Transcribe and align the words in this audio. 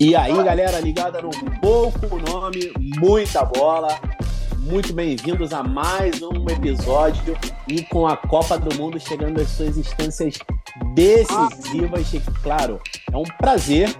E 0.00 0.14
aí, 0.14 0.32
galera, 0.44 0.78
ligada 0.78 1.20
no 1.20 1.30
pouco 1.60 2.20
nome, 2.20 2.72
muita 3.00 3.44
bola. 3.44 3.98
Muito 4.58 4.92
bem-vindos 4.92 5.52
a 5.52 5.64
mais 5.64 6.22
um 6.22 6.48
episódio 6.48 7.36
e 7.66 7.82
com 7.82 8.06
a 8.06 8.16
Copa 8.16 8.56
do 8.56 8.72
Mundo 8.76 9.00
chegando 9.00 9.40
às 9.40 9.48
suas 9.48 9.76
instâncias 9.76 10.38
decisivas. 10.94 12.14
E, 12.14 12.20
claro, 12.44 12.80
é 13.12 13.16
um 13.16 13.24
prazer 13.24 13.92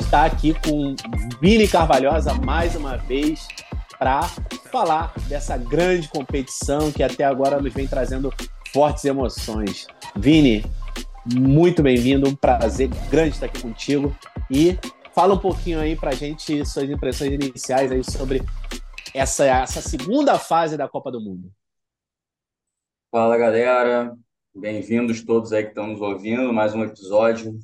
estar 0.00 0.24
aqui 0.24 0.52
com 0.64 0.96
Vini 1.40 1.68
Carvalhosa 1.68 2.34
mais 2.34 2.74
uma 2.74 2.96
vez 2.96 3.46
para 4.00 4.24
falar 4.72 5.12
dessa 5.28 5.56
grande 5.56 6.08
competição 6.08 6.90
que 6.90 7.04
até 7.04 7.22
agora 7.22 7.60
nos 7.60 7.72
vem 7.72 7.86
trazendo 7.86 8.34
fortes 8.72 9.04
emoções. 9.04 9.86
Vini, 10.16 10.64
muito 11.24 11.84
bem-vindo, 11.84 12.28
um 12.28 12.34
prazer 12.34 12.88
grande 13.08 13.34
estar 13.34 13.46
aqui 13.46 13.62
contigo 13.62 14.12
e 14.50 14.76
Fala 15.16 15.32
um 15.32 15.38
pouquinho 15.38 15.80
aí 15.80 15.96
pra 15.96 16.12
gente 16.12 16.62
suas 16.66 16.90
impressões 16.90 17.32
iniciais 17.32 17.90
aí 17.90 18.04
sobre 18.04 18.42
essa, 19.14 19.46
essa 19.46 19.80
segunda 19.80 20.38
fase 20.38 20.76
da 20.76 20.86
Copa 20.86 21.10
do 21.10 21.22
Mundo. 21.22 21.50
Fala, 23.10 23.38
galera. 23.38 24.14
Bem-vindos 24.54 25.24
todos 25.24 25.54
aí 25.54 25.62
que 25.62 25.70
estão 25.70 25.86
nos 25.86 26.02
ouvindo. 26.02 26.52
Mais 26.52 26.74
um 26.74 26.84
episódio 26.84 27.58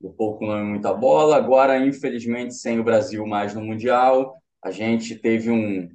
do 0.00 0.10
Pouco 0.10 0.44
Nome 0.44 0.64
Muita 0.64 0.92
Bola. 0.92 1.36
Agora, 1.36 1.78
infelizmente, 1.78 2.54
sem 2.54 2.80
o 2.80 2.84
Brasil 2.84 3.24
mais 3.24 3.54
no 3.54 3.60
Mundial. 3.60 4.42
A 4.60 4.72
gente 4.72 5.14
teve 5.14 5.48
um, 5.48 5.88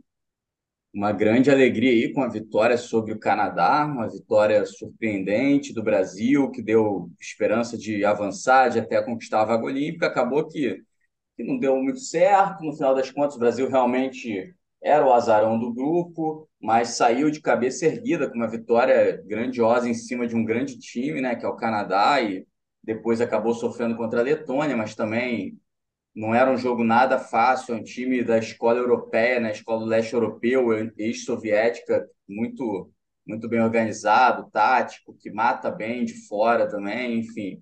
uma 0.93 1.11
grande 1.11 1.51
alegria 1.51 1.91
aí 1.91 2.13
com 2.13 2.23
a 2.23 2.29
vitória 2.29 2.77
sobre 2.77 3.11
o 3.11 3.19
Canadá, 3.19 3.85
uma 3.85 4.07
vitória 4.07 4.65
surpreendente 4.65 5.73
do 5.73 5.83
Brasil, 5.83 6.49
que 6.51 6.61
deu 6.61 7.11
esperança 7.19 7.77
de 7.77 8.05
avançar, 8.05 8.69
de 8.69 8.79
até 8.79 9.01
conquistar 9.01 9.41
a 9.41 9.45
vaga 9.45 9.65
olímpica. 9.65 10.07
Acabou 10.07 10.47
que 10.47 10.81
que 11.35 11.43
não 11.43 11.57
deu 11.57 11.75
muito 11.77 11.99
certo. 11.99 12.63
No 12.63 12.73
final 12.73 12.95
das 12.95 13.11
contas, 13.11 13.35
o 13.35 13.39
Brasil 13.39 13.69
realmente 13.69 14.53
era 14.81 15.05
o 15.05 15.13
azarão 15.13 15.59
do 15.59 15.73
grupo, 15.73 16.49
mas 16.59 16.89
saiu 16.89 17.29
de 17.29 17.41
cabeça 17.41 17.85
erguida 17.85 18.27
com 18.29 18.35
uma 18.35 18.47
vitória 18.47 19.21
grandiosa 19.25 19.87
em 19.87 19.93
cima 19.93 20.27
de 20.27 20.35
um 20.35 20.43
grande 20.43 20.77
time, 20.79 21.21
né, 21.21 21.35
que 21.35 21.45
é 21.45 21.47
o 21.49 21.55
Canadá, 21.55 22.21
e 22.21 22.47
depois 22.83 23.21
acabou 23.21 23.53
sofrendo 23.53 23.95
contra 23.95 24.19
a 24.19 24.23
Letônia, 24.23 24.75
mas 24.75 24.95
também 24.95 25.59
não 26.15 26.33
era 26.35 26.51
um 26.51 26.57
jogo 26.57 26.83
nada 26.83 27.19
fácil, 27.19 27.75
é 27.75 27.77
um 27.77 27.83
time 27.83 28.23
da 28.23 28.37
escola 28.37 28.79
europeia, 28.79 29.39
né, 29.39 29.51
escola 29.51 29.81
do 29.81 29.85
leste 29.85 30.13
europeu, 30.13 30.69
ex-soviética, 30.97 32.07
muito 32.27 32.91
muito 33.25 33.47
bem 33.47 33.61
organizado, 33.61 34.49
tático, 34.51 35.13
que 35.13 35.31
mata 35.31 35.69
bem 35.71 36.03
de 36.03 36.27
fora 36.27 36.67
também, 36.67 37.19
enfim. 37.19 37.61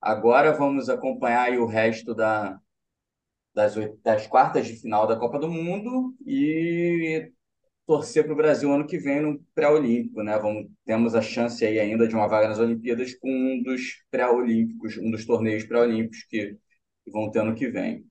Agora 0.00 0.52
vamos 0.52 0.88
acompanhar 0.88 1.52
o 1.58 1.66
resto 1.66 2.14
da, 2.14 2.60
das, 3.54 3.74
das 4.02 4.26
quartas 4.26 4.66
de 4.66 4.74
final 4.74 5.06
da 5.06 5.16
Copa 5.16 5.38
do 5.38 5.48
Mundo 5.48 6.14
e 6.26 7.32
torcer 7.86 8.24
para 8.24 8.32
o 8.32 8.36
Brasil 8.36 8.72
ano 8.72 8.86
que 8.86 8.98
vem 8.98 9.20
no 9.20 9.40
pré-olímpico, 9.54 10.22
né? 10.22 10.38
Vamos, 10.38 10.70
temos 10.84 11.14
a 11.14 11.20
chance 11.20 11.64
aí 11.64 11.78
ainda 11.78 12.06
de 12.06 12.14
uma 12.14 12.28
vaga 12.28 12.48
nas 12.48 12.58
Olimpíadas 12.60 13.14
com 13.14 13.28
um 13.28 13.62
dos 13.62 14.04
pré-olímpicos, 14.10 14.96
um 14.96 15.10
dos 15.10 15.26
torneios 15.26 15.64
pré-olímpicos 15.64 16.24
que, 16.28 16.56
que 17.04 17.10
vão 17.10 17.30
ter 17.30 17.40
ano 17.40 17.54
que 17.54 17.68
vem. 17.68 18.06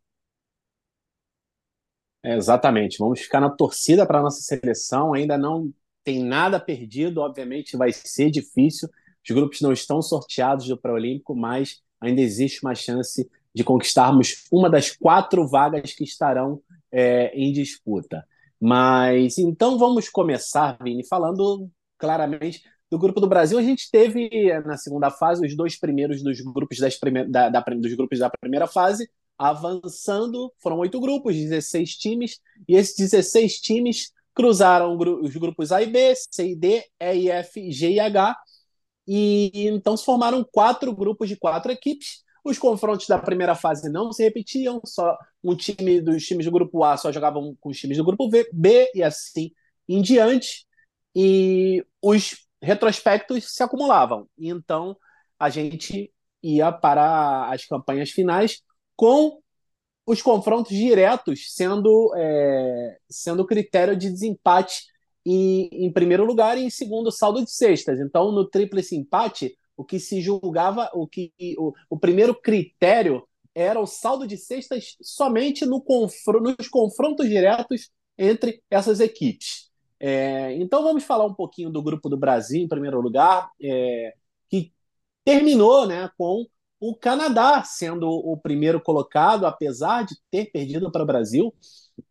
É, 2.23 2.35
exatamente. 2.35 2.97
Vamos 2.99 3.21
ficar 3.21 3.39
na 3.39 3.49
torcida 3.49 4.05
para 4.05 4.19
a 4.19 4.23
nossa 4.23 4.41
seleção. 4.41 5.13
Ainda 5.13 5.37
não 5.37 5.73
tem 6.03 6.23
nada 6.23 6.59
perdido, 6.59 7.21
obviamente 7.21 7.77
vai 7.77 7.93
ser 7.93 8.29
difícil. 8.29 8.89
Os 9.23 9.33
grupos 9.33 9.61
não 9.61 9.71
estão 9.71 10.01
sorteados 10.01 10.67
do 10.67 10.77
pré-olímpico, 10.77 11.35
mas 11.35 11.81
ainda 12.01 12.19
existe 12.19 12.61
uma 12.63 12.75
chance 12.75 13.29
de 13.53 13.63
conquistarmos 13.63 14.45
uma 14.51 14.69
das 14.69 14.91
quatro 14.91 15.47
vagas 15.47 15.93
que 15.93 16.03
estarão 16.03 16.61
é, 16.91 17.31
em 17.33 17.51
disputa. 17.51 18.25
Mas 18.59 19.37
então 19.37 19.77
vamos 19.77 20.09
começar, 20.09 20.77
Vini, 20.83 21.05
falando 21.07 21.69
claramente 21.97 22.61
do 22.89 22.97
grupo 22.97 23.21
do 23.21 23.27
Brasil. 23.27 23.57
A 23.57 23.63
gente 23.63 23.89
teve 23.89 24.29
na 24.65 24.77
segunda 24.77 25.09
fase 25.09 25.45
os 25.45 25.55
dois 25.55 25.79
primeiros 25.79 26.21
dos 26.21 26.41
grupos, 26.41 26.79
das 26.79 26.97
prime 26.97 27.25
da, 27.25 27.49
da, 27.49 27.61
dos 27.61 27.93
grupos 27.93 28.19
da 28.19 28.29
primeira 28.29 28.67
fase 28.67 29.09
avançando. 29.37 30.51
Foram 30.61 30.79
oito 30.79 30.99
grupos, 30.99 31.35
16 31.35 31.95
times, 31.95 32.39
e 32.67 32.75
esses 32.75 32.95
16 32.97 33.61
times 33.61 34.11
cruzaram 34.33 34.97
os 34.97 35.35
grupos 35.35 35.71
A 35.71 35.81
e 35.81 35.87
B, 35.87 36.13
C 36.15 36.51
e 36.51 36.55
D, 36.55 36.83
E 36.99 37.13
e 37.15 37.29
F, 37.29 37.71
G 37.71 37.91
e 37.91 37.99
H, 37.99 38.37
e 39.07 39.67
então 39.67 39.97
se 39.97 40.05
formaram 40.05 40.45
quatro 40.51 40.93
grupos 40.93 41.27
de 41.29 41.35
quatro 41.35 41.71
equipes 41.71 42.23
os 42.43 42.57
confrontos 42.57 43.07
da 43.07 43.17
primeira 43.17 43.55
fase 43.55 43.89
não 43.89 44.11
se 44.11 44.23
repetiam, 44.23 44.81
só 44.85 45.17
um 45.43 45.55
time 45.55 46.01
dos 46.01 46.25
times 46.25 46.45
do 46.45 46.51
grupo 46.51 46.83
A 46.83 46.97
só 46.97 47.11
jogavam 47.11 47.55
com 47.59 47.69
os 47.69 47.77
times 47.77 47.97
do 47.97 48.03
grupo 48.03 48.29
B 48.53 48.91
e 48.93 49.03
assim 49.03 49.51
em 49.87 50.01
diante. 50.01 50.65
E 51.15 51.83
os 52.01 52.47
retrospectos 52.61 53.55
se 53.55 53.63
acumulavam. 53.63 54.27
E 54.37 54.49
então 54.49 54.95
a 55.39 55.49
gente 55.49 56.11
ia 56.41 56.71
para 56.71 57.49
as 57.49 57.65
campanhas 57.65 58.11
finais 58.11 58.61
com 58.95 59.39
os 60.05 60.21
confrontos 60.21 60.75
diretos 60.75 61.53
sendo 61.53 62.13
é, 62.15 62.97
sendo 63.09 63.45
critério 63.45 63.95
de 63.95 64.09
desempate 64.09 64.83
em, 65.25 65.69
em 65.71 65.91
primeiro 65.91 66.25
lugar 66.25 66.57
e 66.57 66.63
em 66.63 66.69
segundo 66.69 67.11
saldo 67.11 67.43
de 67.43 67.51
cestas. 67.51 67.99
Então, 67.99 68.31
no 68.31 68.49
tríplice 68.49 68.95
empate, 68.95 69.55
o 69.79 69.85
que 69.85 69.97
se 69.97 70.19
julgava, 70.19 70.89
o 70.93 71.07
que 71.07 71.31
o, 71.57 71.71
o 71.89 71.97
primeiro 71.97 72.35
critério 72.35 73.25
era 73.55 73.79
o 73.79 73.87
saldo 73.87 74.27
de 74.27 74.35
cestas 74.35 74.97
somente 75.01 75.65
no 75.65 75.81
confr 75.81 76.41
nos 76.41 76.67
confrontos 76.67 77.29
diretos 77.29 77.89
entre 78.17 78.61
essas 78.69 78.99
equipes. 78.99 79.69
É, 79.97 80.53
então 80.55 80.83
vamos 80.83 81.05
falar 81.05 81.25
um 81.25 81.33
pouquinho 81.33 81.69
do 81.69 81.81
grupo 81.81 82.09
do 82.09 82.17
Brasil 82.17 82.61
em 82.61 82.67
primeiro 82.67 82.99
lugar, 82.99 83.49
é, 83.61 84.13
que 84.49 84.73
terminou 85.23 85.87
né, 85.87 86.09
com 86.17 86.45
o 86.77 86.93
Canadá 86.93 87.63
sendo 87.63 88.09
o 88.09 88.35
primeiro 88.35 88.81
colocado, 88.81 89.47
apesar 89.47 90.03
de 90.03 90.17
ter 90.29 90.51
perdido 90.51 90.91
para 90.91 91.03
o 91.03 91.07
Brasil. 91.07 91.53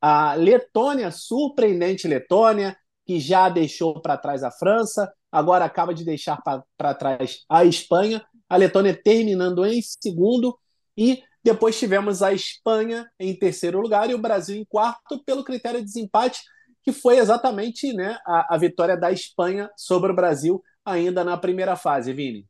A 0.01 0.35
Letônia, 0.37 1.11
surpreendente 1.11 2.09
Letônia, 2.09 2.75
que 3.05 3.21
já 3.21 3.51
deixou 3.51 4.01
para 4.01 4.17
trás 4.17 4.43
a 4.43 4.51
França, 4.51 5.13
agora 5.31 5.65
acaba 5.65 5.95
de 5.95 6.05
deixar 6.05 6.41
para 6.77 6.95
trás 6.95 7.45
a 7.49 7.65
Espanha, 7.65 8.25
a 8.49 8.57
Letônia 8.57 8.99
terminando 9.01 9.65
em 9.65 9.81
segundo, 9.83 10.59
e 10.97 11.23
depois 11.45 11.79
tivemos 11.79 12.23
a 12.23 12.33
Espanha 12.33 13.11
em 13.19 13.35
terceiro 13.35 13.81
lugar 13.81 14.11
e 14.11 14.15
o 14.15 14.19
Brasil 14.19 14.57
em 14.57 14.65
quarto, 14.65 15.23
pelo 15.25 15.45
critério 15.45 15.81
de 15.81 15.87
desempate, 15.87 16.43
que 16.83 16.93
foi 16.93 17.19
exatamente 17.19 17.93
né, 17.93 18.19
a, 18.27 18.55
a 18.55 18.59
vitória 18.59 18.97
da 18.97 19.13
Espanha 19.13 19.71
sobre 19.77 20.11
o 20.11 20.15
Brasil 20.15 20.63
ainda 20.85 21.23
na 21.23 21.37
primeira 21.37 21.77
fase, 21.77 22.13
Vini. 22.13 22.47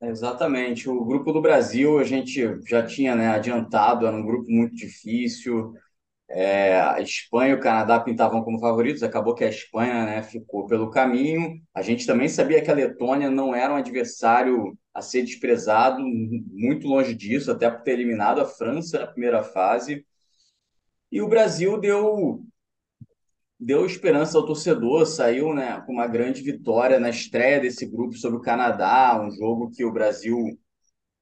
Exatamente. 0.00 0.88
O 0.88 1.04
grupo 1.04 1.32
do 1.32 1.40
Brasil 1.40 1.98
a 1.98 2.04
gente 2.04 2.60
já 2.66 2.84
tinha 2.84 3.14
né, 3.14 3.28
adiantado, 3.28 4.06
era 4.06 4.16
um 4.16 4.24
grupo 4.24 4.50
muito 4.50 4.74
difícil. 4.74 5.74
É, 6.28 6.80
a 6.80 7.00
Espanha 7.00 7.52
e 7.52 7.54
o 7.54 7.60
Canadá 7.60 8.00
pintavam 8.00 8.42
como 8.42 8.58
favoritos, 8.58 9.02
acabou 9.02 9.34
que 9.34 9.44
a 9.44 9.48
Espanha 9.48 10.04
né, 10.04 10.22
ficou 10.22 10.66
pelo 10.66 10.90
caminho. 10.90 11.60
A 11.74 11.82
gente 11.82 12.06
também 12.06 12.28
sabia 12.28 12.62
que 12.62 12.70
a 12.70 12.74
Letônia 12.74 13.30
não 13.30 13.54
era 13.54 13.72
um 13.72 13.76
adversário 13.76 14.76
a 14.92 15.02
ser 15.02 15.22
desprezado, 15.22 16.00
muito 16.00 16.86
longe 16.86 17.14
disso, 17.14 17.50
até 17.50 17.70
por 17.70 17.82
ter 17.82 17.92
eliminado 17.92 18.40
a 18.40 18.46
França 18.46 19.00
na 19.00 19.06
primeira 19.06 19.42
fase. 19.42 20.04
E 21.10 21.20
o 21.20 21.28
Brasil 21.28 21.78
deu 21.78 22.44
deu 23.58 23.86
esperança 23.86 24.36
ao 24.36 24.44
torcedor, 24.44 25.06
saiu 25.06 25.54
né, 25.54 25.80
com 25.86 25.92
uma 25.92 26.06
grande 26.06 26.42
vitória 26.42 27.00
na 27.00 27.08
estreia 27.08 27.60
desse 27.60 27.86
grupo 27.86 28.14
sobre 28.14 28.38
o 28.38 28.42
Canadá, 28.42 29.18
um 29.22 29.30
jogo 29.30 29.70
que 29.70 29.84
o 29.84 29.92
Brasil 29.92 30.36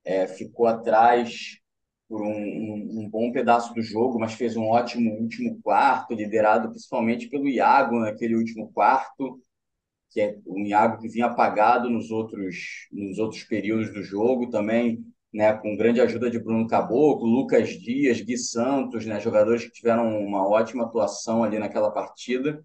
é, 0.04 0.26
ficou 0.26 0.66
atrás 0.66 1.61
por 2.12 2.20
um, 2.20 2.28
um, 2.28 3.00
um, 3.00 3.08
bom 3.08 3.32
pedaço 3.32 3.72
do 3.72 3.80
jogo, 3.80 4.18
mas 4.18 4.34
fez 4.34 4.54
um 4.54 4.66
ótimo 4.66 5.14
último 5.14 5.58
quarto, 5.62 6.12
liderado 6.12 6.68
principalmente 6.68 7.26
pelo 7.26 7.48
Iago 7.48 8.00
naquele 8.00 8.36
último 8.36 8.70
quarto, 8.70 9.40
que 10.10 10.20
é 10.20 10.36
um 10.46 10.62
Iago 10.66 11.00
que 11.00 11.08
vinha 11.08 11.24
apagado 11.24 11.88
nos 11.88 12.10
outros, 12.10 12.86
nos 12.92 13.18
outros 13.18 13.44
períodos 13.44 13.94
do 13.94 14.02
jogo 14.02 14.50
também, 14.50 15.02
né, 15.32 15.54
com 15.54 15.74
grande 15.74 16.02
ajuda 16.02 16.30
de 16.30 16.38
Bruno 16.38 16.66
Caboclo, 16.66 17.26
Lucas 17.26 17.70
Dias, 17.70 18.20
Gui 18.20 18.36
Santos, 18.36 19.06
né, 19.06 19.18
jogadores 19.18 19.64
que 19.64 19.72
tiveram 19.72 20.18
uma 20.18 20.46
ótima 20.46 20.84
atuação 20.84 21.42
ali 21.42 21.58
naquela 21.58 21.90
partida, 21.90 22.62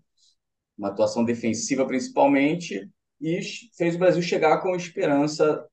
uma 0.77 0.89
atuação 0.89 1.23
defensiva 1.23 1.88
principalmente, 1.88 2.85
e 3.21 3.39
fez 3.77 3.95
o 3.95 3.99
Brasil 3.99 4.21
chegar 4.21 4.61
com 4.61 4.75
esperança 4.75 5.65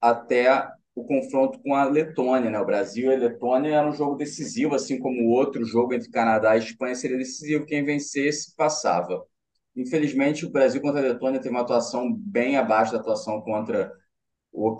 até 0.00 0.68
o 0.98 1.04
confronto 1.04 1.60
com 1.60 1.74
a 1.74 1.84
Letônia, 1.84 2.50
né? 2.50 2.58
O 2.58 2.66
Brasil 2.66 3.10
e 3.10 3.14
a 3.14 3.18
Letônia 3.18 3.74
era 3.74 3.88
um 3.88 3.92
jogo 3.92 4.16
decisivo, 4.16 4.74
assim 4.74 4.98
como 4.98 5.22
o 5.22 5.30
outro 5.30 5.64
jogo 5.64 5.94
entre 5.94 6.10
Canadá 6.10 6.56
e 6.56 6.58
Espanha 6.58 6.94
seria 6.94 7.16
decisivo. 7.16 7.64
Quem 7.64 7.84
vencesse 7.84 8.54
passava. 8.56 9.24
Infelizmente, 9.76 10.44
o 10.44 10.50
Brasil 10.50 10.80
contra 10.80 11.00
a 11.00 11.04
Letônia 11.04 11.40
teve 11.40 11.54
uma 11.54 11.62
atuação 11.62 12.12
bem 12.12 12.56
abaixo 12.56 12.92
da 12.92 12.98
atuação 12.98 13.40
contra 13.42 13.92
o, 14.52 14.76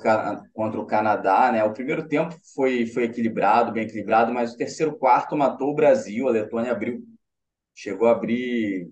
contra 0.53 0.81
o 0.81 0.87
Canadá, 0.87 1.53
né? 1.53 1.63
O 1.63 1.73
primeiro 1.73 2.09
tempo 2.09 2.35
foi, 2.55 2.85
foi 2.87 3.05
equilibrado, 3.05 3.73
bem 3.73 3.85
equilibrado, 3.85 4.33
mas 4.33 4.53
o 4.53 4.57
terceiro 4.57 4.97
quarto 4.99 5.37
matou 5.37 5.71
o 5.71 5.75
Brasil. 5.75 6.27
A 6.27 6.33
Letônia 6.33 6.73
abriu, 6.73 7.01
chegou 7.75 8.09
a 8.09 8.13
abrir 8.13 8.91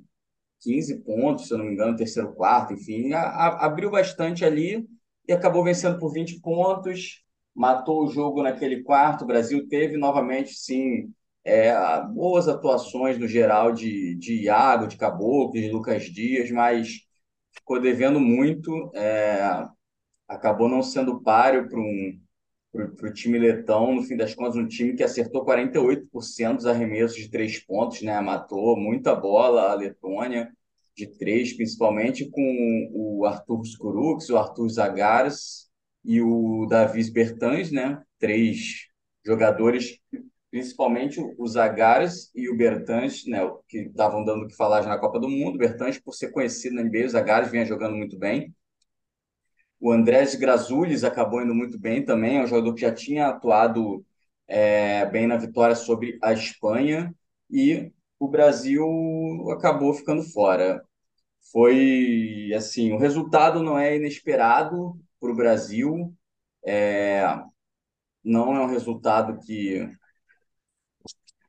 15 0.60 1.02
pontos, 1.02 1.48
se 1.48 1.54
eu 1.54 1.58
não 1.58 1.64
me 1.64 1.72
engano, 1.72 1.92
no 1.92 1.98
terceiro 1.98 2.32
quarto, 2.34 2.72
enfim, 2.72 3.12
a, 3.12 3.20
a, 3.20 3.66
abriu 3.66 3.90
bastante 3.90 4.44
ali 4.44 4.86
e 5.26 5.32
acabou 5.32 5.64
vencendo 5.64 5.98
por 5.98 6.12
20 6.12 6.40
pontos, 6.40 7.24
matou 7.54 8.04
o 8.04 8.08
jogo 8.08 8.42
naquele 8.42 8.82
quarto. 8.82 9.24
O 9.24 9.26
Brasil 9.26 9.68
teve 9.68 9.96
novamente, 9.96 10.54
sim, 10.54 11.12
é, 11.44 11.72
boas 12.12 12.48
atuações 12.48 13.18
no 13.18 13.26
geral 13.28 13.72
de, 13.72 14.14
de 14.16 14.42
Iago, 14.44 14.86
de 14.86 14.96
Caboclo, 14.96 15.52
de 15.52 15.70
Lucas 15.70 16.04
Dias, 16.04 16.50
mas 16.50 17.00
ficou 17.52 17.80
devendo 17.80 18.20
muito. 18.20 18.90
É, 18.94 19.66
acabou 20.28 20.68
não 20.68 20.82
sendo 20.82 21.20
páreo 21.22 21.68
para 21.68 21.78
um 21.78 22.20
o 23.02 23.12
time 23.12 23.38
letão, 23.38 23.94
no 23.94 24.02
fim 24.02 24.16
das 24.16 24.34
contas, 24.34 24.56
um 24.56 24.66
time 24.66 24.94
que 24.94 25.02
acertou 25.02 25.44
48% 25.44 26.56
dos 26.56 26.66
arremessos 26.66 27.16
de 27.16 27.30
três 27.30 27.58
pontos, 27.58 28.02
né? 28.02 28.20
Matou 28.20 28.76
muita 28.76 29.14
bola 29.14 29.70
a 29.70 29.74
Letônia, 29.74 30.52
de 30.96 31.06
três, 31.06 31.52
principalmente 31.52 32.28
com 32.30 32.90
o 32.92 33.26
Arthur 33.26 33.62
Skurux, 33.64 34.30
o 34.30 34.38
Arthur 34.38 34.68
Zagares 34.70 35.68
e 36.04 36.22
o 36.22 36.66
Davis 36.66 37.10
Bertans, 37.10 37.70
né? 37.70 38.02
Três 38.18 38.86
jogadores, 39.24 39.98
principalmente 40.50 41.20
o 41.38 41.46
Zagares 41.46 42.30
e 42.34 42.48
o 42.48 42.56
Bertans, 42.56 43.26
né? 43.26 43.40
Que 43.68 43.80
estavam 43.80 44.24
dando 44.24 44.44
o 44.44 44.48
que 44.48 44.56
falar 44.56 44.82
já 44.82 44.88
na 44.88 44.98
Copa 44.98 45.20
do 45.20 45.28
Mundo. 45.28 45.58
Bertans, 45.58 45.98
por 45.98 46.14
ser 46.14 46.30
conhecido 46.30 46.76
na 46.76 46.82
NBA, 46.82 47.06
o 47.06 47.08
Zagares 47.10 47.50
vinha 47.50 47.66
jogando 47.66 47.96
muito 47.96 48.18
bem. 48.18 48.54
O 49.78 49.92
Andrés 49.92 50.34
Grazulis 50.34 51.04
acabou 51.04 51.42
indo 51.42 51.54
muito 51.54 51.78
bem 51.78 52.02
também, 52.04 52.38
é 52.38 52.42
um 52.42 52.46
jogador 52.46 52.74
que 52.74 52.80
já 52.80 52.92
tinha 52.92 53.28
atuado 53.28 54.04
é, 54.48 55.04
bem 55.06 55.26
na 55.26 55.36
vitória 55.36 55.74
sobre 55.74 56.18
a 56.22 56.32
Espanha 56.32 57.14
e 57.50 57.92
o 58.18 58.28
Brasil 58.28 58.84
acabou 59.52 59.94
ficando 59.94 60.22
fora. 60.22 60.82
Foi 61.52 62.52
assim, 62.56 62.92
o 62.92 62.98
resultado 62.98 63.62
não 63.62 63.78
é 63.78 63.96
inesperado 63.96 64.98
para 65.20 65.30
o 65.30 65.36
Brasil, 65.36 66.14
é, 66.66 67.24
não 68.24 68.54
é 68.56 68.60
um 68.60 68.68
resultado 68.68 69.38
que 69.40 69.88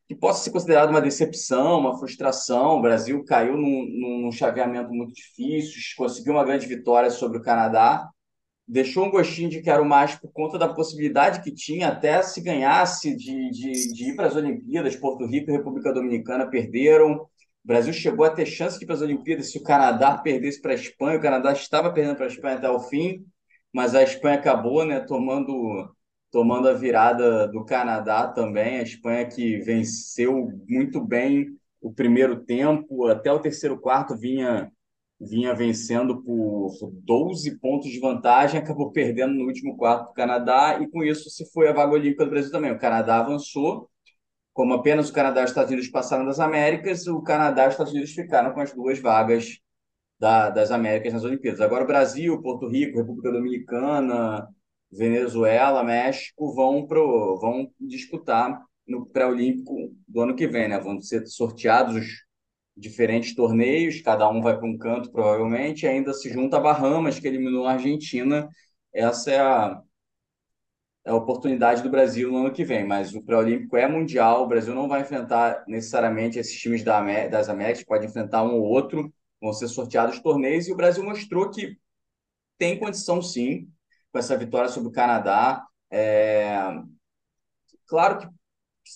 que 0.07 0.15
possa 0.15 0.43
ser 0.43 0.51
considerado 0.51 0.89
uma 0.89 1.01
decepção, 1.01 1.79
uma 1.79 1.99
frustração. 1.99 2.77
O 2.77 2.81
Brasil 2.81 3.23
caiu 3.25 3.57
num, 3.57 4.23
num 4.23 4.31
chaveamento 4.31 4.89
muito 4.93 5.13
difícil, 5.13 5.81
conseguiu 5.97 6.33
uma 6.33 6.45
grande 6.45 6.65
vitória 6.65 7.09
sobre 7.09 7.37
o 7.37 7.41
Canadá, 7.41 8.09
deixou 8.67 9.05
um 9.05 9.11
gostinho 9.11 9.49
de 9.49 9.61
quero 9.61 9.85
mais 9.85 10.15
por 10.15 10.31
conta 10.31 10.57
da 10.57 10.67
possibilidade 10.67 11.41
que 11.41 11.51
tinha, 11.51 11.87
até 11.87 12.21
se 12.21 12.41
ganhasse 12.41 13.15
de, 13.15 13.49
de, 13.49 13.93
de 13.93 14.09
ir 14.09 14.15
para 14.15 14.27
as 14.27 14.35
Olimpíadas. 14.35 14.95
Porto 14.95 15.25
Rico 15.25 15.49
e 15.49 15.53
República 15.53 15.93
Dominicana 15.93 16.49
perderam. 16.49 17.13
O 17.13 17.27
Brasil 17.63 17.93
chegou 17.93 18.25
a 18.25 18.29
ter 18.29 18.45
chance 18.45 18.77
de 18.77 18.83
ir 18.83 18.87
para 18.87 18.95
as 18.95 19.01
Olimpíadas 19.01 19.51
se 19.51 19.57
o 19.57 19.63
Canadá 19.63 20.17
perdesse 20.17 20.61
para 20.61 20.73
a 20.73 20.75
Espanha. 20.75 21.17
O 21.17 21.21
Canadá 21.21 21.53
estava 21.53 21.91
perdendo 21.93 22.17
para 22.17 22.25
a 22.25 22.29
Espanha 22.29 22.57
até 22.57 22.69
o 22.69 22.79
fim, 22.81 23.25
mas 23.71 23.95
a 23.95 24.03
Espanha 24.03 24.37
acabou 24.37 24.83
né, 24.83 24.99
tomando, 24.99 25.89
tomando 26.29 26.67
a 26.67 26.73
virada 26.73 27.47
do 27.47 27.63
Canadá 27.63 28.27
também. 28.27 28.79
A 28.79 28.83
Espanha 28.83 29.25
que 29.25 29.59
venceu 29.59 30.51
muito 30.67 30.99
bem 30.99 31.57
o 31.81 31.93
primeiro 31.93 32.43
tempo, 32.43 33.07
até 33.07 33.31
o 33.31 33.39
terceiro 33.39 33.79
quarto 33.79 34.17
vinha 34.17 34.69
vinha 35.19 35.53
vencendo 35.53 36.21
por 36.21 36.77
12 37.03 37.57
pontos 37.59 37.89
de 37.89 37.99
vantagem, 37.99 38.59
acabou 38.59 38.91
perdendo 38.91 39.33
no 39.33 39.45
último 39.45 39.75
quarto 39.75 40.03
para 40.03 40.11
o 40.11 40.13
Canadá, 40.13 40.79
e 40.81 40.87
com 40.87 41.03
isso 41.03 41.29
se 41.29 41.49
foi 41.51 41.67
a 41.67 41.73
vaga 41.73 41.93
olímpica 41.93 42.25
do 42.25 42.31
Brasil 42.31 42.51
também. 42.51 42.71
O 42.71 42.79
Canadá 42.79 43.19
avançou, 43.19 43.89
como 44.53 44.73
apenas 44.73 45.09
o 45.09 45.13
Canadá 45.13 45.41
e 45.41 45.43
os 45.45 45.51
Estados 45.51 45.71
Unidos 45.71 45.89
passaram 45.89 46.25
das 46.25 46.39
Américas, 46.39 47.07
o 47.07 47.21
Canadá 47.21 47.65
e 47.65 47.67
os 47.67 47.73
Estados 47.73 47.93
Unidos 47.93 48.11
ficaram 48.11 48.53
com 48.53 48.61
as 48.61 48.73
duas 48.73 48.99
vagas 48.99 49.59
da, 50.19 50.49
das 50.49 50.71
Américas 50.71 51.13
nas 51.13 51.23
Olimpíadas. 51.23 51.61
Agora 51.61 51.83
o 51.83 51.87
Brasil, 51.87 52.41
Porto 52.41 52.67
Rico, 52.67 52.97
República 52.97 53.31
Dominicana, 53.31 54.47
Venezuela, 54.91 55.83
México 55.83 56.53
vão, 56.53 56.85
pro, 56.85 57.37
vão 57.39 57.69
disputar 57.79 58.61
no 58.87 59.05
pré-olímpico 59.05 59.93
do 60.07 60.21
ano 60.21 60.35
que 60.35 60.47
vem, 60.47 60.69
né? 60.69 60.79
Vão 60.79 61.01
ser 61.01 61.25
sorteados 61.27 62.26
diferentes 62.77 63.33
torneios, 63.35 64.01
cada 64.01 64.29
um 64.29 64.41
vai 64.41 64.55
para 64.57 64.67
um 64.67 64.77
canto 64.77 65.11
provavelmente, 65.11 65.83
e 65.85 65.89
ainda 65.89 66.13
se 66.13 66.31
junta 66.31 66.57
a 66.57 66.59
Bahamas, 66.59 67.19
que 67.19 67.27
eliminou 67.27 67.65
a 67.65 67.73
Argentina. 67.73 68.47
Essa 68.93 69.31
é 69.31 69.39
a, 69.39 69.81
é 71.05 71.09
a 71.09 71.15
oportunidade 71.15 71.81
do 71.81 71.89
Brasil 71.89 72.31
no 72.31 72.37
ano 72.37 72.53
que 72.53 72.63
vem, 72.63 72.85
mas 72.85 73.15
o 73.15 73.23
pré-olímpico 73.23 73.75
é 73.77 73.87
mundial, 73.87 74.43
o 74.43 74.47
Brasil 74.47 74.75
não 74.75 74.87
vai 74.87 75.01
enfrentar 75.01 75.63
necessariamente 75.67 76.37
esses 76.37 76.59
times 76.59 76.83
da, 76.83 77.01
das 77.27 77.49
Américas, 77.49 77.83
pode 77.83 78.05
enfrentar 78.05 78.43
um 78.43 78.55
ou 78.55 78.61
outro, 78.61 79.11
vão 79.41 79.53
ser 79.53 79.67
sorteados 79.67 80.19
torneios, 80.19 80.67
e 80.67 80.73
o 80.73 80.75
Brasil 80.75 81.03
mostrou 81.03 81.49
que 81.49 81.77
tem 82.57 82.77
condição 82.77 83.21
sim, 83.21 83.67
com 84.11 84.19
essa 84.19 84.37
vitória 84.37 84.69
sobre 84.69 84.89
o 84.89 84.91
Canadá. 84.91 85.65
É... 85.91 86.57
Claro 87.87 88.19
que 88.19 88.27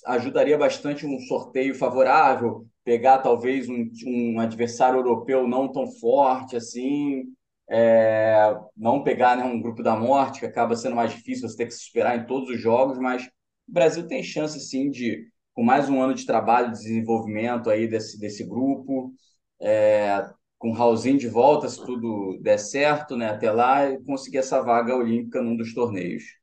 ajudaria 0.06 0.58
bastante 0.58 1.06
um 1.06 1.20
sorteio 1.20 1.76
favorável, 1.76 2.68
pegar 2.84 3.20
talvez 3.20 3.70
um, 3.70 3.90
um 4.06 4.40
adversário 4.40 5.00
europeu 5.00 5.48
não 5.48 5.72
tão 5.72 5.88
forte 5.88 6.56
assim, 6.56 7.26
é, 7.70 8.56
não 8.76 9.04
pegar 9.04 9.38
né, 9.38 9.44
um 9.44 9.62
grupo 9.62 9.82
da 9.84 9.96
morte, 9.96 10.40
que 10.42 10.46
acaba 10.46 10.76
sendo 10.76 10.96
mais 10.96 11.12
difícil, 11.12 11.48
você 11.48 11.58
ter 11.58 11.66
que 11.68 11.74
se 11.74 11.82
esperar 11.82 12.18
em 12.18 12.26
todos 12.26 12.50
os 12.50 12.60
jogos, 12.60 12.98
mas 13.00 13.24
o 13.68 13.72
Brasil 13.72 14.08
tem 14.08 14.22
chance 14.24 14.60
sim 14.60 14.90
de, 14.90 15.28
com 15.54 15.64
mais 15.64 15.90
um 15.90 16.02
ano 16.02 16.14
de 16.14 16.26
trabalho, 16.26 16.72
de 16.72 16.80
desenvolvimento 16.80 17.70
aí 17.70 17.88
desse, 17.88 18.20
desse 18.20 18.44
grupo, 18.44 19.14
é, 19.62 20.26
com 20.58 20.70
o 20.72 20.74
Raulzinho 20.74 21.18
de 21.18 21.28
volta, 21.28 21.70
se 21.70 21.84
tudo 21.86 22.38
der 22.42 22.58
certo, 22.60 23.16
né, 23.16 23.30
até 23.30 23.52
lá, 23.52 23.98
conseguir 24.06 24.40
essa 24.40 24.62
vaga 24.62 24.96
olímpica 24.96 25.42
num 25.42 25.56
dos 25.56 25.74
torneios. 25.74 26.41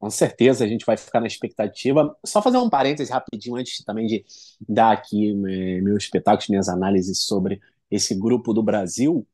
Com 0.00 0.08
certeza 0.08 0.64
a 0.64 0.66
gente 0.66 0.86
vai 0.86 0.96
ficar 0.96 1.20
na 1.20 1.26
expectativa. 1.26 2.16
Só 2.24 2.40
fazer 2.40 2.56
um 2.56 2.70
parêntese 2.70 3.12
rapidinho 3.12 3.56
antes 3.56 3.84
também 3.84 4.06
de 4.06 4.24
dar 4.66 4.92
aqui 4.92 5.30
é, 5.30 5.80
meus 5.82 6.04
espetáculos, 6.04 6.48
minhas 6.48 6.70
análises 6.70 7.22
sobre 7.22 7.60
esse 7.90 8.14
grupo 8.14 8.54
do 8.54 8.62
Brasil. 8.62 9.26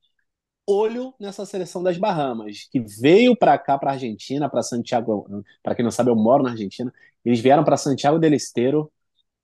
Olho 0.67 1.15
nessa 1.21 1.47
seleção 1.47 1.85
das 1.85 1.97
Bahamas, 1.97 2.69
que 2.69 2.81
veio 2.81 3.37
para 3.37 3.57
cá, 3.57 3.79
para 3.79 3.93
Argentina, 3.93 4.51
para 4.51 4.61
Santiago. 4.61 5.45
Para 5.63 5.77
quem 5.77 5.85
não 5.85 5.93
sabe, 5.93 6.11
eu 6.11 6.17
moro 6.17 6.43
na 6.43 6.51
Argentina. 6.51 6.93
Eles 7.25 7.39
vieram 7.39 7.63
para 7.63 7.77
Santiago 7.77 8.19
del 8.19 8.35
Estero 8.35 8.91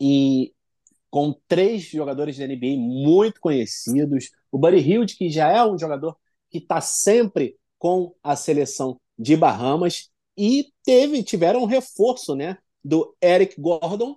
e 0.01 0.53
com 1.09 1.33
três 1.47 1.83
jogadores 1.85 2.37
da 2.37 2.49
NBA 2.49 2.77
muito 2.77 3.41
conhecidos. 3.41 4.31
O 4.51 4.59
Buddy 4.59 4.79
Hield, 4.79 5.15
que 5.15 5.31
já 5.31 5.49
é 5.53 5.65
um 5.65 5.79
jogador 5.79 6.17
que 6.51 6.59
está 6.59 6.81
sempre 6.81 7.57
com 7.79 8.13
a 8.25 8.35
seleção 8.35 9.01
de 9.17 9.37
Bahamas, 9.37 10.11
e 10.37 10.67
teve, 10.85 11.23
tiveram 11.23 11.63
um 11.63 11.67
reforço 11.67 12.35
né, 12.35 12.57
do 12.85 13.15
Eric 13.23 13.61
Gordon, 13.61 14.17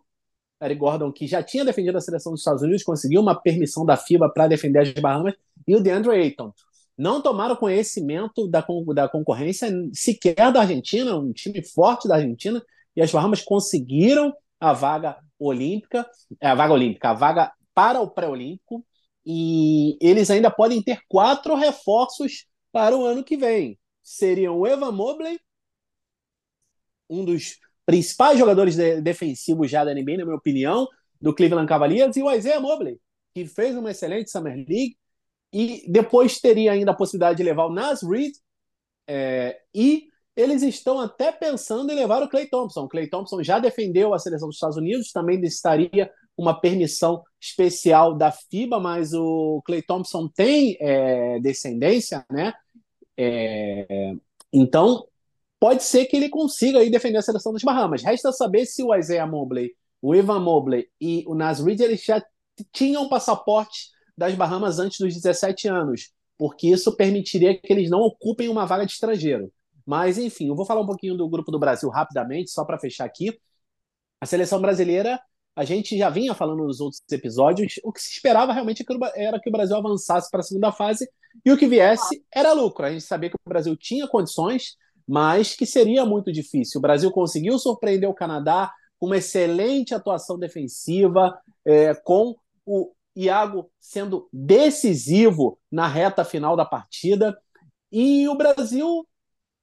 Eric 0.62 0.79
Gordon, 0.79 1.12
que 1.12 1.27
já 1.27 1.43
tinha 1.43 1.65
defendido 1.65 1.98
a 1.98 2.01
seleção 2.01 2.31
dos 2.31 2.41
Estados 2.41 2.62
Unidos, 2.62 2.84
conseguiu 2.84 3.22
uma 3.22 3.36
permissão 3.36 3.86
da 3.86 3.98
FIBA 3.98 4.29
para 4.29 4.48
defender 4.48 4.79
as 4.79 4.93
Bahamas, 4.93 5.34
e 5.67 5.75
o 5.75 5.81
DeAndre 5.81 6.12
Ayton. 6.12 6.53
Não 6.98 7.22
tomaram 7.22 7.55
conhecimento 7.55 8.48
da, 8.48 8.65
da 8.93 9.10
concorrência 9.10 9.69
sequer 9.93 10.51
da 10.51 10.62
Argentina, 10.62 11.17
um 11.17 11.34
time 11.34 11.62
forte 11.63 12.07
da 12.07 12.15
Argentina, 12.15 12.63
e 12.95 13.01
as 13.01 13.12
Bahamas 13.12 13.41
conseguiram 13.41 14.34
a 14.60 14.72
vaga 14.72 15.17
olímpica, 15.38 16.10
a 16.41 16.55
vaga 16.55 16.74
olímpica, 16.74 17.10
a 17.10 17.13
vaga 17.13 17.51
para 17.74 18.00
o 18.00 18.10
pré-olímpico, 18.10 18.86
e 19.25 19.98
eles 20.00 20.29
ainda 20.29 20.50
podem 20.50 20.81
ter 20.81 21.00
quatro 21.10 21.55
reforços 21.55 22.45
para 22.72 22.95
o 22.95 23.05
ano 23.05 23.24
que 23.24 23.36
vem. 23.36 23.77
Seriam 24.01 24.57
o 24.57 24.67
Evan 24.67 24.91
Mobley, 24.91 25.39
um 27.10 27.24
dos 27.24 27.60
principais 27.86 28.38
jogadores 28.38 28.76
de, 28.76 29.02
defensivos 29.02 29.70
já 29.70 29.84
da 29.84 29.94
NBA, 29.94 30.18
na 30.18 30.26
minha 30.26 30.36
opinião, 30.36 30.88
do 31.22 31.34
Cleveland 31.34 31.68
Cavaliers, 31.68 32.16
e 32.18 32.24
o 32.24 32.32
Isaiah 32.32 32.60
Mobley, 32.60 33.00
que 33.34 33.46
fez 33.46 33.76
uma 33.76 33.92
excelente 33.92 34.32
Summer 34.32 34.56
League, 34.56 34.98
e 35.54 35.86
depois 35.88 36.40
teria 36.40 36.72
ainda 36.72 36.92
a 36.92 36.96
possibilidade 36.96 37.38
de 37.38 37.44
levar 37.44 37.66
o 37.66 37.74
Nas 37.74 38.02
Reed, 38.04 38.34
é, 39.08 39.60
e 39.74 40.08
eles 40.36 40.64
estão 40.64 41.00
até 41.00 41.32
pensando 41.32 41.92
em 41.92 41.96
levar 41.96 42.22
o 42.22 42.28
Clay 42.28 42.48
Thompson. 42.48 42.84
O 42.84 42.90
Clay 42.90 43.08
Thompson 43.08 43.42
já 43.42 43.58
defendeu 43.58 44.14
a 44.14 44.20
seleção 44.20 44.50
dos 44.50 44.58
Estados 44.58 44.76
Unidos, 44.76 45.12
também 45.12 45.40
necessitaria 45.40 46.12
uma 46.38 46.60
permissão 46.60 47.24
especial 47.40 48.14
da 48.14 48.32
FIBA, 48.32 48.80
mas 48.80 49.14
o 49.14 49.62
Clay 49.66 49.82
Thompson 49.82 50.28
tem 50.28 50.76
é, 50.82 51.40
descendência, 51.40 52.26
né? 52.30 52.54
É, 53.18 54.14
então 54.52 55.08
pode 55.65 55.84
ser 55.84 56.05
que 56.05 56.15
ele 56.15 56.29
consiga 56.29 56.77
aí 56.77 56.91
defender 56.91 57.17
a 57.17 57.24
seleção 57.24 57.51
das 57.51 57.63
Bahamas. 57.63 58.03
Resta 58.03 58.31
saber 58.31 58.67
se 58.67 58.84
o 58.84 58.95
Isaiah 58.95 59.25
Mobley, 59.25 59.72
o 60.00 60.13
Evan 60.13 60.39
Mobley 60.39 60.88
e 61.01 61.24
o 61.25 61.34
Nas 61.34 61.60
eles 61.60 62.03
já 62.03 62.24
tinham 62.72 63.10
passaporte 63.10 63.89
das 64.15 64.36
Bahamas 64.36 64.77
antes 64.77 65.00
dos 65.00 65.15
17 65.15 65.67
anos. 65.67 66.13
porque 66.38 66.67
isso 66.67 66.95
permitiria 66.95 67.60
que 67.60 67.74
eles 67.74 67.89
não 67.89 68.01
ocupem 68.01 68.48
uma 68.48 68.63
vaga 68.63 68.86
de 68.86 68.91
estrangeiro. 68.91 69.51
Mas, 69.84 70.19
enfim, 70.19 70.50
eu 70.50 70.55
vou 70.55 70.67
falar 70.67 70.81
um 70.81 70.86
pouquinho 70.86 71.17
do 71.17 71.27
grupo 71.27 71.51
do 71.51 71.57
Brasil 71.57 71.89
rapidamente, 71.89 72.51
só 72.51 72.63
para 72.63 72.77
fechar 72.77 73.05
aqui. 73.05 73.36
A 74.22 74.27
seleção 74.27 74.62
brasileira, 74.62 75.19
a 75.55 75.65
gente 75.65 75.98
já 75.98 76.12
vinha 76.12 76.36
falando 76.36 76.63
nos 76.63 76.79
outros 76.79 77.01
episódios, 77.12 77.79
o 77.84 77.91
que 77.91 78.01
se 78.01 78.12
esperava 78.12 78.53
realmente 78.53 78.86
era 79.15 79.39
que 79.39 79.50
o 79.50 79.51
Brasil 79.51 79.75
avançasse 79.75 80.29
para 80.29 80.41
a 80.41 80.43
segunda 80.43 80.72
fase 80.72 81.10
e 81.43 81.51
o 81.51 81.57
que 81.57 81.67
viesse 81.67 82.24
era 82.31 82.53
lucro. 82.53 82.86
A 82.86 82.91
gente 82.91 83.03
sabia 83.03 83.31
que 83.31 83.36
o 83.36 83.50
Brasil 83.50 83.75
tinha 83.75 84.07
condições, 84.07 84.75
mas 85.08 85.56
que 85.56 85.66
seria 85.66 86.06
muito 86.06 86.32
difícil. 86.32 86.80
O 86.80 86.82
Brasil 86.82 87.12
conseguiu 87.12 87.58
surpreender 87.60 88.10
o 88.10 88.14
Canadá 88.14 88.72
com 88.98 89.08
uma 89.08 89.18
excelente 89.18 89.94
atuação 89.94 90.38
defensiva, 90.38 91.38
é, 91.66 91.94
com 91.94 92.36
o 92.66 92.92
Iago 93.16 93.70
sendo 93.80 94.28
decisivo 94.32 95.60
na 95.72 95.88
reta 95.88 96.26
final 96.26 96.56
da 96.56 96.66
partida. 96.66 97.38
E 97.92 98.28
o 98.28 98.36
Brasil, 98.36 99.08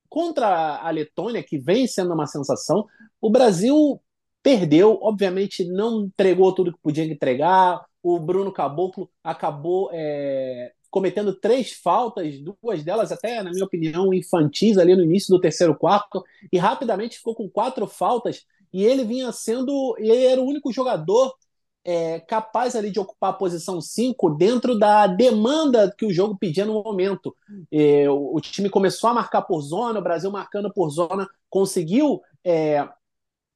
contra 0.08 0.76
a 0.76 0.90
Letônia, 0.90 1.42
que 1.42 1.58
vem 1.58 1.86
sendo 1.86 2.14
uma 2.14 2.26
sensação, 2.26 2.86
o 3.20 3.30
Brasil 3.30 4.00
perdeu, 4.42 4.98
obviamente 5.02 5.64
não 5.64 6.04
entregou 6.04 6.54
tudo 6.54 6.72
que 6.72 6.80
podia 6.82 7.04
entregar. 7.04 7.84
O 8.02 8.18
Bruno 8.18 8.52
Caboclo 8.52 9.08
acabou 9.22 9.90
é, 9.92 10.72
cometendo 10.92 11.34
três 11.34 11.72
faltas, 11.72 12.38
duas 12.38 12.84
delas 12.84 13.10
até, 13.10 13.42
na 13.42 13.50
minha 13.50 13.64
opinião, 13.64 14.12
infantis 14.12 14.76
ali 14.76 14.94
no 14.94 15.02
início 15.02 15.34
do 15.34 15.40
terceiro 15.40 15.74
quarto, 15.74 16.22
e 16.52 16.58
rapidamente 16.58 17.16
ficou 17.16 17.34
com 17.34 17.48
quatro 17.48 17.86
faltas. 17.86 18.44
E 18.70 18.84
ele 18.84 19.02
vinha 19.02 19.32
sendo, 19.32 19.96
ele 19.98 20.26
era 20.26 20.40
o 20.40 20.44
único 20.44 20.70
jogador 20.70 21.34
é, 21.82 22.20
capaz 22.20 22.76
ali 22.76 22.90
de 22.90 23.00
ocupar 23.00 23.30
a 23.30 23.36
posição 23.36 23.80
5 23.80 24.36
dentro 24.36 24.78
da 24.78 25.06
demanda 25.06 25.92
que 25.96 26.04
o 26.04 26.12
jogo 26.12 26.36
pedia 26.36 26.66
no 26.66 26.82
momento. 26.82 27.34
É, 27.70 28.08
o, 28.10 28.36
o, 28.36 28.40
time 28.40 28.68
começou 28.68 29.08
a 29.08 29.14
marcar 29.14 29.42
por 29.42 29.62
zona, 29.62 29.98
o 29.98 30.02
Brasil 30.02 30.30
marcando 30.30 30.70
por 30.70 30.90
zona, 30.90 31.26
conseguiu 31.48 32.20
é, 32.44 32.86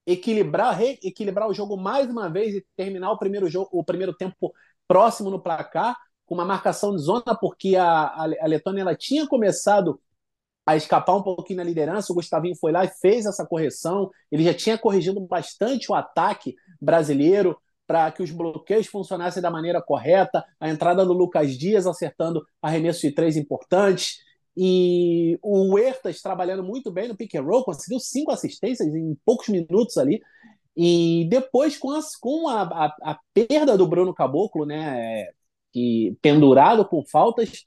equilibrar, 0.06 0.74
reequilibrar 0.74 1.48
o 1.48 1.54
jogo 1.54 1.76
mais 1.76 2.08
uma 2.08 2.30
vez 2.30 2.54
e 2.54 2.66
terminar 2.74 3.12
o 3.12 3.18
primeiro 3.18 3.46
jogo, 3.46 3.68
o 3.72 3.84
primeiro 3.84 4.14
tempo 4.14 4.54
próximo 4.88 5.28
no 5.30 5.40
placar, 5.40 5.96
com 6.26 6.34
uma 6.34 6.44
marcação 6.44 6.94
de 6.94 7.02
zona, 7.02 7.34
porque 7.40 7.76
a, 7.76 8.24
a 8.40 8.46
Letônia 8.46 8.82
ela 8.82 8.96
tinha 8.96 9.26
começado 9.26 10.00
a 10.66 10.76
escapar 10.76 11.14
um 11.16 11.22
pouquinho 11.22 11.58
na 11.58 11.64
liderança. 11.64 12.12
O 12.12 12.16
Gustavinho 12.16 12.56
foi 12.56 12.72
lá 12.72 12.84
e 12.84 12.88
fez 12.88 13.24
essa 13.24 13.46
correção. 13.46 14.10
Ele 14.30 14.42
já 14.42 14.52
tinha 14.52 14.76
corrigido 14.76 15.20
bastante 15.20 15.90
o 15.90 15.94
ataque 15.94 16.56
brasileiro 16.80 17.56
para 17.86 18.10
que 18.10 18.22
os 18.22 18.32
bloqueios 18.32 18.88
funcionassem 18.88 19.40
da 19.40 19.50
maneira 19.50 19.80
correta, 19.80 20.44
a 20.58 20.68
entrada 20.68 21.06
do 21.06 21.12
Lucas 21.12 21.56
Dias 21.56 21.86
acertando 21.86 22.44
arremesso 22.60 23.02
de 23.02 23.12
três 23.12 23.36
importantes, 23.36 24.18
e 24.56 25.38
o 25.42 25.74
Huertas 25.74 26.20
trabalhando 26.20 26.64
muito 26.64 26.90
bem 26.90 27.06
no 27.08 27.16
pick 27.16 27.34
and 27.36 27.42
roll, 27.42 27.62
conseguiu 27.62 28.00
cinco 28.00 28.32
assistências 28.32 28.92
em 28.92 29.16
poucos 29.24 29.48
minutos 29.48 29.98
ali, 29.98 30.20
e 30.76 31.26
depois 31.30 31.78
com, 31.78 31.92
as, 31.92 32.16
com 32.16 32.48
a, 32.48 32.62
a, 32.62 33.12
a, 33.12 33.18
perda 33.32 33.78
do 33.78 33.86
Bruno 33.86 34.12
Caboclo, 34.12 34.66
né, 34.66 35.30
que 35.76 36.16
pendurado 36.22 36.86
com 36.86 37.04
faltas, 37.04 37.66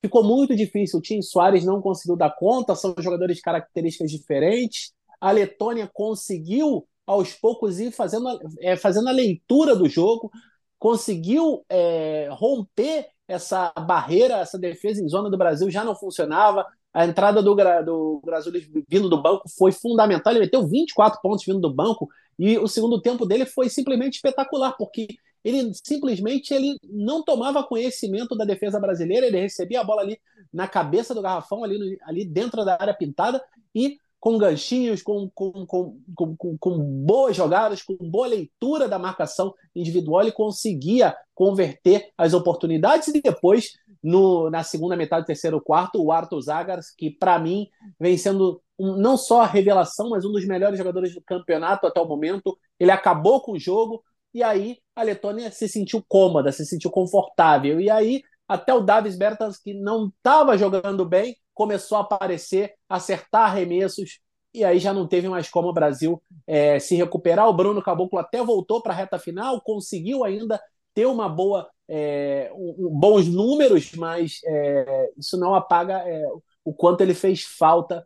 ficou 0.00 0.22
muito 0.22 0.54
difícil. 0.54 1.00
O 1.00 1.02
Tim 1.02 1.20
Soares 1.20 1.64
não 1.64 1.82
conseguiu 1.82 2.16
dar 2.16 2.30
conta, 2.30 2.76
são 2.76 2.94
jogadores 3.00 3.38
de 3.38 3.42
características 3.42 4.12
diferentes. 4.12 4.92
A 5.20 5.32
Letônia 5.32 5.90
conseguiu 5.92 6.86
aos 7.04 7.32
poucos 7.34 7.80
ir 7.80 7.90
fazendo, 7.90 8.28
é, 8.60 8.76
fazendo 8.76 9.08
a 9.08 9.12
leitura 9.12 9.74
do 9.74 9.88
jogo, 9.88 10.30
conseguiu 10.78 11.64
é, 11.68 12.28
romper 12.30 13.08
essa 13.26 13.72
barreira, 13.72 14.36
essa 14.36 14.56
defesa 14.56 15.02
em 15.02 15.08
zona 15.08 15.28
do 15.28 15.36
Brasil 15.36 15.68
já 15.68 15.82
não 15.82 15.96
funcionava. 15.96 16.64
A 16.94 17.06
entrada 17.06 17.42
do, 17.42 17.56
do 17.84 18.22
Brasil 18.24 18.52
vindo 18.88 19.08
do 19.08 19.20
banco 19.20 19.48
foi 19.58 19.72
fundamental. 19.72 20.32
Ele 20.32 20.44
meteu 20.44 20.64
24 20.64 21.20
pontos 21.20 21.44
vindo 21.44 21.58
do 21.58 21.74
banco 21.74 22.08
e 22.38 22.56
o 22.56 22.68
segundo 22.68 23.02
tempo 23.02 23.26
dele 23.26 23.46
foi 23.46 23.68
simplesmente 23.68 24.14
espetacular, 24.14 24.76
porque 24.78 25.08
ele 25.44 25.72
simplesmente 25.74 26.52
ele 26.52 26.76
não 26.82 27.22
tomava 27.22 27.64
conhecimento 27.64 28.36
da 28.36 28.44
defesa 28.44 28.78
brasileira, 28.80 29.26
ele 29.26 29.40
recebia 29.40 29.80
a 29.80 29.84
bola 29.84 30.02
ali 30.02 30.18
na 30.52 30.66
cabeça 30.66 31.14
do 31.14 31.22
garrafão, 31.22 31.64
ali, 31.64 31.98
ali 32.02 32.24
dentro 32.24 32.64
da 32.64 32.76
área 32.80 32.94
pintada, 32.94 33.42
e 33.74 33.98
com 34.20 34.36
ganchinhos, 34.36 35.02
com, 35.02 35.30
com, 35.32 35.64
com, 35.64 35.96
com, 36.36 36.58
com 36.58 36.78
boas 37.04 37.36
jogadas, 37.36 37.82
com 37.82 37.96
boa 37.96 38.26
leitura 38.26 38.88
da 38.88 38.98
marcação 38.98 39.54
individual, 39.74 40.22
ele 40.22 40.32
conseguia 40.32 41.16
converter 41.34 42.10
as 42.18 42.34
oportunidades 42.34 43.08
e 43.08 43.22
depois, 43.22 43.74
no, 44.02 44.50
na 44.50 44.64
segunda 44.64 44.96
metade, 44.96 45.26
terceiro 45.26 45.60
quarto, 45.60 46.02
o 46.02 46.10
Arthur 46.10 46.40
Zagars, 46.40 46.90
que 46.90 47.10
para 47.10 47.38
mim 47.38 47.68
vem 47.98 48.18
sendo 48.18 48.60
um, 48.78 48.96
não 48.96 49.16
só 49.16 49.42
a 49.42 49.46
revelação, 49.46 50.10
mas 50.10 50.24
um 50.24 50.32
dos 50.32 50.44
melhores 50.44 50.78
jogadores 50.78 51.14
do 51.14 51.22
campeonato 51.22 51.86
até 51.86 52.00
o 52.00 52.06
momento. 52.06 52.58
Ele 52.78 52.90
acabou 52.90 53.40
com 53.40 53.52
o 53.52 53.58
jogo 53.58 54.02
e 54.34 54.42
aí 54.42 54.78
a 54.98 55.02
Letônia 55.04 55.50
se 55.52 55.68
sentiu 55.68 56.04
cômoda, 56.08 56.50
se 56.50 56.66
sentiu 56.66 56.90
confortável. 56.90 57.80
E 57.80 57.88
aí 57.88 58.22
até 58.48 58.72
o 58.72 58.80
Davis 58.80 59.16
Bertans, 59.16 59.58
que 59.58 59.74
não 59.74 60.08
estava 60.08 60.56
jogando 60.56 61.04
bem, 61.04 61.36
começou 61.54 61.98
a 61.98 62.00
aparecer, 62.00 62.74
acertar 62.88 63.50
arremessos, 63.50 64.20
e 64.54 64.64
aí 64.64 64.78
já 64.78 64.92
não 64.92 65.06
teve 65.06 65.28
mais 65.28 65.50
como 65.50 65.68
o 65.68 65.72
Brasil 65.72 66.22
é, 66.46 66.78
se 66.80 66.96
recuperar. 66.96 67.48
O 67.48 67.52
Bruno 67.52 67.82
Caboclo 67.82 68.18
até 68.18 68.42
voltou 68.42 68.82
para 68.82 68.92
a 68.92 68.96
reta 68.96 69.18
final, 69.18 69.60
conseguiu 69.60 70.24
ainda 70.24 70.60
ter 70.94 71.06
uma 71.06 71.28
boa, 71.28 71.68
é, 71.86 72.50
um, 72.54 72.88
bons 72.98 73.28
números, 73.28 73.92
mas 73.92 74.40
é, 74.44 75.12
isso 75.16 75.38
não 75.38 75.54
apaga 75.54 75.98
é, 76.08 76.22
o 76.64 76.72
quanto 76.72 77.02
ele 77.02 77.14
fez 77.14 77.42
falta 77.42 78.04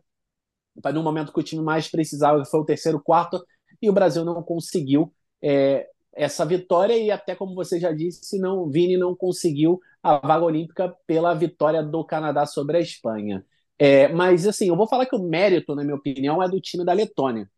no 0.93 1.03
momento 1.03 1.31
que 1.31 1.39
o 1.39 1.43
time 1.43 1.63
mais 1.63 1.89
precisava, 1.89 2.43
que 2.43 2.49
foi 2.49 2.59
o 2.59 2.65
terceiro 2.65 3.01
quarto, 3.01 3.43
e 3.81 3.89
o 3.89 3.93
Brasil 3.93 4.25
não 4.25 4.43
conseguiu 4.43 5.13
é, 5.41 5.87
essa 6.15 6.45
vitória 6.45 6.97
e 6.97 7.11
até 7.11 7.35
como 7.35 7.55
você 7.55 7.79
já 7.79 7.91
disse, 7.91 8.39
não 8.39 8.69
Vini 8.69 8.97
não 8.97 9.15
conseguiu 9.15 9.79
a 10.01 10.17
vaga 10.17 10.45
olímpica 10.45 10.95
pela 11.07 11.33
vitória 11.33 11.81
do 11.81 12.03
Canadá 12.03 12.45
sobre 12.45 12.77
a 12.77 12.81
Espanha. 12.81 13.45
É, 13.77 14.07
mas 14.09 14.47
assim, 14.47 14.67
eu 14.67 14.75
vou 14.75 14.87
falar 14.87 15.05
que 15.05 15.15
o 15.15 15.23
mérito, 15.23 15.75
na 15.75 15.83
minha 15.83 15.95
opinião, 15.95 16.41
é 16.41 16.47
do 16.47 16.61
time 16.61 16.85
da 16.85 16.93
Letônia. 16.93 17.49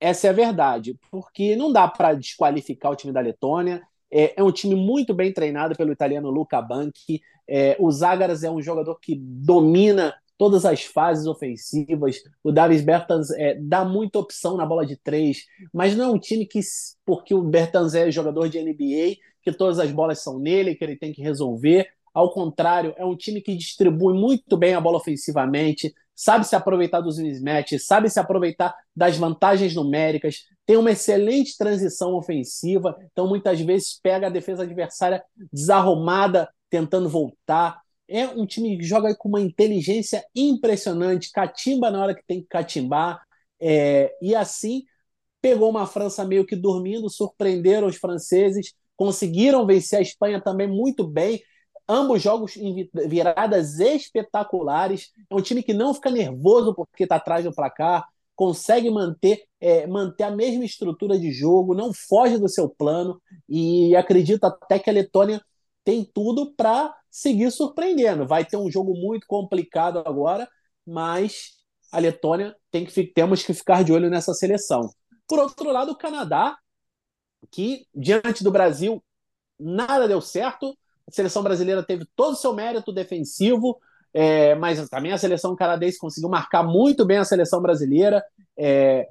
Essa 0.00 0.26
é 0.26 0.30
a 0.30 0.32
verdade, 0.32 0.98
porque 1.10 1.54
não 1.54 1.72
dá 1.72 1.86
para 1.86 2.14
desqualificar 2.14 2.90
o 2.92 2.96
time 2.96 3.12
da 3.12 3.20
Letônia. 3.20 3.82
É, 4.10 4.40
é, 4.40 4.42
um 4.42 4.52
time 4.52 4.74
muito 4.74 5.14
bem 5.14 5.32
treinado 5.32 5.76
pelo 5.76 5.92
italiano 5.92 6.30
Luca 6.30 6.60
Banchi. 6.60 7.20
É, 7.48 7.76
o 7.78 7.90
Zagaras 7.90 8.42
é 8.42 8.50
um 8.50 8.60
jogador 8.60 8.98
que 9.00 9.16
domina 9.16 10.14
todas 10.42 10.64
as 10.64 10.82
fases 10.82 11.24
ofensivas. 11.28 12.16
O 12.42 12.50
Davis 12.50 12.82
Bertans 12.82 13.30
é, 13.30 13.54
dá 13.54 13.84
muita 13.84 14.18
opção 14.18 14.56
na 14.56 14.66
bola 14.66 14.84
de 14.84 14.96
três, 14.96 15.44
mas 15.72 15.94
não 15.94 16.06
é 16.06 16.08
um 16.08 16.18
time 16.18 16.44
que, 16.44 16.58
porque 17.06 17.32
o 17.32 17.44
Bertans 17.44 17.94
é 17.94 18.10
jogador 18.10 18.48
de 18.48 18.60
NBA, 18.60 19.18
que 19.40 19.52
todas 19.56 19.78
as 19.78 19.92
bolas 19.92 20.20
são 20.20 20.40
nele, 20.40 20.74
que 20.74 20.82
ele 20.82 20.96
tem 20.96 21.12
que 21.12 21.22
resolver. 21.22 21.86
Ao 22.12 22.28
contrário, 22.32 22.92
é 22.96 23.04
um 23.04 23.14
time 23.14 23.40
que 23.40 23.54
distribui 23.54 24.14
muito 24.14 24.56
bem 24.56 24.74
a 24.74 24.80
bola 24.80 24.96
ofensivamente, 24.96 25.94
sabe 26.12 26.44
se 26.44 26.56
aproveitar 26.56 27.00
dos 27.00 27.18
mismatches, 27.18 27.86
sabe 27.86 28.10
se 28.10 28.18
aproveitar 28.18 28.74
das 28.96 29.16
vantagens 29.16 29.76
numéricas, 29.76 30.48
tem 30.66 30.76
uma 30.76 30.90
excelente 30.90 31.56
transição 31.56 32.14
ofensiva, 32.14 32.98
então 33.12 33.28
muitas 33.28 33.60
vezes 33.60 33.96
pega 34.02 34.26
a 34.26 34.30
defesa 34.30 34.64
adversária 34.64 35.22
desarrumada, 35.52 36.48
tentando 36.68 37.08
voltar. 37.08 37.81
É 38.08 38.26
um 38.26 38.44
time 38.46 38.76
que 38.76 38.84
joga 38.84 39.14
com 39.16 39.28
uma 39.28 39.40
inteligência 39.40 40.24
impressionante, 40.34 41.30
catimba 41.32 41.90
na 41.90 42.02
hora 42.02 42.14
que 42.14 42.24
tem 42.26 42.40
que 42.40 42.48
catimbar, 42.48 43.22
é, 43.60 44.12
e 44.20 44.34
assim 44.34 44.84
pegou 45.40 45.68
uma 45.70 45.86
França 45.86 46.24
meio 46.24 46.46
que 46.46 46.54
dormindo, 46.54 47.10
surpreenderam 47.10 47.88
os 47.88 47.96
franceses, 47.96 48.72
conseguiram 48.96 49.66
vencer 49.66 49.98
a 49.98 50.02
Espanha 50.02 50.40
também 50.40 50.68
muito 50.68 51.06
bem. 51.06 51.42
Ambos 51.88 52.22
jogos 52.22 52.56
em 52.56 52.88
viradas 53.08 53.80
espetaculares. 53.80 55.10
É 55.28 55.34
um 55.34 55.42
time 55.42 55.62
que 55.62 55.74
não 55.74 55.92
fica 55.92 56.10
nervoso 56.10 56.72
porque 56.74 57.02
está 57.02 57.16
atrás 57.16 57.44
do 57.44 57.52
placar, 57.52 58.06
consegue 58.36 58.88
manter, 58.88 59.42
é, 59.60 59.86
manter 59.86 60.24
a 60.24 60.30
mesma 60.30 60.64
estrutura 60.64 61.18
de 61.18 61.32
jogo, 61.32 61.74
não 61.74 61.92
foge 61.92 62.38
do 62.38 62.48
seu 62.48 62.68
plano 62.68 63.20
e 63.48 63.94
acredito 63.96 64.44
até 64.44 64.78
que 64.78 64.88
a 64.88 64.92
Letônia 64.92 65.42
tem 65.84 66.04
tudo 66.04 66.54
para 66.54 66.94
seguir 67.12 67.50
surpreendendo. 67.50 68.26
Vai 68.26 68.42
ter 68.42 68.56
um 68.56 68.70
jogo 68.70 68.94
muito 68.94 69.26
complicado 69.26 69.98
agora, 69.98 70.48
mas 70.84 71.50
a 71.92 71.98
Letônia 71.98 72.56
tem 72.70 72.86
que, 72.86 73.06
temos 73.06 73.42
que 73.42 73.52
ficar 73.52 73.84
de 73.84 73.92
olho 73.92 74.08
nessa 74.08 74.32
seleção. 74.32 74.90
Por 75.28 75.38
outro 75.38 75.70
lado, 75.70 75.92
o 75.92 75.96
Canadá, 75.96 76.56
que 77.50 77.86
diante 77.94 78.42
do 78.42 78.50
Brasil 78.50 79.04
nada 79.60 80.08
deu 80.08 80.22
certo, 80.22 80.76
a 81.06 81.12
seleção 81.12 81.42
brasileira 81.42 81.82
teve 81.84 82.06
todo 82.16 82.32
o 82.32 82.36
seu 82.36 82.54
mérito 82.54 82.92
defensivo, 82.92 83.78
é, 84.14 84.54
mas 84.54 84.88
também 84.88 85.12
a 85.12 85.18
seleção 85.18 85.54
canadense 85.54 85.98
conseguiu 85.98 86.30
marcar 86.30 86.62
muito 86.62 87.04
bem 87.04 87.18
a 87.18 87.24
seleção 87.24 87.60
brasileira. 87.60 88.24
É, 88.56 89.06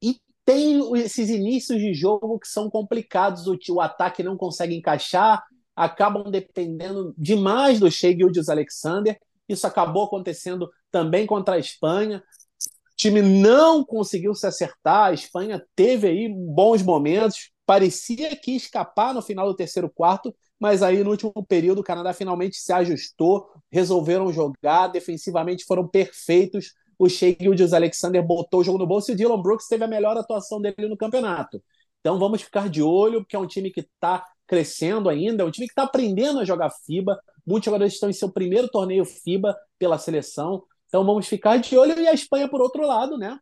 e 0.00 0.20
tem 0.44 0.80
esses 1.00 1.30
inícios 1.30 1.80
de 1.80 1.92
jogo 1.92 2.38
que 2.38 2.46
são 2.46 2.70
complicados, 2.70 3.48
o, 3.48 3.58
o 3.70 3.80
ataque 3.80 4.22
não 4.22 4.36
consegue 4.36 4.76
encaixar, 4.76 5.42
acabam 5.76 6.30
dependendo 6.30 7.14
demais 7.18 7.78
do 7.78 7.90
Shea 7.90 8.16
Gildes 8.16 8.48
Alexander. 8.48 9.18
Isso 9.46 9.66
acabou 9.66 10.04
acontecendo 10.04 10.70
também 10.90 11.26
contra 11.26 11.56
a 11.56 11.58
Espanha. 11.58 12.22
O 12.58 12.96
time 12.96 13.20
não 13.20 13.84
conseguiu 13.84 14.34
se 14.34 14.46
acertar. 14.46 15.10
A 15.10 15.12
Espanha 15.12 15.62
teve 15.76 16.08
aí 16.08 16.28
bons 16.28 16.82
momentos, 16.82 17.50
parecia 17.66 18.34
que 18.34 18.52
ia 18.52 18.56
escapar 18.56 19.12
no 19.12 19.20
final 19.20 19.46
do 19.46 19.54
terceiro 19.54 19.90
quarto, 19.90 20.34
mas 20.58 20.82
aí 20.82 21.04
no 21.04 21.10
último 21.10 21.32
período 21.46 21.80
o 21.80 21.84
Canadá 21.84 22.14
finalmente 22.14 22.56
se 22.56 22.72
ajustou, 22.72 23.46
resolveram 23.70 24.32
jogar, 24.32 24.88
defensivamente 24.88 25.66
foram 25.66 25.86
perfeitos. 25.86 26.72
O 26.98 27.10
Shea 27.10 27.36
Gildes 27.38 27.74
Alexander 27.74 28.26
botou 28.26 28.60
o 28.60 28.64
jogo 28.64 28.78
no 28.78 28.86
bolso 28.86 29.10
e 29.10 29.14
o 29.14 29.16
Dylan 29.16 29.42
Brooks 29.42 29.68
teve 29.68 29.84
a 29.84 29.88
melhor 29.88 30.16
atuação 30.16 30.58
dele 30.58 30.88
no 30.88 30.96
campeonato. 30.96 31.62
Então 32.00 32.18
vamos 32.18 32.40
ficar 32.40 32.70
de 32.70 32.82
olho, 32.82 33.20
porque 33.20 33.36
é 33.36 33.38
um 33.38 33.46
time 33.46 33.70
que 33.70 33.80
está 33.80 34.24
crescendo 34.46 35.08
ainda, 35.08 35.42
é 35.42 35.46
um 35.46 35.50
time 35.50 35.66
que 35.66 35.72
está 35.72 35.82
aprendendo 35.82 36.38
a 36.38 36.44
jogar 36.44 36.70
FIBA. 36.70 37.20
Muitos 37.46 37.66
jogadores 37.66 37.94
estão 37.94 38.10
em 38.10 38.14
seu 38.14 38.30
primeiro 38.30 38.68
torneio 38.68 39.04
FIBA 39.04 39.56
pela 39.78 39.98
seleção. 39.98 40.62
Então 40.88 41.04
vamos 41.04 41.26
ficar 41.26 41.56
de 41.58 41.76
olho. 41.76 41.98
E 41.98 42.06
a 42.06 42.12
Espanha, 42.12 42.48
por 42.48 42.60
outro 42.60 42.86
lado, 42.86 43.18
né? 43.18 43.38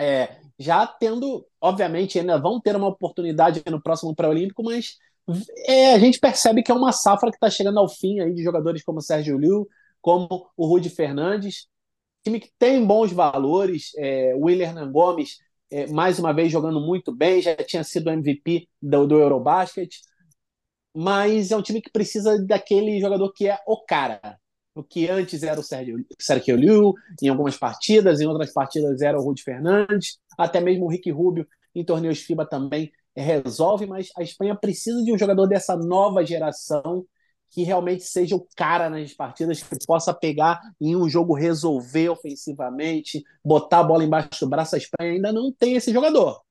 É, 0.00 0.40
já 0.58 0.86
tendo, 0.86 1.46
obviamente, 1.60 2.18
ainda 2.18 2.38
vão 2.38 2.60
ter 2.60 2.74
uma 2.74 2.88
oportunidade 2.88 3.62
no 3.70 3.82
próximo 3.82 4.14
pré-olímpico, 4.14 4.62
mas 4.62 4.96
é, 5.66 5.94
a 5.94 5.98
gente 5.98 6.18
percebe 6.18 6.62
que 6.62 6.70
é 6.70 6.74
uma 6.74 6.92
safra 6.92 7.30
que 7.30 7.36
está 7.36 7.48
chegando 7.50 7.78
ao 7.78 7.88
fim 7.88 8.20
aí 8.20 8.34
de 8.34 8.42
jogadores 8.42 8.82
como 8.82 9.00
Sérgio 9.00 9.38
Liu, 9.38 9.68
como 10.00 10.50
o 10.56 10.66
Rudi 10.66 10.90
Fernandes, 10.90 11.68
time 12.24 12.40
que 12.40 12.50
tem 12.58 12.84
bons 12.84 13.12
valores, 13.12 13.92
é, 13.96 14.34
o 14.34 14.46
William 14.46 14.90
Gomes 14.90 15.38
é, 15.74 15.88
mais 15.88 16.20
uma 16.20 16.32
vez 16.32 16.52
jogando 16.52 16.80
muito 16.80 17.10
bem, 17.12 17.42
já 17.42 17.56
tinha 17.56 17.82
sido 17.82 18.08
MVP 18.08 18.68
do, 18.80 19.08
do 19.08 19.18
Eurobasket, 19.18 19.90
mas 20.96 21.50
é 21.50 21.56
um 21.56 21.62
time 21.62 21.82
que 21.82 21.90
precisa 21.90 22.40
daquele 22.46 23.00
jogador 23.00 23.32
que 23.32 23.48
é 23.48 23.58
o 23.66 23.84
cara. 23.84 24.38
O 24.72 24.84
que 24.84 25.08
antes 25.08 25.42
era 25.42 25.58
o 25.58 25.64
Sérgio, 25.64 26.04
Sérgio 26.20 26.56
Liu, 26.56 26.94
em 27.20 27.28
algumas 27.28 27.56
partidas, 27.56 28.20
em 28.20 28.26
outras 28.26 28.52
partidas 28.52 29.02
era 29.02 29.18
o 29.18 29.22
Rudy 29.24 29.42
Fernandes, 29.42 30.18
até 30.38 30.60
mesmo 30.60 30.84
o 30.84 30.88
Rick 30.88 31.10
Rubio 31.10 31.44
em 31.74 31.84
torneios 31.84 32.20
FIBA 32.20 32.46
também 32.46 32.92
resolve, 33.16 33.84
mas 33.84 34.10
a 34.16 34.22
Espanha 34.22 34.54
precisa 34.54 35.02
de 35.02 35.12
um 35.12 35.18
jogador 35.18 35.48
dessa 35.48 35.76
nova 35.76 36.24
geração 36.24 37.04
que 37.54 37.62
realmente 37.62 38.02
seja 38.02 38.34
o 38.34 38.46
cara 38.56 38.90
nas 38.90 39.12
partidas, 39.12 39.62
que 39.62 39.76
possa 39.86 40.12
pegar 40.12 40.60
em 40.80 40.96
um 40.96 41.08
jogo, 41.08 41.34
resolver 41.34 42.08
ofensivamente, 42.08 43.22
botar 43.44 43.78
a 43.78 43.84
bola 43.84 44.02
embaixo 44.02 44.40
do 44.40 44.48
braço. 44.48 44.74
A 44.74 44.78
Espanha 44.78 45.12
ainda 45.12 45.32
não 45.32 45.52
tem 45.52 45.76
esse 45.76 45.92
jogador. 45.92 46.42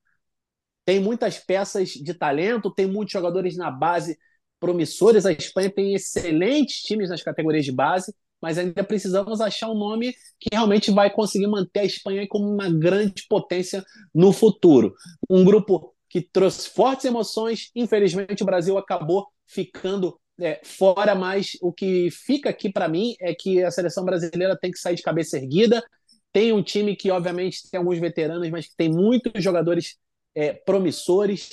Tem 0.85 1.01
muitas 1.01 1.37
peças 1.37 1.89
de 1.89 2.13
talento, 2.13 2.73
tem 2.73 2.87
muitos 2.87 3.11
jogadores 3.11 3.57
na 3.57 3.69
base 3.69 4.17
promissores. 4.61 5.25
A 5.25 5.33
Espanha 5.33 5.69
tem 5.69 5.93
excelentes 5.93 6.81
times 6.81 7.09
nas 7.09 7.21
categorias 7.21 7.65
de 7.65 7.71
base, 7.73 8.15
mas 8.41 8.57
ainda 8.57 8.81
precisamos 8.81 9.41
achar 9.41 9.69
um 9.69 9.77
nome 9.77 10.13
que 10.39 10.49
realmente 10.53 10.89
vai 10.89 11.09
conseguir 11.09 11.47
manter 11.47 11.81
a 11.81 11.85
Espanha 11.85 12.25
como 12.29 12.49
uma 12.49 12.69
grande 12.69 13.25
potência 13.27 13.83
no 14.15 14.31
futuro. 14.31 14.93
Um 15.29 15.43
grupo 15.43 15.93
que 16.07 16.21
trouxe 16.21 16.69
fortes 16.69 17.03
emoções. 17.03 17.71
Infelizmente, 17.75 18.41
o 18.41 18.45
Brasil 18.45 18.77
acabou 18.77 19.27
ficando 19.45 20.17
é, 20.39 20.59
fora, 20.63 21.13
mas 21.15 21.57
o 21.61 21.71
que 21.71 22.09
fica 22.11 22.49
aqui 22.49 22.71
para 22.71 22.87
mim 22.87 23.15
é 23.19 23.33
que 23.33 23.63
a 23.63 23.71
seleção 23.71 24.03
brasileira 24.03 24.57
tem 24.59 24.71
que 24.71 24.79
sair 24.79 24.95
de 24.95 25.03
cabeça 25.03 25.37
erguida. 25.37 25.83
Tem 26.31 26.51
um 26.51 26.63
time 26.63 26.95
que, 26.95 27.11
obviamente, 27.11 27.69
tem 27.69 27.77
alguns 27.77 27.99
veteranos, 27.99 28.49
mas 28.49 28.67
que 28.67 28.75
tem 28.75 28.89
muitos 28.89 29.43
jogadores 29.43 29.97
é, 30.35 30.53
promissores, 30.53 31.49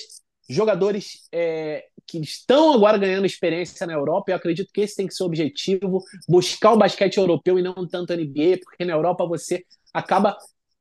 jogadores 0.48 1.28
é, 1.30 1.84
que 2.06 2.18
estão 2.18 2.72
agora 2.72 2.96
ganhando 2.96 3.26
experiência 3.26 3.86
na 3.86 3.92
Europa. 3.92 4.30
Eu 4.30 4.36
acredito 4.36 4.70
que 4.72 4.80
esse 4.80 4.96
tem 4.96 5.06
que 5.06 5.14
ser 5.14 5.22
o 5.22 5.26
objetivo: 5.26 6.02
buscar 6.28 6.72
o 6.72 6.78
basquete 6.78 7.18
europeu 7.18 7.58
e 7.58 7.62
não 7.62 7.86
tanto 7.86 8.14
NBA, 8.14 8.58
porque 8.64 8.84
na 8.84 8.94
Europa 8.94 9.26
você 9.26 9.64
acaba 9.92 10.36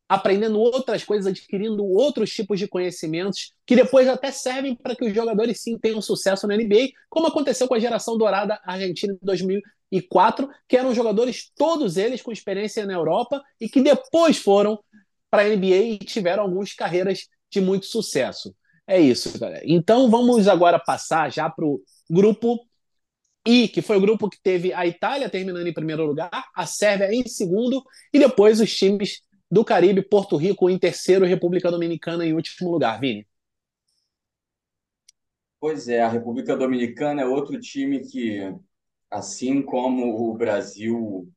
aprendendo 0.09 0.59
outras 0.59 1.03
coisas, 1.03 1.27
adquirindo 1.27 1.85
outros 1.85 2.31
tipos 2.33 2.57
de 2.57 2.67
conhecimentos 2.67 3.53
que 3.63 3.75
depois 3.75 4.07
até 4.07 4.31
servem 4.31 4.75
para 4.75 4.95
que 4.95 5.05
os 5.05 5.13
jogadores 5.13 5.61
sim 5.61 5.77
tenham 5.77 6.01
sucesso 6.01 6.47
na 6.47 6.57
NBA, 6.57 6.89
como 7.07 7.27
aconteceu 7.27 7.67
com 7.67 7.75
a 7.75 7.79
geração 7.79 8.17
dourada 8.17 8.59
argentina 8.65 9.13
de 9.13 9.19
2004, 9.21 10.49
que 10.67 10.75
eram 10.75 10.95
jogadores 10.95 11.51
todos 11.55 11.95
eles 11.95 12.23
com 12.23 12.31
experiência 12.31 12.87
na 12.87 12.93
Europa 12.93 13.39
e 13.61 13.69
que 13.69 13.81
depois 13.81 14.37
foram 14.37 14.79
para 15.29 15.43
a 15.43 15.45
NBA 15.47 15.77
e 15.77 15.97
tiveram 15.99 16.41
algumas 16.41 16.73
carreiras 16.73 17.27
de 17.51 17.61
muito 17.61 17.85
sucesso. 17.85 18.55
É 18.87 18.99
isso, 18.99 19.37
galera. 19.37 19.61
Então 19.63 20.09
vamos 20.09 20.47
agora 20.47 20.79
passar 20.79 21.31
já 21.31 21.47
para 21.47 21.65
o 21.65 21.79
grupo 22.09 22.65
I, 23.47 23.67
que 23.67 23.83
foi 23.83 23.97
o 23.97 24.01
grupo 24.01 24.27
que 24.27 24.41
teve 24.41 24.73
a 24.73 24.87
Itália 24.87 25.29
terminando 25.29 25.67
em 25.67 25.73
primeiro 25.73 26.03
lugar, 26.03 26.31
a 26.55 26.65
Sérvia 26.65 27.13
em 27.13 27.27
segundo 27.27 27.83
e 28.11 28.17
depois 28.17 28.59
os 28.59 28.75
times 28.75 29.21
do 29.49 29.65
Caribe, 29.65 30.01
Porto 30.01 30.37
Rico 30.37 30.69
em 30.69 30.77
terceiro 30.77 31.25
República 31.25 31.71
Dominicana 31.71 32.25
em 32.25 32.33
último 32.33 32.69
lugar, 32.71 32.99
Vini. 32.99 33.27
Pois 35.59 35.89
é, 35.89 36.01
a 36.01 36.07
República 36.07 36.55
Dominicana 36.55 37.21
é 37.21 37.25
outro 37.25 37.59
time 37.59 37.99
que, 37.99 38.39
assim 39.09 39.61
como 39.61 40.29
o 40.29 40.33
Brasil, 40.33 41.29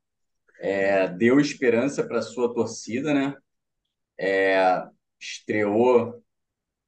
é, 0.61 1.09
deu 1.09 1.41
esperança 1.41 2.05
para 2.05 2.23
sua 2.23 2.55
torcida, 2.55 3.13
né? 3.13 3.35
É, 4.17 4.85
estreou, 5.19 6.23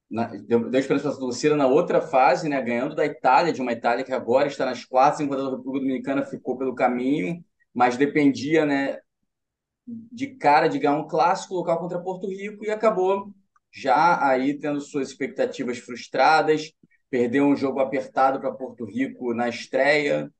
na, 0.08 0.26
deu, 0.26 0.70
deu 0.70 0.80
esperança 0.80 1.04
para 1.04 1.12
sua 1.12 1.20
torcida 1.20 1.56
na 1.56 1.66
outra 1.66 2.00
fase, 2.00 2.48
né? 2.48 2.62
Ganhando 2.62 2.94
da 2.94 3.04
Itália, 3.04 3.52
de 3.52 3.60
uma 3.60 3.72
Itália 3.72 4.04
que 4.04 4.12
agora 4.12 4.46
está 4.46 4.64
nas 4.64 4.84
quartas, 4.84 5.20
enquanto 5.20 5.40
a 5.40 5.50
República 5.56 5.80
Dominicana 5.80 6.24
ficou 6.24 6.56
pelo 6.56 6.74
caminho, 6.74 7.44
mas 7.74 7.96
dependia, 7.96 8.64
né? 8.64 8.98
De 9.86 10.28
cara 10.36 10.68
de 10.68 10.78
ganhar 10.78 10.96
um 10.96 11.06
clássico 11.06 11.54
local 11.54 11.78
contra 11.78 12.00
Porto 12.00 12.26
Rico 12.28 12.64
e 12.64 12.70
acabou 12.70 13.32
já 13.72 14.26
aí 14.26 14.58
tendo 14.58 14.80
suas 14.80 15.08
expectativas 15.08 15.78
frustradas, 15.78 16.72
perdeu 17.10 17.44
um 17.44 17.56
jogo 17.56 17.80
apertado 17.80 18.40
para 18.40 18.52
Porto 18.52 18.84
Rico 18.84 19.34
na 19.34 19.48
estreia, 19.48 20.32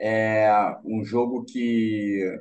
é 0.00 0.48
um 0.84 1.04
jogo 1.04 1.44
que, 1.44 2.40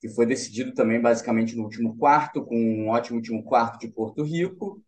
que 0.00 0.08
foi 0.10 0.26
decidido 0.26 0.74
também 0.74 1.00
basicamente 1.00 1.56
no 1.56 1.64
último 1.64 1.96
quarto, 1.96 2.44
com 2.44 2.56
um 2.56 2.88
ótimo 2.88 3.16
último 3.16 3.42
quarto 3.42 3.80
de 3.80 3.88
Porto 3.88 4.22
Rico, 4.22 4.82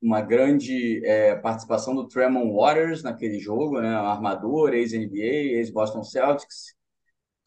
uma 0.00 0.22
grande 0.22 1.04
é, 1.04 1.36
participação 1.36 1.94
do 1.94 2.08
Tremont 2.08 2.50
Waters 2.54 3.02
naquele 3.02 3.38
jogo, 3.38 3.80
né? 3.80 3.94
armador, 3.94 4.72
ex-NBA, 4.72 5.58
ex-Boston 5.58 6.02
Celtics, 6.02 6.74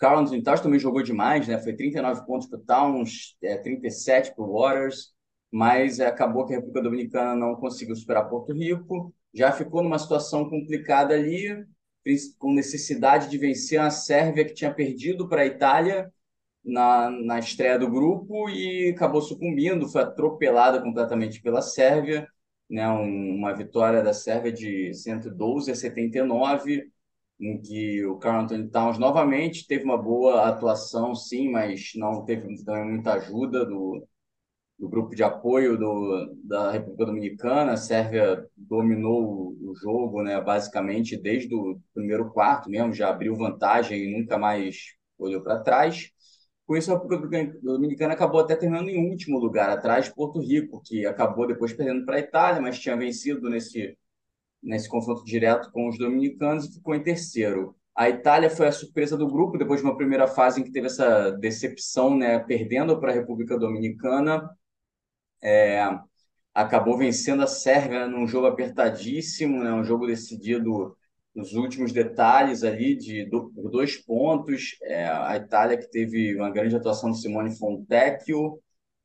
Carl 0.03 0.19
Anthony 0.19 0.43
Towns 0.43 0.59
também 0.59 0.77
jogou 0.77 1.01
demais, 1.01 1.47
né? 1.47 1.57
Foi 1.57 1.73
39 1.73 2.25
pontos 2.25 2.45
para 2.49 2.59
o 2.59 2.61
Towns, 2.61 3.37
é, 3.41 3.55
37 3.55 4.35
para 4.35 4.43
o 4.43 4.51
Waters, 4.59 5.13
mas 5.49 5.97
é, 5.97 6.07
acabou 6.07 6.45
que 6.45 6.51
a 6.51 6.57
República 6.57 6.81
Dominicana 6.81 7.33
não 7.33 7.55
conseguiu 7.55 7.95
superar 7.95 8.27
Porto 8.27 8.51
Rico. 8.51 9.15
Já 9.33 9.53
ficou 9.53 9.81
numa 9.81 9.97
situação 9.97 10.49
complicada 10.49 11.13
ali, 11.13 11.65
com 12.37 12.53
necessidade 12.53 13.29
de 13.29 13.37
vencer 13.37 13.79
a 13.79 13.89
Sérvia, 13.89 14.43
que 14.43 14.53
tinha 14.53 14.73
perdido 14.73 15.29
para 15.29 15.43
a 15.43 15.45
Itália 15.45 16.11
na, 16.65 17.09
na 17.09 17.39
estreia 17.39 17.79
do 17.79 17.89
grupo 17.89 18.49
e 18.49 18.89
acabou 18.89 19.21
sucumbindo, 19.21 19.87
foi 19.87 20.01
atropelada 20.01 20.81
completamente 20.81 21.41
pela 21.41 21.61
Sérvia, 21.61 22.27
né? 22.69 22.89
Um, 22.89 23.37
uma 23.37 23.53
vitória 23.53 24.03
da 24.03 24.13
Sérvia 24.13 24.51
de 24.51 24.93
112 24.93 25.71
a 25.71 25.75
79 25.75 26.91
em 27.43 27.61
que 27.61 28.05
o 28.05 28.17
Carl 28.17 28.43
Anthony 28.43 28.69
Towns 28.69 28.97
novamente 28.97 29.67
teve 29.67 29.83
uma 29.83 29.97
boa 29.97 30.47
atuação, 30.47 31.13
sim, 31.13 31.49
mas 31.51 31.91
não 31.95 32.23
teve 32.23 32.63
também 32.63 32.85
muita 32.85 33.13
ajuda 33.13 33.65
do, 33.65 34.05
do 34.79 34.89
grupo 34.89 35.15
de 35.15 35.23
apoio 35.23 35.77
do, 35.77 36.33
da 36.43 36.71
República 36.71 37.05
Dominicana. 37.05 37.73
A 37.73 37.77
Sérvia 37.77 38.45
dominou 38.55 39.55
o 39.61 39.73
jogo, 39.75 40.23
né, 40.23 40.39
basicamente 40.41 41.17
desde 41.17 41.53
o 41.53 41.79
primeiro 41.93 42.31
quarto 42.31 42.69
mesmo, 42.69 42.93
já 42.93 43.09
abriu 43.09 43.35
vantagem 43.35 44.03
e 44.03 44.17
nunca 44.17 44.37
mais 44.37 44.93
olhou 45.17 45.41
para 45.41 45.59
trás. 45.59 46.11
Com 46.65 46.77
isso, 46.77 46.91
a 46.91 46.95
República 46.95 47.59
Dominicana 47.61 48.13
acabou 48.13 48.39
até 48.39 48.55
terminando 48.55 48.87
em 48.89 49.09
último 49.09 49.37
lugar, 49.37 49.69
atrás 49.69 50.05
de 50.05 50.15
Porto 50.15 50.39
Rico, 50.39 50.81
que 50.85 51.05
acabou 51.05 51.45
depois 51.45 51.73
perdendo 51.73 52.05
para 52.05 52.15
a 52.15 52.19
Itália, 52.19 52.61
mas 52.61 52.79
tinha 52.79 52.95
vencido 52.95 53.49
nesse 53.49 53.97
nesse 54.63 54.89
confronto 54.89 55.23
direto 55.25 55.71
com 55.71 55.87
os 55.89 55.97
dominicanos 55.97 56.65
e 56.65 56.73
ficou 56.73 56.95
em 56.95 57.03
terceiro. 57.03 57.75
A 57.95 58.09
Itália 58.09 58.49
foi 58.49 58.67
a 58.67 58.71
surpresa 58.71 59.15
do 59.15 59.27
grupo, 59.27 59.57
depois 59.57 59.79
de 59.81 59.85
uma 59.85 59.95
primeira 59.95 60.27
fase 60.27 60.59
em 60.61 60.63
que 60.63 60.71
teve 60.71 60.87
essa 60.87 61.31
decepção, 61.31 62.17
né, 62.17 62.39
perdendo 62.39 62.99
para 62.99 63.11
a 63.11 63.15
República 63.15 63.57
Dominicana. 63.57 64.49
É, 65.41 65.79
acabou 66.53 66.97
vencendo 66.97 67.43
a 67.43 67.47
Sérvia 67.47 68.07
num 68.07 68.27
jogo 68.27 68.47
apertadíssimo, 68.47 69.63
né, 69.63 69.71
um 69.73 69.83
jogo 69.83 70.07
decidido 70.07 70.97
nos 71.35 71.53
últimos 71.53 71.91
detalhes 71.91 72.63
ali 72.63 72.95
de 72.95 73.29
dois 73.71 73.97
pontos. 73.97 74.77
É, 74.83 75.05
a 75.07 75.35
Itália 75.37 75.77
que 75.77 75.89
teve 75.89 76.35
uma 76.35 76.49
grande 76.49 76.75
atuação 76.75 77.11
do 77.11 77.17
Simone 77.17 77.55
Fontecchio 77.57 78.59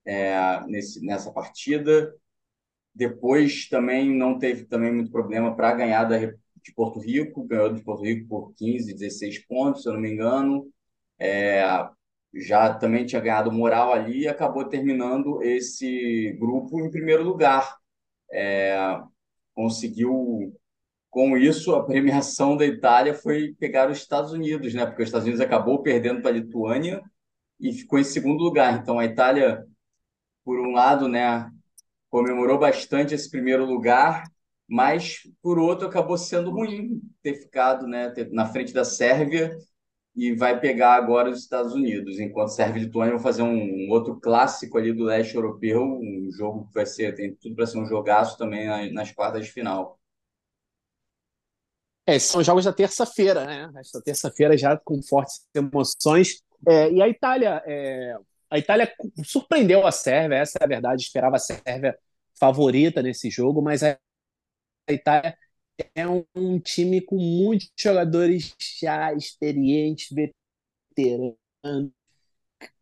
é, 0.05 0.61
nesse, 0.67 1.05
nessa 1.05 1.31
partida. 1.33 2.15
Depois 2.99 3.69
também 3.69 4.13
não 4.13 4.37
teve 4.41 4.65
também 4.65 4.93
muito 4.93 5.13
problema 5.13 5.55
para 5.55 5.73
ganhar 5.73 6.03
da, 6.03 6.19
de 6.19 6.75
Porto 6.75 6.99
Rico, 6.99 7.45
ganhou 7.45 7.73
de 7.73 7.81
Porto 7.81 8.03
Rico 8.03 8.27
por 8.29 8.53
15, 8.55 8.93
16 8.93 9.47
pontos, 9.47 9.83
se 9.83 9.89
eu 9.89 9.93
não 9.93 10.01
me 10.01 10.11
engano. 10.13 10.69
É, 11.17 11.63
já 12.35 12.75
também 12.75 13.07
tinha 13.07 13.21
ganhado 13.21 13.53
moral 13.53 13.93
ali 13.93 14.23
e 14.23 14.29
acabou 14.29 14.65
terminando 14.65 15.41
esse 15.45 16.33
grupo 16.41 16.81
em 16.81 16.91
primeiro 16.91 17.23
lugar. 17.23 17.77
É, 18.33 19.01
conseguiu, 19.55 20.53
com 21.09 21.37
isso, 21.37 21.77
a 21.77 21.85
premiação 21.87 22.57
da 22.57 22.67
Itália 22.67 23.15
foi 23.15 23.55
pegar 23.61 23.89
os 23.89 23.99
Estados 23.99 24.33
Unidos, 24.33 24.75
né? 24.75 24.85
Porque 24.87 25.03
os 25.03 25.09
Estados 25.09 25.27
Unidos 25.27 25.41
acabou 25.41 25.83
perdendo 25.85 26.21
para 26.21 26.31
a 26.33 26.35
Lituânia 26.35 27.01
e 27.61 27.73
ficou 27.73 27.99
em 28.01 28.05
segundo 28.05 28.43
lugar. 28.43 28.81
Então 28.81 28.99
a 28.99 29.05
Itália, 29.05 29.65
por 30.45 30.59
um 30.59 30.73
lado, 30.73 31.09
né, 31.09 31.49
comemorou 32.11 32.59
bastante 32.59 33.15
esse 33.15 33.31
primeiro 33.31 33.65
lugar, 33.65 34.25
mas 34.69 35.21
por 35.43 35.59
outro 35.59 35.87
acabou 35.89 36.19
sendo 36.19 36.51
ruim 36.51 37.01
ter 37.23 37.35
ficado, 37.35 37.87
né, 37.87 38.13
na 38.31 38.47
frente 38.47 38.73
da 38.73 38.85
Sérvia 38.85 39.57
e 40.15 40.35
vai 40.35 40.59
pegar 40.59 40.95
agora 40.95 41.31
os 41.31 41.39
Estados 41.39 41.73
Unidos, 41.75 42.19
enquanto 42.19 42.49
Sérvia 42.49 42.83
e 42.83 42.85
Lituânia 42.87 43.15
vão 43.15 43.23
fazer 43.23 43.43
um, 43.43 43.89
outro 43.91 44.19
clássico 44.21 44.77
ali 44.77 44.93
do 44.93 45.05
leste 45.05 45.37
europeu, 45.37 45.83
um 45.83 46.29
jogo 46.33 46.67
que 46.67 46.75
vai 46.75 46.85
ser, 46.85 47.15
tem 47.15 47.35
tudo 47.37 47.55
para 47.55 47.67
ser 47.67 47.79
um 47.79 47.87
jogaço 47.87 48.37
também 48.37 48.93
nas 48.93 49.13
quartas 49.13 49.47
de 49.47 49.53
final. 49.53 49.99
É, 52.05 52.19
são 52.19 52.43
jogos 52.43 52.65
da 52.65 52.73
terça-feira, 52.73 53.45
né? 53.45 53.71
Esta 53.77 54.01
terça-feira 54.01 54.57
já 54.57 54.77
com 54.79 55.01
fortes 55.03 55.47
emoções. 55.55 56.43
É, 56.67 56.91
e 56.91 57.03
a 57.03 57.09
Itália, 57.09 57.63
é, 57.67 58.17
a 58.51 58.59
Itália 58.59 58.93
surpreendeu 59.25 59.87
a 59.87 59.93
Sérvia, 59.93 60.39
essa 60.39 60.59
é 60.61 60.65
a 60.65 60.69
verdade. 60.69 61.03
Esperava 61.03 61.37
a 61.37 61.39
Sérvia 61.39 61.99
favorita 62.39 63.03
nesse 63.03 63.31
jogo, 63.31 63.61
mas 63.61 63.83
a 63.83 63.99
Itália 64.89 65.37
é 65.95 66.07
um, 66.07 66.59
time 66.59 67.01
com 67.01 67.17
muitos 67.17 67.71
jogadores 67.77 68.55
já 68.81 69.13
experientes, 69.15 70.09
veteranos, 70.11 71.37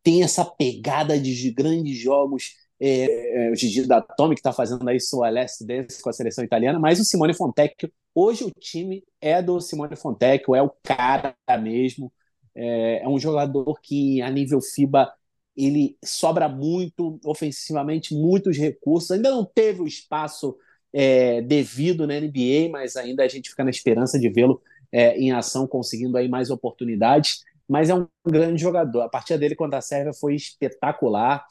tem 0.02 0.22
essa 0.22 0.44
pegada 0.44 1.18
de 1.18 1.50
grandes 1.50 1.98
jogos. 1.98 2.55
É, 2.79 3.48
é, 3.48 3.50
o 3.50 3.57
Gigi 3.57 3.87
da 3.87 4.02
Tomi, 4.02 4.35
que 4.35 4.40
está 4.40 4.52
fazendo 4.52 4.87
aí 4.87 5.00
sua 5.00 5.31
last 5.31 5.64
dance 5.64 6.02
com 6.02 6.11
a 6.11 6.12
seleção 6.12 6.44
italiana, 6.44 6.79
mas 6.79 7.00
o 7.00 7.05
Simone 7.05 7.33
Fontecchio, 7.33 7.90
hoje 8.14 8.44
o 8.44 8.50
time 8.50 9.02
é 9.18 9.40
do 9.42 9.61
Simone 9.61 9.96
Fontecchio, 9.96 10.55
é 10.55 10.61
o 10.62 10.70
cara 10.83 11.35
mesmo, 11.59 12.12
é, 12.55 13.02
é 13.02 13.09
um 13.09 13.18
jogador 13.18 13.81
que 13.81 14.20
a 14.20 14.31
nível 14.31 14.61
FIBA 14.61 15.11
ele 15.57 15.97
sobra 16.05 16.49
muito 16.49 17.19
ofensivamente, 17.25 18.14
muitos 18.14 18.57
recursos, 18.59 19.11
ainda 19.11 19.31
não 19.31 19.45
teve 19.45 19.81
o 19.81 19.87
espaço 19.87 20.57
é, 20.92 21.40
devido 21.42 22.07
na 22.07 22.14
NBA, 22.14 22.71
mas 22.71 22.97
ainda 22.97 23.23
a 23.25 23.29
gente 23.29 23.51
fica 23.51 23.64
na 23.64 23.71
esperança 23.71 24.19
de 24.19 24.29
vê-lo 24.29 24.61
é, 24.92 25.19
em 25.19 25.33
ação, 25.33 25.66
conseguindo 25.66 26.16
aí 26.16 26.29
mais 26.29 26.51
oportunidades. 26.51 27.45
Mas 27.69 27.90
é 27.90 27.95
um 27.95 28.07
grande 28.27 28.61
jogador. 28.61 29.03
A 29.03 29.09
partida 29.09 29.38
dele 29.38 29.55
contra 29.55 29.79
a 29.79 29.83
Sérvia 29.83 30.12
foi 30.12 30.35
espetacular. 30.35 31.45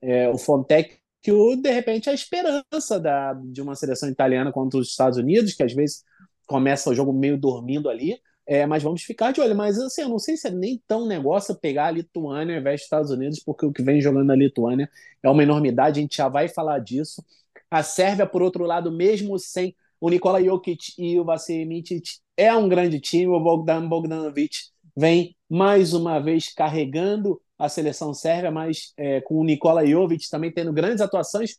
É, 0.00 0.28
o 0.28 0.36
Fontec, 0.36 0.98
que 1.22 1.32
de 1.56 1.70
repente 1.70 2.08
é 2.08 2.12
a 2.12 2.14
esperança 2.14 3.00
da, 3.00 3.32
de 3.34 3.62
uma 3.62 3.74
seleção 3.74 4.08
italiana 4.08 4.52
contra 4.52 4.78
os 4.78 4.88
Estados 4.88 5.18
Unidos, 5.18 5.54
que 5.54 5.62
às 5.62 5.72
vezes 5.72 6.04
começa 6.46 6.90
o 6.90 6.94
jogo 6.94 7.12
meio 7.12 7.38
dormindo 7.38 7.88
ali. 7.88 8.20
É, 8.46 8.66
mas 8.66 8.82
vamos 8.82 9.02
ficar 9.02 9.32
de 9.32 9.40
olho. 9.40 9.54
Mas 9.54 9.78
assim, 9.78 10.02
eu 10.02 10.08
não 10.08 10.18
sei 10.18 10.36
se 10.36 10.48
é 10.48 10.50
nem 10.50 10.82
tão 10.86 11.06
negócio 11.06 11.54
pegar 11.54 11.86
a 11.86 11.90
Lituânia 11.90 12.56
ao 12.56 12.60
invés 12.60 12.80
dos 12.80 12.84
Estados 12.84 13.10
Unidos, 13.10 13.40
porque 13.40 13.64
o 13.64 13.72
que 13.72 13.82
vem 13.82 14.00
jogando 14.00 14.26
na 14.26 14.34
Lituânia 14.34 14.90
é 15.22 15.30
uma 15.30 15.42
enormidade, 15.42 16.00
a 16.00 16.02
gente 16.02 16.16
já 16.16 16.28
vai 16.28 16.48
falar 16.48 16.78
disso. 16.80 17.24
A 17.70 17.82
Sérvia, 17.82 18.26
por 18.26 18.42
outro 18.42 18.64
lado, 18.64 18.90
mesmo 18.90 19.38
sem 19.38 19.74
o 20.00 20.10
Nikola 20.10 20.42
Jokic 20.42 20.92
e 20.98 21.18
o 21.18 21.24
Vasilij 21.24 21.64
Mitic, 21.64 22.04
é 22.36 22.54
um 22.54 22.68
grande 22.68 23.00
time. 23.00 23.28
O 23.28 23.40
Bogdan 23.40 23.88
Bogdanovic 23.88 24.56
vem 24.96 25.36
mais 25.48 25.94
uma 25.94 26.18
vez 26.18 26.52
carregando 26.52 27.40
a 27.58 27.68
seleção 27.68 28.12
sérvia, 28.12 28.50
mas 28.50 28.92
é, 28.96 29.20
com 29.20 29.36
o 29.36 29.44
Nikola 29.44 29.86
Jovic 29.86 30.28
também 30.28 30.52
tendo 30.52 30.72
grandes 30.72 31.00
atuações. 31.00 31.58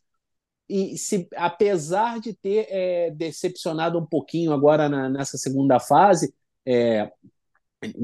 E 0.68 0.96
se, 0.98 1.28
apesar 1.36 2.20
de 2.20 2.34
ter 2.34 2.66
é, 2.70 3.10
decepcionado 3.10 3.98
um 3.98 4.06
pouquinho 4.06 4.52
agora 4.52 4.88
na, 4.88 5.08
nessa 5.08 5.38
segunda 5.38 5.78
fase, 5.80 6.34
é, 6.66 7.10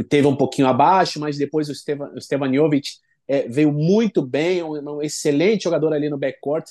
teve 0.08 0.26
um 0.26 0.36
pouquinho 0.36 0.68
abaixo, 0.68 1.18
mas 1.18 1.38
depois 1.38 1.68
o 1.68 1.74
Stevan, 1.74 2.52
Jovic 2.52 2.90
é, 3.26 3.48
veio 3.48 3.72
muito 3.72 4.22
bem, 4.22 4.62
um, 4.62 4.96
um, 4.96 5.02
excelente 5.02 5.64
jogador 5.64 5.92
ali 5.92 6.08
no 6.08 6.18
backcourt. 6.18 6.66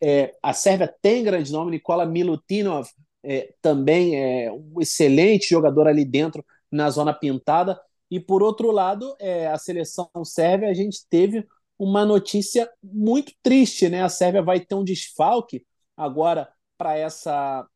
É, 0.00 0.34
a 0.42 0.52
Sérvia 0.52 0.92
tem 1.00 1.24
grande 1.24 1.52
nome, 1.52 1.72
Nikola 1.72 2.06
Milutinov 2.06 2.88
é, 3.24 3.54
também 3.62 4.20
é 4.20 4.52
um 4.52 4.80
excelente 4.80 5.48
jogador 5.48 5.88
ali 5.88 6.04
dentro 6.04 6.44
na 6.70 6.90
zona 6.90 7.12
pintada. 7.12 7.80
E 8.10 8.20
por 8.20 8.42
outro 8.42 8.70
lado, 8.70 9.16
é, 9.18 9.46
a 9.48 9.56
seleção 9.56 10.08
sérvia, 10.24 10.68
a 10.68 10.74
gente 10.74 11.06
teve 11.08 11.46
uma 11.78 12.04
notícia 12.04 12.70
muito 12.82 13.32
triste, 13.42 13.88
né? 13.88 14.02
A 14.02 14.08
Sérvia 14.08 14.42
vai 14.42 14.60
ter 14.60 14.74
um 14.74 14.84
desfalque 14.84 15.66
agora 15.96 16.48
para 16.78 16.96
essa 16.96 17.66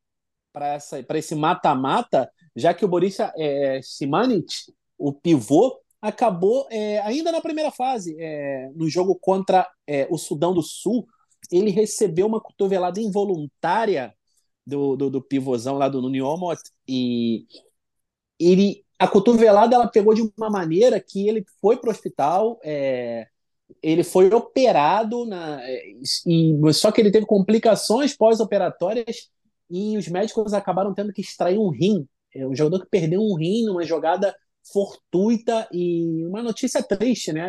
para 0.53 0.69
essa 0.69 1.03
para 1.03 1.19
esse 1.19 1.35
mata-mata, 1.35 2.31
já 2.59 2.75
que 2.75 2.85
o 2.85 2.89
Borussia 2.89 3.33
é, 3.37 3.81
Simanic, 3.83 4.47
o 4.99 5.13
pivô, 5.13 5.79
acabou 6.01 6.67
é, 6.71 7.01
ainda 7.01 7.33
na 7.33 7.41
primeira 7.41 7.71
fase, 7.71 8.17
é, 8.19 8.71
no 8.75 8.89
jogo 8.89 9.15
contra 9.15 9.69
é, 9.87 10.07
o 10.11 10.19
Sudão 10.19 10.55
do 10.55 10.63
Sul, 10.63 11.07
ele 11.51 11.71
recebeu 11.71 12.27
uma 12.27 12.41
cotovelada 12.41 13.01
involuntária 13.01 14.15
do, 14.67 14.97
do, 14.97 15.11
do 15.11 15.23
pivôzão 15.23 15.77
lá 15.77 15.89
do 15.89 16.03
Nuni 16.03 16.21
Omot 16.21 16.61
e 16.87 17.47
ele 18.39 18.85
a 18.99 19.07
cotovelada 19.07 19.77
ela 19.77 19.87
pegou 19.87 20.13
de 20.13 20.23
uma 20.37 20.51
maneira 20.51 21.01
que 21.01 21.29
ele 21.29 21.47
foi 21.61 21.77
para 21.77 21.89
o 21.89 21.93
hospital, 21.93 22.59
é, 22.65 23.29
ele 23.81 24.03
foi 24.03 24.29
operado 24.35 25.25
na, 25.25 25.61
e 26.27 26.73
só 26.73 26.91
que 26.91 27.01
ele 27.01 27.13
teve 27.13 27.25
complicações 27.25 28.17
pós-operatórias 28.17 29.31
e 29.71 29.97
os 29.97 30.09
médicos 30.09 30.53
acabaram 30.53 30.93
tendo 30.93 31.13
que 31.13 31.21
extrair 31.21 31.59
um 31.59 31.69
rim. 31.69 32.09
É 32.35 32.47
um 32.47 32.55
jogador 32.55 32.81
que 32.81 32.91
perdeu 32.91 33.21
um 33.21 33.35
rim 33.35 33.65
numa 33.65 33.85
jogada 33.85 34.35
fortuita 34.73 35.69
e 35.73 36.25
uma 36.27 36.43
notícia 36.43 36.83
triste, 36.83 37.33
né? 37.33 37.49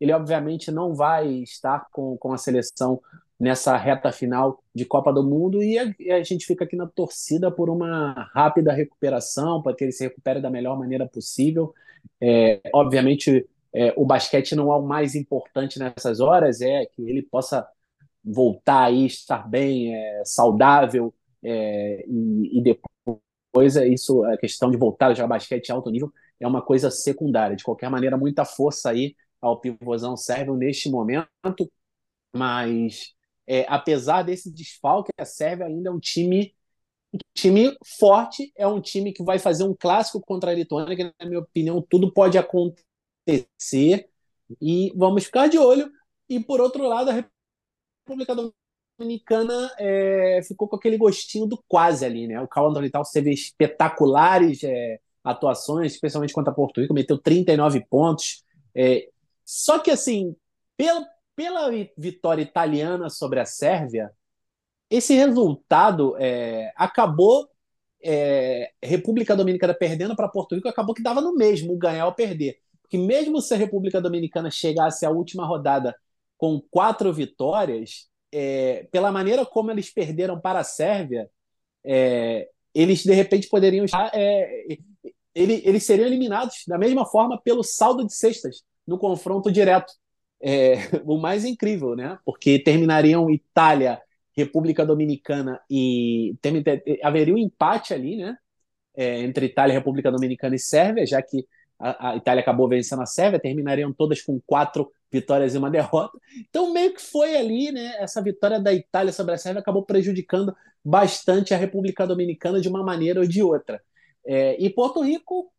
Ele 0.00 0.12
obviamente 0.12 0.70
não 0.70 0.94
vai 0.94 1.28
estar 1.28 1.86
com, 1.92 2.16
com 2.16 2.32
a 2.32 2.38
seleção 2.38 3.00
nessa 3.38 3.76
reta 3.76 4.10
final 4.10 4.62
de 4.74 4.84
Copa 4.84 5.12
do 5.12 5.22
Mundo 5.22 5.62
e 5.62 5.78
a, 5.78 6.16
a, 6.16 6.22
gente 6.22 6.44
fica 6.44 6.64
aqui 6.64 6.74
na 6.74 6.88
torcida 6.88 7.50
por 7.50 7.70
uma 7.70 8.28
rápida 8.34 8.72
recuperação, 8.72 9.62
para 9.62 9.74
que 9.74 9.84
ele 9.84 9.92
se 9.92 10.04
recupere 10.04 10.40
da 10.40 10.50
melhor 10.50 10.76
maneira 10.76 11.06
possível. 11.06 11.72
É, 12.20 12.60
obviamente, 12.74 13.48
é, 13.72 13.94
o 13.96 14.04
basquete 14.04 14.56
não 14.56 14.72
é 14.72 14.76
o 14.76 14.82
mais 14.82 15.14
importante 15.14 15.78
nessas 15.78 16.18
horas, 16.20 16.60
é 16.60 16.86
que 16.86 17.02
ele 17.02 17.22
possa 17.22 17.66
voltar 18.24 18.84
aí, 18.84 19.06
estar 19.06 19.48
bem, 19.48 19.94
é, 19.94 20.22
saudável 20.24 21.14
é, 21.42 22.04
e, 22.08 22.58
e, 22.58 22.62
depois 22.62 22.92
é 23.76 23.88
isso, 23.88 24.24
a 24.24 24.36
questão 24.36 24.70
de 24.70 24.76
voltar 24.76 25.08
a 25.08 25.14
jogar 25.14 25.28
basquete 25.28 25.70
alto 25.70 25.90
nível 25.90 26.12
é 26.38 26.46
uma 26.46 26.62
coisa 26.62 26.90
secundária. 26.90 27.56
De 27.56 27.64
qualquer 27.64 27.90
maneira, 27.90 28.16
muita 28.16 28.44
força 28.44 28.90
aí 28.90 29.16
ao 29.40 29.60
pivôzão 29.60 30.16
sérvio 30.16 30.54
neste 30.56 30.90
momento, 30.90 31.70
mas 32.34 33.14
é, 33.46 33.64
apesar 33.68 34.22
desse 34.22 34.52
desfalque, 34.52 35.10
a 35.18 35.24
Sérvia 35.24 35.66
ainda 35.66 35.88
é 35.88 35.92
um 35.92 36.00
time 36.00 36.54
time 37.34 37.76
forte, 37.98 38.52
é 38.56 38.66
um 38.66 38.80
time 38.80 39.12
que 39.12 39.22
vai 39.22 39.38
fazer 39.38 39.64
um 39.64 39.74
clássico 39.74 40.20
contra 40.20 40.50
a 40.50 40.54
Lituânia, 40.54 40.96
que, 40.96 41.04
na 41.04 41.26
minha 41.26 41.40
opinião, 41.40 41.80
tudo 41.80 42.12
pode 42.12 42.36
acontecer. 42.36 44.10
E 44.60 44.92
vamos 44.96 45.24
ficar 45.24 45.48
de 45.48 45.58
olho. 45.58 45.90
E, 46.28 46.40
por 46.40 46.60
outro 46.60 46.86
lado, 46.86 47.10
a 47.10 47.24
República 48.04 48.34
Dominicana 48.98 49.70
é, 49.78 50.40
ficou 50.46 50.66
com 50.66 50.74
aquele 50.74 50.98
gostinho 50.98 51.46
do 51.46 51.62
quase 51.68 52.04
ali, 52.04 52.26
né? 52.26 52.40
O 52.40 52.48
Carl 52.48 52.68
Anthony 52.68 52.90
Towns 52.90 53.10
teve 53.10 53.32
espetaculares 53.32 54.64
é, 54.64 54.98
atuações, 55.22 55.92
especialmente 55.92 56.32
contra 56.32 56.52
Porto 56.52 56.80
Rico, 56.80 56.92
meteu 56.92 57.16
39 57.16 57.86
pontos. 57.88 58.42
É, 58.74 59.08
só 59.44 59.78
que, 59.78 59.90
assim, 59.90 60.34
pelo, 60.76 61.06
pela 61.36 61.70
vitória 61.96 62.42
italiana 62.42 63.08
sobre 63.08 63.38
a 63.38 63.44
Sérvia, 63.44 64.10
esse 64.90 65.14
resultado 65.14 66.16
é, 66.18 66.72
acabou 66.74 67.48
é, 68.02 68.72
República 68.82 69.36
Dominicana 69.36 69.74
perdendo 69.74 70.16
para 70.16 70.28
Porto 70.28 70.54
Rico, 70.54 70.68
acabou 70.68 70.94
que 70.94 71.02
dava 71.02 71.20
no 71.20 71.34
mesmo 71.34 71.76
ganhar 71.76 72.06
ou 72.06 72.12
perder. 72.12 72.58
Porque 72.82 72.98
mesmo 72.98 73.40
se 73.40 73.54
a 73.54 73.56
República 73.56 74.00
Dominicana 74.00 74.50
chegasse 74.50 75.06
à 75.06 75.10
última 75.10 75.46
rodada 75.46 75.94
com 76.36 76.60
quatro 76.70 77.12
vitórias, 77.12 78.08
é, 78.32 78.86
pela 78.90 79.12
maneira 79.12 79.44
como 79.46 79.70
eles 79.70 79.90
perderam 79.90 80.40
para 80.40 80.60
a 80.60 80.64
Sérvia, 80.64 81.28
é, 81.84 82.48
eles 82.74 83.02
de 83.04 83.12
repente 83.12 83.48
poderiam 83.48 83.84
estar. 83.84 84.10
É, 84.14 84.78
ele, 85.34 85.62
eles 85.64 85.84
seriam 85.84 86.06
eliminados 86.06 86.64
da 86.66 86.78
mesma 86.78 87.06
forma 87.06 87.40
pelo 87.40 87.62
saldo 87.62 88.06
de 88.06 88.14
cestas 88.14 88.62
no 88.86 88.98
confronto 88.98 89.52
direto 89.52 89.92
é, 90.42 90.74
o 91.04 91.18
mais 91.18 91.44
incrível, 91.44 91.94
né? 91.94 92.18
Porque 92.24 92.58
terminariam 92.58 93.30
Itália, 93.30 94.00
República 94.36 94.84
Dominicana 94.84 95.60
e 95.70 96.36
tem, 96.40 96.62
haveria 97.02 97.34
um 97.34 97.38
empate 97.38 97.94
ali, 97.94 98.16
né? 98.16 98.36
é, 98.98 99.20
entre 99.20 99.46
Itália, 99.46 99.74
República 99.74 100.10
Dominicana 100.10 100.56
e 100.56 100.58
Sérvia, 100.58 101.06
já 101.06 101.22
que 101.22 101.46
a, 101.78 102.16
Itália 102.16 102.40
acabou 102.40 102.68
vencendo 102.68 103.02
a 103.02 103.06
Sérvia, 103.06 103.38
terminariam 103.38 103.92
todas 103.92 104.20
com 104.20 104.40
quatro 104.46 104.90
vitórias 105.10 105.54
e 105.54 105.58
uma 105.58 105.70
derrota. 105.70 106.18
Então, 106.48 106.72
meio 106.72 106.92
que 106.92 107.00
foi 107.00 107.36
ali, 107.36 107.70
né? 107.70 107.94
Essa 107.98 108.20
vitória 108.20 108.60
da 108.60 108.72
Itália 108.72 109.12
sobre 109.12 109.34
a 109.34 109.38
Sérvia 109.38 109.60
acabou 109.60 109.84
prejudicando 109.84 110.54
bastante 110.84 111.54
a 111.54 111.56
República 111.56 112.06
Dominicana 112.06 112.60
de 112.60 112.68
uma 112.68 112.82
maneira 112.82 113.20
ou 113.20 113.26
de 113.26 113.42
outra. 113.42 113.80
É, 114.26 114.56
e 114.62 114.68
Porto 114.68 115.00
Rico 115.02 115.52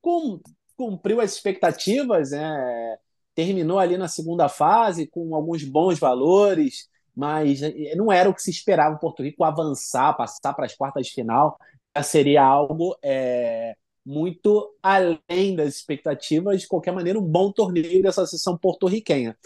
cumpriu 0.75 1.21
as 1.21 1.33
expectativas, 1.33 2.31
né? 2.31 2.97
terminou 3.33 3.79
ali 3.79 3.97
na 3.97 4.09
segunda 4.09 4.49
fase 4.49 5.07
com 5.07 5.33
alguns 5.33 5.63
bons 5.63 5.97
valores, 5.97 6.89
mas 7.15 7.61
é, 7.63 7.95
não 7.95 8.11
era 8.11 8.29
o 8.29 8.33
que 8.33 8.41
se 8.41 8.51
esperava 8.51 8.95
o 8.95 8.99
Porto 8.99 9.23
Rico 9.23 9.43
avançar, 9.45 10.15
passar 10.17 10.53
para 10.53 10.65
as 10.65 10.75
quartas 10.75 11.07
de 11.07 11.13
final. 11.13 11.57
Já 11.95 12.03
seria 12.03 12.43
algo 12.43 12.97
é, 13.01 13.75
muito 14.09 14.75
além 14.81 15.55
das 15.55 15.75
expectativas. 15.75 16.61
De 16.61 16.67
qualquer 16.67 16.91
maneira, 16.91 17.19
um 17.19 17.23
bom 17.23 17.51
torneio 17.51 18.01
dessa 18.01 18.25
sessão 18.25 18.57
porto-riquenha. 18.57 19.37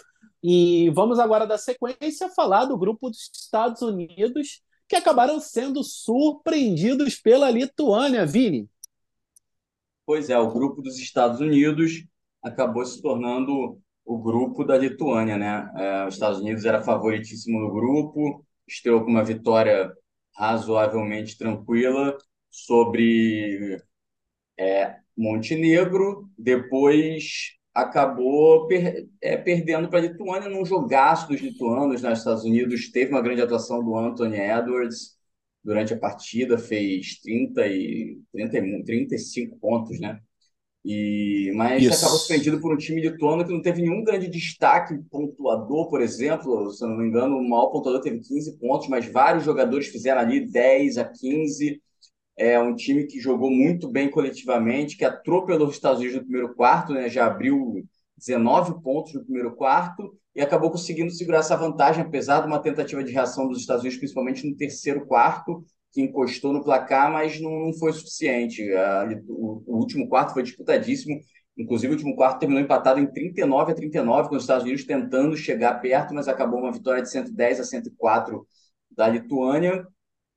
E 0.41 0.89
vamos 0.91 1.19
agora 1.19 1.45
da 1.45 1.58
sequência 1.58 2.30
falar 2.30 2.63
do 2.65 2.78
grupo 2.78 3.10
dos 3.10 3.30
Estados 3.34 3.82
Unidos, 3.82 4.62
que 4.88 4.95
acabaram 4.95 5.38
sendo 5.41 5.84
surpreendidos 5.84 7.15
pela 7.15 7.52
Lituânia, 7.52 8.26
Vini. 8.26 8.69
Pois 10.06 10.30
é, 10.30 10.39
o 10.39 10.52
grupo 10.52 10.82
dos 10.82 10.97
Estados 10.97 11.41
Unidos 11.41 12.06
acabou 12.41 12.86
se 12.86 13.02
tornando 13.02 13.78
o 14.06 14.17
grupo 14.17 14.63
da 14.63 14.78
Lituânia, 14.78 15.38
né? 15.38 15.71
É, 15.76 16.08
os 16.08 16.13
Estados 16.13 16.39
Unidos 16.39 16.63
era 16.63 16.82
favoritíssimo 16.82 17.60
no 17.60 17.71
grupo, 17.71 18.45
estreou 18.65 19.04
com 19.04 19.12
uma 19.12 19.23
vitória 19.23 19.91
razoavelmente 20.36 21.38
tranquila 21.38 22.17
sobre 22.49 23.82
é, 24.57 24.95
Montenegro, 25.17 26.29
depois 26.37 27.53
acabou 27.73 28.67
per, 28.67 29.07
é, 29.21 29.35
perdendo 29.35 29.89
para 29.89 29.99
a 29.99 30.01
Lituânia 30.03 30.49
num 30.49 30.65
jogaço 30.65 31.27
dos 31.27 31.41
lituanos 31.41 32.01
nos 32.01 32.17
Estados 32.19 32.43
Unidos. 32.43 32.91
Teve 32.91 33.11
uma 33.11 33.21
grande 33.21 33.41
atuação 33.41 33.83
do 33.83 33.97
Anthony 33.97 34.37
Edwards 34.37 35.17
durante 35.63 35.93
a 35.93 35.97
partida, 35.97 36.57
fez 36.57 37.19
30 37.21 37.67
e 37.67 38.19
30, 38.31 38.83
35 38.85 39.57
pontos, 39.57 39.99
né? 39.99 40.19
E, 40.85 41.51
mas 41.55 41.81
Isso. 41.81 41.93
acabou 41.93 42.17
suspendido 42.17 42.59
por 42.59 42.73
um 42.73 42.77
time 42.77 43.01
lituano 43.01 43.45
que 43.45 43.53
não 43.53 43.61
teve 43.61 43.81
nenhum 43.81 44.03
grande 44.03 44.27
destaque 44.27 44.93
pontuador, 45.09 45.89
por 45.89 46.01
exemplo. 46.01 46.69
Se 46.71 46.83
eu 46.83 46.89
não 46.89 46.97
me 46.97 47.07
engano, 47.07 47.37
o 47.37 47.49
maior 47.49 47.67
pontuador 47.67 48.01
teve 48.01 48.19
15 48.19 48.59
pontos, 48.59 48.89
mas 48.89 49.05
vários 49.05 49.45
jogadores 49.45 49.87
fizeram 49.87 50.19
ali 50.19 50.45
10 50.45 50.97
a 50.97 51.05
15 51.05 51.81
é 52.38 52.60
um 52.60 52.76
time 52.76 53.06
que 53.06 53.19
jogou 53.19 53.52
muito 53.52 53.88
bem 53.89 54.10
coletivamente, 54.10 54.98
que 54.98 55.06
atropelou 55.06 55.67
os 55.67 55.76
Estados 55.76 56.00
Unidos 56.00 56.17
no 56.17 56.24
primeiro 56.24 56.56
quarto, 56.56 56.93
né? 56.93 57.10
já 57.10 57.28
abriu 57.28 57.84
19 58.17 58.82
pontos 58.82 59.13
no 59.13 59.24
primeiro 59.24 59.56
quarto 59.56 60.17
e 60.36 60.41
acabou 60.41 60.72
conseguindo 60.72 61.12
segurar 61.12 61.39
essa 61.39 61.56
vantagem, 61.56 62.04
apesar 62.04 62.41
de 62.41 62.48
uma 62.48 62.60
tentativa 62.60 63.04
de 63.04 63.12
reação 63.12 63.48
dos 63.48 63.60
Estados 63.60 63.84
Unidos, 63.84 64.00
principalmente 64.00 64.48
no 64.48 64.56
terceiro 64.56 65.06
quarto, 65.06 65.63
que 65.91 66.02
encostou 66.02 66.52
no 66.52 66.63
placar, 66.63 67.12
mas 67.12 67.39
não, 67.39 67.72
foi 67.74 67.93
suficiente. 67.93 68.63
o, 69.30 69.63
o, 69.67 69.78
último 69.78 70.10
quarto 70.10 70.34
foi 70.34 70.41
disputadíssimo, 70.41 71.19
inclusive 71.56 71.93
o 71.93 71.96
último 71.96 72.15
quarto 72.15 72.39
terminou 72.39 72.63
empatado 72.63 73.00
em 73.00 73.06
39 73.06 73.72
a 73.72 73.76
39, 73.76 74.30
com 74.30 74.36
os 74.36 74.43
Estados 74.43 74.63
Unidos 74.63 74.86
tentando 74.86 75.38
chegar 75.38 75.76
perto, 75.76 76.15
mas 76.15 76.28
acabou 76.28 76.60
uma 76.60 76.72
vitória 76.72 77.04
de 77.04 77.12
110 77.12 77.60
a 77.60 77.63
104 77.63 78.48
da 78.89 79.08
Lituânia 79.08 79.88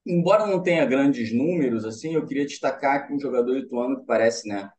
embora 0.07 0.47
não 0.47 0.63
tenha 0.63 0.85
grandes 0.87 1.33
números, 1.33 1.85
assim, 1.85 2.15
eu 2.15 2.25
queria 2.27 2.47
destacar 2.47 3.13
um 3.13 3.19
jogador 3.19 3.55
lituano 3.55 4.01
que 4.01 4.07
parece, 4.07 4.49
né, 4.49 4.71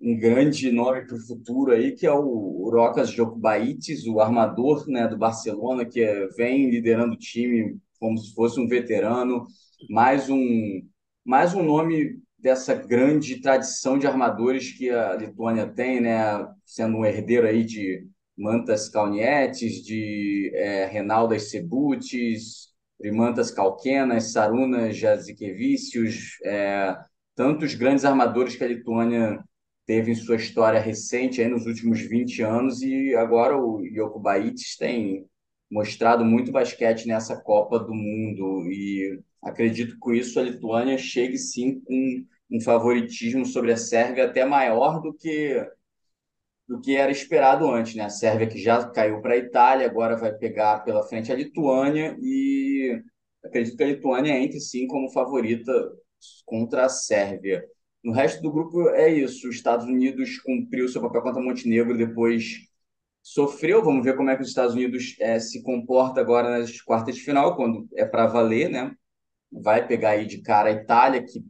um 0.00 0.18
grande 0.18 0.70
nome 0.72 1.06
para 1.06 1.16
o 1.16 1.26
futuro 1.26 1.72
aí, 1.72 1.92
que 1.92 2.06
é 2.06 2.12
o 2.12 2.70
Rokas 2.70 3.10
Jokubaitis, 3.10 4.06
o 4.06 4.20
armador, 4.20 4.86
né, 4.88 5.08
do 5.08 5.16
Barcelona, 5.16 5.84
que 5.84 6.00
é, 6.00 6.26
vem 6.28 6.70
liderando 6.70 7.14
o 7.14 7.18
time 7.18 7.78
como 7.98 8.18
se 8.18 8.34
fosse 8.34 8.60
um 8.60 8.68
veterano, 8.68 9.46
mais 9.88 10.28
um 10.28 10.82
mais 11.24 11.54
um 11.54 11.62
nome 11.62 12.20
dessa 12.38 12.74
grande 12.74 13.40
tradição 13.40 13.98
de 13.98 14.06
armadores 14.06 14.76
que 14.76 14.90
a 14.90 15.14
Lituânia 15.16 15.66
tem, 15.66 16.00
né, 16.00 16.46
sendo 16.66 16.98
um 16.98 17.04
herdeiro 17.04 17.46
aí 17.46 17.64
de 17.64 18.06
Mantas 18.36 18.88
Kalnietis, 18.90 19.82
de 19.82 20.50
é, 20.54 20.84
Renaldas 20.86 21.50
Sebutis, 21.50 22.73
Primantas 23.04 23.50
Calquenas, 23.50 24.32
Sarunas 24.32 24.96
Jazikevicius, 24.96 26.38
é, 26.42 26.96
tantos 27.34 27.74
grandes 27.74 28.02
armadores 28.02 28.56
que 28.56 28.64
a 28.64 28.66
Lituânia 28.66 29.44
teve 29.84 30.12
em 30.12 30.14
sua 30.14 30.36
história 30.36 30.80
recente, 30.80 31.42
aí 31.42 31.46
nos 31.46 31.66
últimos 31.66 32.00
20 32.00 32.40
anos, 32.40 32.80
e 32.80 33.14
agora 33.14 33.58
o 33.58 33.86
Jokubaitis 33.94 34.78
tem 34.78 35.26
mostrado 35.70 36.24
muito 36.24 36.50
basquete 36.50 37.06
nessa 37.06 37.38
Copa 37.38 37.78
do 37.78 37.92
Mundo, 37.92 38.70
e 38.72 39.20
acredito 39.42 39.92
que 39.92 40.00
com 40.00 40.14
isso 40.14 40.40
a 40.40 40.42
Lituânia 40.42 40.96
chegue 40.96 41.36
sim 41.36 41.80
com 41.80 42.24
um 42.50 42.58
favoritismo 42.58 43.44
sobre 43.44 43.70
a 43.72 43.76
Sérvia 43.76 44.24
até 44.24 44.46
maior 44.46 45.02
do 45.02 45.12
que 45.12 45.62
do 46.66 46.80
que 46.80 46.96
era 46.96 47.12
esperado 47.12 47.70
antes, 47.70 47.94
né? 47.94 48.04
A 48.04 48.08
Sérvia 48.08 48.46
que 48.46 48.58
já 48.58 48.82
caiu 48.88 49.20
para 49.20 49.34
a 49.34 49.36
Itália, 49.36 49.86
agora 49.86 50.16
vai 50.16 50.32
pegar 50.32 50.82
pela 50.82 51.02
frente 51.02 51.30
a 51.30 51.34
Lituânia 51.36 52.16
e 52.22 52.73
acredito 53.54 53.76
que 53.76 53.84
a 53.84 53.86
Lituânia 53.86 54.38
entre 54.38 54.58
sim 54.60 54.86
como 54.88 55.10
favorita 55.10 55.72
contra 56.44 56.86
a 56.86 56.88
Sérvia. 56.88 57.64
No 58.02 58.12
resto 58.12 58.42
do 58.42 58.52
grupo 58.52 58.88
é 58.90 59.08
isso. 59.08 59.48
Os 59.48 59.54
Estados 59.54 59.86
Unidos 59.86 60.38
cumpriu 60.40 60.88
seu 60.88 61.00
papel 61.00 61.22
contra 61.22 61.40
Montenegro, 61.40 61.96
depois 61.96 62.66
sofreu. 63.22 63.82
Vamos 63.82 64.04
ver 64.04 64.16
como 64.16 64.30
é 64.30 64.36
que 64.36 64.42
os 64.42 64.48
Estados 64.48 64.74
Unidos 64.74 65.16
é, 65.20 65.38
se 65.38 65.62
comporta 65.62 66.20
agora 66.20 66.58
nas 66.58 66.80
quartas 66.80 67.14
de 67.14 67.22
final, 67.22 67.56
quando 67.56 67.88
é 67.94 68.04
para 68.04 68.26
valer, 68.26 68.68
né? 68.68 68.92
Vai 69.50 69.86
pegar 69.86 70.10
aí 70.10 70.26
de 70.26 70.42
cara 70.42 70.68
a 70.68 70.72
Itália, 70.72 71.24
que 71.24 71.42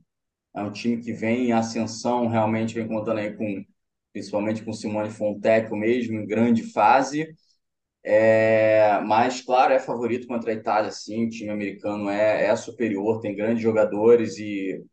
é 0.55 0.63
um 0.63 0.71
time 0.71 1.03
que 1.03 1.13
vem 1.13 1.47
em 1.47 1.53
ascensão, 1.53 2.29
realmente 2.29 2.75
vem 2.75 2.87
contando 2.87 3.19
aí 3.19 3.35
com 3.37 3.65
principalmente 4.13 4.63
com 4.65 4.73
Simone 4.73 5.11
Fonteco 5.11 5.77
mesmo, 5.77 6.21
em 6.21 6.27
grande 6.27 6.63
fase. 6.63 7.35
É, 8.07 9.01
mas, 9.01 9.41
claro, 9.41 9.73
é 9.73 9.79
favorito 9.79 10.27
contra 10.27 10.51
a 10.51 10.55
Itália, 10.55 10.91
sim. 10.91 11.27
O 11.27 11.31
time 11.31 11.51
americano 11.51 12.09
é, 12.11 12.47
é 12.47 12.57
superior, 12.57 13.21
tem 13.21 13.35
grandes 13.35 13.63
jogadores 13.63 14.39
e 14.39 14.85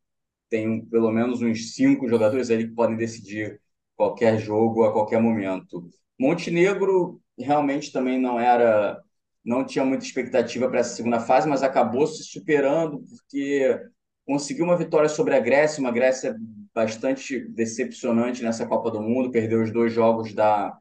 tem 0.49 0.85
pelo 0.85 1.11
menos 1.11 1.41
uns 1.41 1.75
cinco 1.75 2.07
jogadores 2.09 2.49
ali 2.51 2.67
que 2.69 2.75
podem 2.75 2.97
decidir 2.97 3.59
qualquer 3.95 4.39
jogo 4.39 4.83
a 4.85 4.93
qualquer 4.93 5.21
momento. 5.21 5.89
Montenegro 6.19 7.21
realmente 7.39 7.91
também 7.91 8.19
não 8.19 8.39
era, 8.39 9.01
não 9.45 9.65
tinha 9.65 9.85
muita 9.85 10.05
expectativa 10.05 10.69
para 10.69 10.79
essa 10.79 10.95
segunda 10.95 11.19
fase, 11.19 11.47
mas 11.49 11.63
acabou 11.63 12.07
se 12.07 12.23
superando 12.23 13.03
porque 13.09 13.79
conseguiu 14.25 14.65
uma 14.65 14.77
vitória 14.77 15.09
sobre 15.09 15.35
a 15.35 15.39
Grécia, 15.39 15.81
uma 15.81 15.91
Grécia 15.91 16.35
bastante 16.73 17.39
decepcionante 17.49 18.43
nessa 18.43 18.65
Copa 18.67 18.91
do 18.91 19.01
Mundo, 19.01 19.31
perdeu 19.31 19.61
os 19.63 19.71
dois 19.71 19.93
jogos 19.93 20.33
da, 20.33 20.77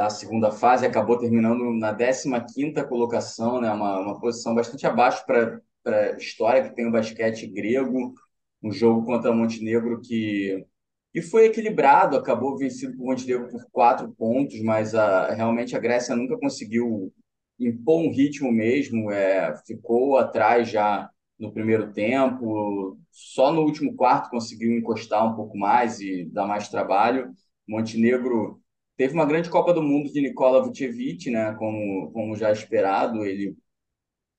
da 0.00 0.08
segunda 0.08 0.50
fase, 0.50 0.86
acabou 0.86 1.18
terminando 1.18 1.74
na 1.74 1.92
15ª 1.92 2.88
colocação, 2.88 3.60
né? 3.60 3.70
uma, 3.70 4.00
uma 4.00 4.18
posição 4.18 4.54
bastante 4.54 4.86
abaixo 4.86 5.26
para 5.26 5.60
a 5.84 6.16
história 6.16 6.62
que 6.66 6.74
tem 6.74 6.86
o 6.86 6.90
basquete 6.90 7.46
grego, 7.46 8.14
um 8.62 8.72
jogo 8.72 9.04
contra 9.04 9.30
Montenegro 9.30 10.00
que, 10.00 10.64
que 11.12 11.20
foi 11.20 11.44
equilibrado, 11.44 12.16
acabou 12.16 12.56
vencido 12.56 12.96
por 12.96 13.04
Montenegro 13.04 13.50
por 13.50 13.62
quatro 13.70 14.10
pontos, 14.12 14.58
mas 14.62 14.94
a, 14.94 15.34
realmente 15.34 15.76
a 15.76 15.78
Grécia 15.78 16.16
nunca 16.16 16.38
conseguiu 16.38 17.12
impor 17.58 18.00
um 18.00 18.10
ritmo 18.10 18.50
mesmo, 18.50 19.10
é, 19.10 19.54
ficou 19.66 20.16
atrás 20.16 20.70
já 20.70 21.10
no 21.38 21.52
primeiro 21.52 21.92
tempo, 21.92 22.98
só 23.10 23.52
no 23.52 23.60
último 23.60 23.94
quarto 23.94 24.30
conseguiu 24.30 24.72
encostar 24.72 25.30
um 25.30 25.36
pouco 25.36 25.58
mais 25.58 26.00
e 26.00 26.24
dar 26.24 26.46
mais 26.46 26.70
trabalho. 26.70 27.34
Montenegro 27.68 28.60
teve 29.00 29.14
uma 29.14 29.24
grande 29.24 29.48
Copa 29.48 29.72
do 29.72 29.82
Mundo 29.82 30.12
de 30.12 30.20
Nikola 30.20 30.62
Vucevic, 30.62 31.30
né, 31.30 31.54
como, 31.58 32.10
como 32.12 32.36
já 32.36 32.52
esperado, 32.52 33.24
ele 33.24 33.56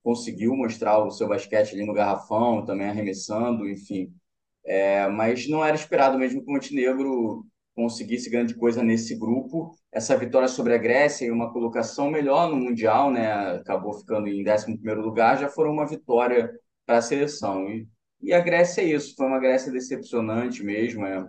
conseguiu 0.04 0.56
mostrar 0.56 1.00
o 1.04 1.10
seu 1.10 1.28
basquete 1.28 1.74
ali 1.74 1.84
no 1.84 1.96
garrafão, 1.96 2.64
também 2.64 2.88
arremessando, 2.88 3.68
enfim. 3.68 4.14
É, 4.64 5.08
mas 5.08 5.48
não 5.50 5.66
era 5.66 5.76
esperado 5.76 6.16
mesmo 6.16 6.44
que 6.44 6.48
o 6.48 6.54
Montenegro 6.54 7.44
conseguisse 7.74 8.30
grande 8.30 8.54
coisa 8.54 8.84
nesse 8.84 9.18
grupo. 9.18 9.76
Essa 9.92 10.16
vitória 10.16 10.48
sobre 10.48 10.76
a 10.76 10.78
Grécia 10.78 11.26
e 11.26 11.32
uma 11.32 11.52
colocação 11.52 12.12
melhor 12.12 12.48
no 12.48 12.56
Mundial, 12.56 13.12
né, 13.12 13.56
acabou 13.56 13.94
ficando 13.94 14.28
em 14.28 14.44
11º 14.44 15.02
lugar, 15.02 15.40
já 15.40 15.50
foram 15.50 15.72
uma 15.72 15.88
vitória 15.88 16.52
para 16.86 17.00
a 17.00 17.02
seleção. 17.02 17.68
E, 17.68 17.88
e 18.22 18.32
a 18.32 18.40
Grécia 18.40 18.84
é 18.84 18.86
isso, 18.86 19.16
foi 19.16 19.26
uma 19.26 19.40
Grécia 19.40 19.72
decepcionante 19.72 20.64
mesmo. 20.64 21.04
É. 21.04 21.28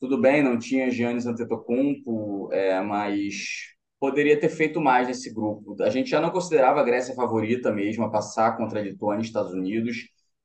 Tudo 0.00 0.20
bem, 0.20 0.42
não 0.42 0.58
tinha 0.58 0.90
Giannis 0.90 1.26
Antetokounmpo, 1.26 2.52
é, 2.52 2.80
mas 2.82 3.74
poderia 3.98 4.38
ter 4.38 4.48
feito 4.48 4.80
mais 4.80 5.08
nesse 5.08 5.32
grupo. 5.34 5.76
A 5.82 5.90
gente 5.90 6.08
já 6.10 6.20
não 6.20 6.30
considerava 6.30 6.80
a 6.80 6.84
Grécia 6.84 7.14
favorita 7.14 7.72
mesmo 7.72 8.04
a 8.04 8.10
passar 8.10 8.56
contra 8.56 8.78
a 8.78 8.82
Lituânia 8.82 9.22
e 9.22 9.26
Estados 9.26 9.52
Unidos, 9.52 9.96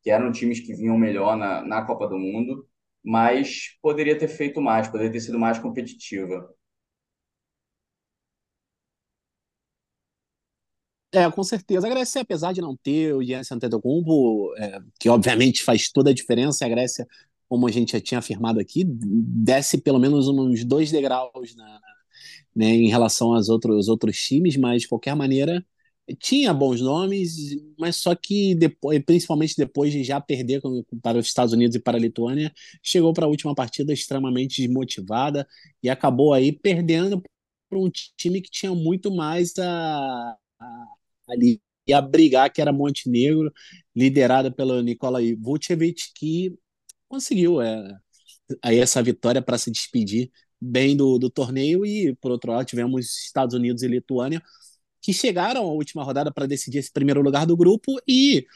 que 0.02 0.10
eram 0.10 0.32
times 0.32 0.60
que 0.60 0.74
vinham 0.74 0.98
melhor 0.98 1.38
na, 1.38 1.62
na 1.64 1.86
Copa 1.86 2.08
do 2.08 2.18
Mundo. 2.18 2.68
mas 3.04 3.78
poderia 3.82 4.18
ter 4.18 4.28
feito 4.30 4.62
mais, 4.62 4.88
poderia 4.88 5.12
ter 5.12 5.22
sido 5.22 5.40
mais 5.40 5.60
competitiva. 5.60 6.50
É, 11.12 11.30
com 11.30 11.44
certeza. 11.44 11.86
A 11.86 11.90
Grécia, 11.90 12.22
apesar 12.22 12.54
de 12.54 12.62
não 12.62 12.76
ter 12.76 13.14
o 13.14 13.24
Giannis 13.24 13.52
Antetokounmpo, 13.52 14.56
é, 14.58 14.80
que 15.00 15.08
obviamente 15.10 15.64
faz 15.64 15.90
toda 15.92 16.10
a 16.10 16.14
diferença, 16.14 16.66
a 16.66 16.70
Grécia, 16.70 17.08
como 17.54 17.68
a 17.68 17.72
gente 17.72 17.92
já 17.92 18.02
tinha 18.02 18.18
afirmado 18.18 18.60
aqui, 18.60 18.84
desce 18.84 19.78
pelo 19.80 20.00
menos 20.00 20.28
uns 20.28 20.66
dois 20.66 20.90
degraus 20.90 21.56
na, 21.56 21.80
né, 22.56 22.66
em 22.66 22.90
relação 22.90 23.36
aos 23.36 23.48
outros, 23.48 23.76
aos 23.76 23.88
outros 23.90 24.18
times, 24.18 24.58
mas 24.58 24.82
de 24.82 24.88
qualquer 24.88 25.16
maneira 25.16 25.64
tinha 26.20 26.52
bons 26.52 26.82
nomes, 26.82 27.56
mas 27.78 27.98
só 27.98 28.16
que 28.16 28.56
depois, 28.56 29.00
principalmente 29.06 29.54
depois 29.56 29.94
de 29.94 30.04
já 30.04 30.20
perder 30.20 30.64
para 31.00 31.20
os 31.20 31.28
Estados 31.28 31.54
Unidos 31.54 31.76
e 31.76 31.80
para 31.80 31.96
a 31.96 32.02
Lituânia, 32.02 32.52
chegou 32.82 33.14
para 33.14 33.28
a 33.28 33.30
última 33.30 33.54
partida 33.54 33.94
extremamente 33.94 34.60
desmotivada 34.64 35.48
e 35.84 35.92
acabou 35.92 36.34
aí 36.34 36.52
perdendo 36.52 37.22
para 37.70 37.78
um 37.78 37.88
time 38.18 38.42
que 38.42 38.50
tinha 38.50 38.74
muito 38.74 39.14
mais 39.14 39.54
a, 39.60 40.36
a 40.60 40.86
ali 41.30 41.62
a 41.94 42.02
brigar, 42.02 42.52
que 42.52 42.62
era 42.62 42.74
Montenegro, 42.74 43.54
liderada 43.96 44.50
pelo 44.50 44.82
Nikola 44.82 45.20
Vucevic, 45.40 46.14
que 46.16 46.58
conseguiu 47.14 47.62
é, 47.62 47.96
aí 48.64 48.80
essa 48.80 49.02
vitória 49.04 49.42
para 49.42 49.58
se 49.58 49.70
despedir 49.70 50.32
bem 50.60 50.98
do, 50.98 51.20
do 51.20 51.30
torneio. 51.30 51.86
E, 51.86 52.16
por 52.16 52.32
outro 52.32 52.52
lado, 52.52 52.66
tivemos 52.66 53.06
Estados 53.26 53.54
Unidos 53.54 53.84
e 53.84 53.88
Lituânia, 53.88 54.42
que 55.02 55.14
chegaram 55.14 55.62
à 55.64 55.72
última 55.72 56.04
rodada 56.04 56.32
para 56.34 56.48
decidir 56.48 56.80
esse 56.80 56.92
primeiro 56.92 57.22
lugar 57.22 57.46
do 57.46 57.56
grupo 57.56 58.02
e 58.08 58.48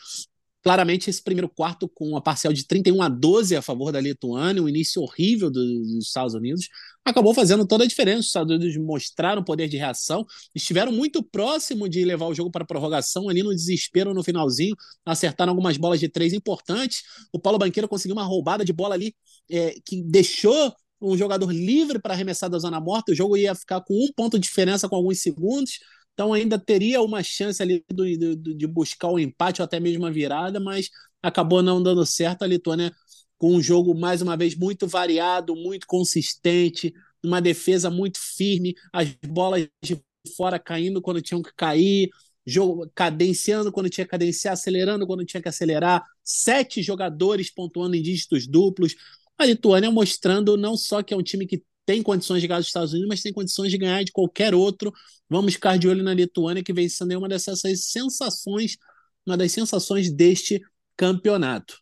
claramente 0.68 1.10
esse 1.10 1.24
primeiro 1.24 1.48
quarto 1.48 1.88
com 1.88 2.18
a 2.18 2.22
parcial 2.22 2.52
de 2.52 2.68
31 2.68 3.02
a 3.02 3.08
12 3.08 3.56
a 3.56 3.62
favor 3.62 3.90
da 3.90 4.02
Lituânia, 4.02 4.62
um 4.62 4.68
início 4.68 5.02
horrível 5.02 5.50
dos 5.50 6.06
Estados 6.06 6.34
Unidos, 6.34 6.68
acabou 7.06 7.34
fazendo 7.34 7.66
toda 7.66 7.86
a 7.86 7.88
diferença. 7.88 8.20
Os 8.20 8.26
Estados 8.26 8.54
Unidos 8.54 8.76
mostraram 8.76 9.42
poder 9.42 9.70
de 9.70 9.78
reação, 9.78 10.26
estiveram 10.54 10.92
muito 10.92 11.24
próximo 11.24 11.88
de 11.88 12.04
levar 12.04 12.26
o 12.26 12.34
jogo 12.34 12.52
para 12.52 12.64
a 12.64 12.68
prorrogação 12.68 13.30
ali 13.30 13.42
no 13.44 13.56
desespero 13.56 14.14
no 14.14 14.22
finalzinho, 14.22 14.76
acertaram 15.06 15.52
algumas 15.52 15.78
bolas 15.78 16.02
de 16.02 16.10
três 16.10 16.34
importantes. 16.34 17.02
O 17.32 17.40
Paulo 17.40 17.58
Banqueiro 17.58 17.88
conseguiu 17.88 18.18
uma 18.18 18.26
roubada 18.26 18.66
de 18.66 18.74
bola 18.74 18.94
ali 18.94 19.16
é, 19.50 19.74
que 19.86 20.04
deixou 20.04 20.76
um 21.02 21.16
jogador 21.16 21.50
livre 21.50 21.98
para 21.98 22.14
arremessar 22.14 22.50
da 22.50 22.60
zona 22.60 22.82
morta, 22.82 23.14
o 23.14 23.16
jogo 23.16 23.38
ia 23.38 23.56
ficar 23.56 23.80
com 23.80 23.94
um 23.94 24.12
ponto 24.14 24.38
de 24.38 24.44
diferença 24.44 24.90
com 24.90 24.98
alguns 24.98 25.22
segundos. 25.22 25.80
Então 26.18 26.34
ainda 26.34 26.58
teria 26.58 27.00
uma 27.00 27.22
chance 27.22 27.62
ali 27.62 27.86
do, 27.88 28.36
do, 28.36 28.56
de 28.56 28.66
buscar 28.66 29.08
o 29.10 29.18
um 29.18 29.20
empate 29.20 29.62
ou 29.62 29.66
até 29.66 29.80
mesmo 29.80 30.04
a 30.04 30.10
virada, 30.10 30.60
mas 30.60 30.90
acabou 31.22 31.62
não 31.62 31.82
dando 31.82 32.04
certo. 32.08 32.42
A 32.42 32.48
Letônia 32.48 32.92
com 33.38 33.54
um 33.54 33.62
jogo 33.62 33.94
mais 33.94 34.20
uma 34.20 34.36
vez 34.36 34.56
muito 34.56 34.88
variado, 34.88 35.56
muito 35.56 35.86
consistente, 35.86 36.92
uma 37.24 37.40
defesa 37.40 37.92
muito 37.92 38.18
firme, 38.18 38.74
as 38.92 39.16
bolas 39.28 39.70
de 39.80 40.02
fora 40.36 40.58
caindo 40.58 41.04
quando 41.04 41.22
tinham 41.22 41.44
que 41.44 41.54
cair, 41.56 42.10
jogo 42.44 42.92
cadenciando 42.96 43.72
quando 43.72 43.88
tinha 43.88 44.04
que 44.04 44.10
cadenciar, 44.10 44.54
acelerando 44.54 45.06
quando 45.06 45.24
tinha 45.24 45.40
que 45.40 45.50
acelerar, 45.50 46.04
sete 46.24 46.82
jogadores 46.82 47.52
pontuando 47.52 47.96
em 47.96 48.02
dígitos 48.02 48.48
duplos. 48.48 48.96
A 49.38 49.46
Lituânia 49.46 49.92
mostrando 49.92 50.58
não 50.58 50.76
só 50.76 51.04
que 51.04 51.14
é 51.14 51.18
um 51.18 51.22
time 51.22 51.46
que 51.46 51.62
tem 51.88 52.04
condições 52.04 52.42
de 52.42 52.48
ganhar 52.50 52.60
dos 52.60 52.68
Estados 52.68 52.92
Unidos, 52.92 53.08
mas 53.08 53.22
tem 53.22 53.32
condições 53.32 53.72
de 53.72 53.78
ganhar 53.78 54.04
de 54.04 54.12
qualquer 54.12 54.54
outro. 54.54 54.94
Vamos 55.30 55.54
ficar 55.54 55.78
de 55.78 55.88
olho 55.88 56.04
na 56.04 56.14
Lituânia, 56.14 56.62
que 56.62 56.74
vem 56.74 56.90
sendo 56.90 57.18
uma 57.18 57.30
dessas 57.30 57.62
sensações, 57.78 58.78
uma 59.26 59.38
das 59.38 59.54
sensações 59.54 60.12
deste 60.12 60.62
campeonato. 60.98 61.80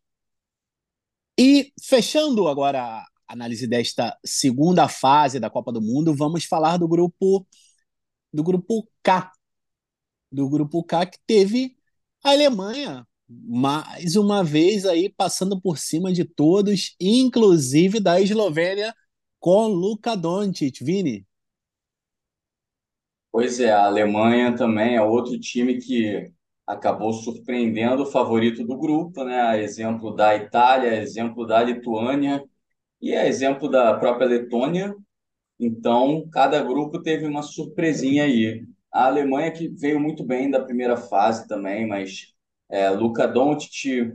E 1.39 1.73
fechando 1.81 2.47
agora 2.47 2.83
a 2.83 3.05
análise 3.27 3.65
desta 3.65 4.15
segunda 4.23 4.87
fase 4.87 5.39
da 5.39 5.49
Copa 5.49 5.71
do 5.71 5.81
Mundo, 5.81 6.15
vamos 6.15 6.45
falar 6.45 6.77
do 6.77 6.87
grupo 6.87 7.45
do 8.31 8.43
grupo 8.43 8.87
K. 9.01 9.31
Do 10.31 10.47
grupo 10.47 10.83
K 10.83 11.07
que 11.07 11.17
teve 11.25 11.75
a 12.23 12.29
Alemanha 12.29 13.07
mais 13.27 14.15
uma 14.15 14.43
vez 14.43 14.85
aí 14.85 15.09
passando 15.09 15.59
por 15.59 15.79
cima 15.79 16.13
de 16.13 16.23
todos, 16.25 16.95
inclusive 16.99 17.99
da 17.99 18.21
Eslovênia 18.21 18.93
com 19.45 19.67
Luka 19.67 20.17
Doncic, 20.17 20.83
Vini. 20.83 21.23
Pois 23.31 23.59
é, 23.59 23.71
a 23.71 23.85
Alemanha 23.85 24.55
também 24.55 24.95
é 24.95 25.01
outro 25.03 25.39
time 25.39 25.77
que 25.77 26.31
acabou 26.65 27.13
surpreendendo 27.13 28.01
o 28.01 28.05
favorito 28.07 28.65
do 28.65 28.75
grupo, 28.75 29.23
né? 29.23 29.61
Exemplo 29.61 30.15
da 30.15 30.35
Itália, 30.35 30.99
exemplo 30.99 31.45
da 31.45 31.61
Lituânia 31.61 32.43
e 32.99 33.11
é 33.11 33.27
exemplo 33.27 33.69
da 33.69 33.93
própria 33.99 34.25
Letônia. 34.27 34.95
Então, 35.59 36.27
cada 36.31 36.63
grupo 36.63 37.03
teve 37.03 37.27
uma 37.27 37.43
surpresinha 37.43 38.23
aí. 38.23 38.65
A 38.91 39.05
Alemanha 39.05 39.51
que 39.51 39.67
veio 39.67 39.99
muito 39.99 40.23
bem 40.23 40.49
da 40.49 40.59
primeira 40.59 40.97
fase 40.97 41.47
também, 41.47 41.87
mas 41.87 42.33
é, 42.67 42.89
Luka 42.89 43.27
Doncic 43.27 44.11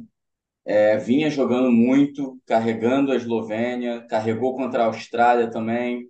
é, 0.65 0.97
vinha 0.99 1.31
jogando 1.31 1.71
muito, 1.71 2.39
carregando 2.47 3.13
a 3.13 3.17
Eslovênia, 3.17 4.07
carregou 4.07 4.55
contra 4.57 4.83
a 4.85 4.87
Austrália 4.87 5.51
também 5.51 6.09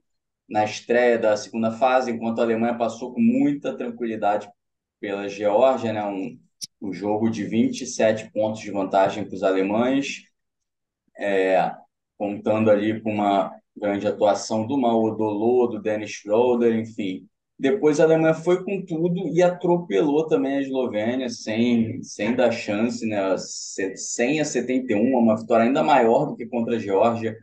na 0.49 0.65
estreia 0.65 1.19
da 1.19 1.37
segunda 1.37 1.71
fase, 1.71 2.11
enquanto 2.11 2.41
a 2.41 2.43
Alemanha 2.43 2.77
passou 2.77 3.15
com 3.15 3.21
muita 3.21 3.77
tranquilidade 3.77 4.49
pela 5.01 5.29
Geórgia, 5.29 5.93
né? 5.93 6.05
um, 6.05 6.39
um 6.83 6.93
jogo 6.93 7.31
de 7.31 7.45
27 7.45 8.33
pontos 8.33 8.61
de 8.61 8.71
vantagem 8.71 9.25
para 9.25 9.35
os 9.35 9.43
alemães, 9.43 10.25
é, 11.17 11.73
contando 12.19 12.71
ali 12.71 13.01
com 13.01 13.13
uma 13.13 13.55
grande 13.77 14.07
atuação 14.07 14.67
do 14.67 14.77
Maudolô, 14.77 15.69
do 15.69 15.81
Dennis 15.81 16.11
Schroeder, 16.11 16.75
enfim, 16.77 17.27
depois 17.61 18.01
a 18.01 18.05
Alemanha 18.05 18.33
foi 18.33 18.65
com 18.65 18.83
tudo 18.83 19.29
e 19.29 19.43
atropelou 19.43 20.27
também 20.27 20.57
a 20.57 20.61
Eslovênia, 20.63 21.29
sem, 21.29 22.03
sem 22.03 22.35
dar 22.35 22.51
chance, 22.51 23.07
né? 23.07 23.37
100 23.37 24.41
a 24.41 24.45
71, 24.47 24.99
uma 25.19 25.37
vitória 25.37 25.67
ainda 25.67 25.83
maior 25.83 26.25
do 26.25 26.37
que 26.37 26.47
contra 26.47 26.77
a 26.77 26.79
Geórgia. 26.79 27.37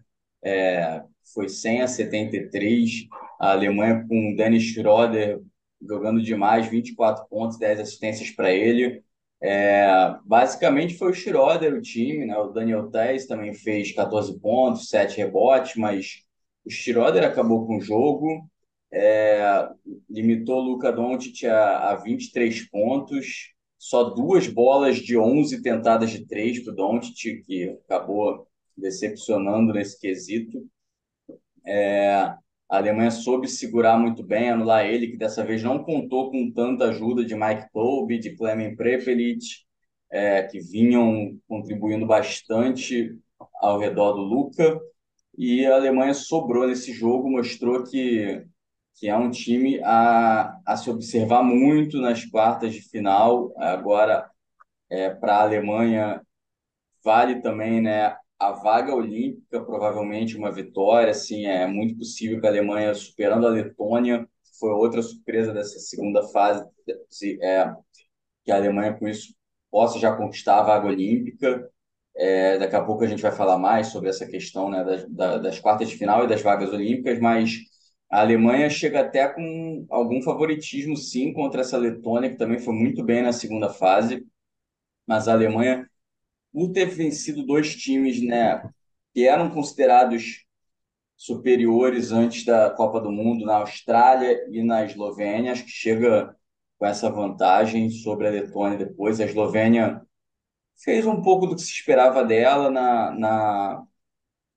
É, 0.43 1.03
foi 1.35 1.47
100 1.47 1.81
a 1.83 1.87
73. 1.87 3.07
A 3.39 3.51
Alemanha 3.51 4.03
com 4.09 4.33
Dennis 4.35 4.63
Schroeder 4.63 5.39
jogando 5.87 6.19
demais, 6.19 6.65
24 6.67 7.27
pontos, 7.29 7.59
10 7.59 7.81
assistências 7.81 8.31
para 8.31 8.51
ele. 8.51 9.03
É, 9.39 10.15
basicamente 10.25 10.97
foi 10.97 11.11
o 11.11 11.13
Schroeder 11.13 11.75
o 11.75 11.81
time, 11.81 12.25
né? 12.25 12.35
O 12.37 12.47
Daniel 12.47 12.89
Tess 12.89 13.27
também 13.27 13.53
fez 13.53 13.91
14 13.91 14.39
pontos, 14.39 14.89
7 14.89 15.15
rebotes, 15.17 15.75
mas 15.75 16.23
o 16.65 16.71
Schroeder 16.71 17.23
acabou 17.23 17.67
com 17.67 17.77
o 17.77 17.81
jogo 17.81 18.49
é, 18.91 19.69
limitou 20.09 20.59
o 20.59 20.63
Luka 20.71 20.91
Doncic 20.91 21.45
a, 21.45 21.91
a 21.91 21.95
23 21.95 22.69
pontos, 22.69 23.53
só 23.77 24.05
duas 24.05 24.47
bolas 24.47 24.97
de 24.97 25.17
11 25.17 25.61
tentadas 25.61 26.09
de 26.09 26.25
três 26.25 26.63
para 26.63 26.73
o 26.73 26.75
Doncic, 26.75 27.43
que 27.43 27.77
acabou 27.85 28.47
decepcionando 28.75 29.73
nesse 29.73 29.99
quesito. 29.99 30.65
É, 31.65 32.33
a 32.69 32.77
Alemanha 32.77 33.11
soube 33.11 33.47
segurar 33.47 33.97
muito 33.97 34.23
bem, 34.23 34.49
anular 34.49 34.85
ele, 34.85 35.07
que 35.07 35.17
dessa 35.17 35.43
vez 35.43 35.63
não 35.63 35.83
contou 35.83 36.31
com 36.31 36.51
tanta 36.51 36.85
ajuda 36.85 37.23
de 37.23 37.35
Mike 37.35 37.71
Toby, 37.71 38.19
de 38.19 38.35
Clemen 38.35 38.75
Prepelic, 38.75 39.39
é, 40.09 40.43
que 40.43 40.59
vinham 40.59 41.37
contribuindo 41.47 42.05
bastante 42.05 43.17
ao 43.61 43.79
redor 43.79 44.13
do 44.13 44.21
Luca. 44.21 44.79
E 45.37 45.65
a 45.65 45.75
Alemanha 45.75 46.13
sobrou 46.13 46.67
nesse 46.67 46.91
jogo, 46.93 47.29
mostrou 47.29 47.83
que 47.83 48.43
que 48.97 49.07
é 49.07 49.15
um 49.15 49.29
time 49.29 49.79
a, 49.83 50.59
a 50.65 50.75
se 50.75 50.89
observar 50.89 51.43
muito 51.43 51.99
nas 52.01 52.25
quartas 52.25 52.73
de 52.73 52.81
final. 52.81 53.53
Agora, 53.57 54.29
é, 54.89 55.09
para 55.11 55.37
a 55.37 55.41
Alemanha, 55.43 56.21
vale 57.03 57.41
também 57.41 57.79
né, 57.81 58.17
a 58.39 58.51
vaga 58.51 58.95
olímpica, 58.95 59.63
provavelmente 59.63 60.35
uma 60.35 60.51
vitória. 60.51 61.11
Assim, 61.11 61.45
é 61.45 61.67
muito 61.67 61.97
possível 61.97 62.41
que 62.41 62.47
a 62.47 62.49
Alemanha, 62.49 62.93
superando 62.95 63.45
a 63.45 63.51
Letônia, 63.51 64.27
foi 64.59 64.71
outra 64.71 65.01
surpresa 65.03 65.53
dessa 65.53 65.77
segunda 65.79 66.23
fase, 66.29 66.67
é, 67.41 67.71
que 68.43 68.51
a 68.51 68.55
Alemanha, 68.55 68.93
com 68.97 69.07
isso, 69.07 69.33
possa 69.69 69.99
já 69.99 70.15
conquistar 70.15 70.59
a 70.59 70.63
vaga 70.63 70.87
olímpica. 70.87 71.69
É, 72.15 72.57
daqui 72.57 72.75
a 72.75 72.83
pouco 72.83 73.03
a 73.03 73.07
gente 73.07 73.21
vai 73.21 73.31
falar 73.31 73.59
mais 73.59 73.87
sobre 73.87 74.09
essa 74.09 74.25
questão 74.25 74.71
né, 74.71 74.83
das, 75.07 75.41
das 75.41 75.59
quartas 75.59 75.87
de 75.87 75.97
final 75.97 76.23
e 76.23 76.27
das 76.27 76.41
vagas 76.41 76.73
olímpicas, 76.73 77.19
mas 77.19 77.59
a 78.09 78.21
Alemanha 78.21 78.69
chega 78.69 79.01
até 79.01 79.27
com 79.27 79.85
algum 79.89 80.21
favoritismo, 80.21 80.95
sim, 80.95 81.33
contra 81.33 81.61
essa 81.61 81.77
Letônia, 81.77 82.29
que 82.29 82.37
também 82.37 82.59
foi 82.59 82.73
muito 82.73 83.03
bem 83.03 83.21
na 83.21 83.33
segunda 83.33 83.69
fase. 83.69 84.25
Mas 85.05 85.27
a 85.27 85.33
Alemanha, 85.33 85.89
por 86.53 86.71
ter 86.71 86.85
vencido 86.85 87.45
dois 87.45 87.75
times 87.75 88.21
né, 88.21 88.69
que 89.13 89.27
eram 89.27 89.49
considerados 89.49 90.45
superiores 91.17 92.11
antes 92.11 92.45
da 92.45 92.69
Copa 92.69 93.01
do 93.01 93.11
Mundo, 93.11 93.45
na 93.45 93.55
Austrália 93.57 94.45
e 94.51 94.63
na 94.63 94.85
Eslovênia, 94.85 95.51
acho 95.51 95.65
que 95.65 95.71
chega 95.71 96.35
com 96.77 96.85
essa 96.85 97.09
vantagem 97.09 97.89
sobre 97.89 98.27
a 98.27 98.31
Letônia 98.31 98.77
depois. 98.77 99.19
A 99.19 99.25
Eslovênia 99.25 100.01
fez 100.77 101.05
um 101.05 101.21
pouco 101.21 101.47
do 101.47 101.55
que 101.55 101.61
se 101.61 101.71
esperava 101.71 102.23
dela 102.23 102.69
na, 102.69 103.11
na 103.11 103.86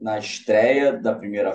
na 0.00 0.18
estreia 0.18 0.92
da 0.94 1.14
primeira 1.14 1.52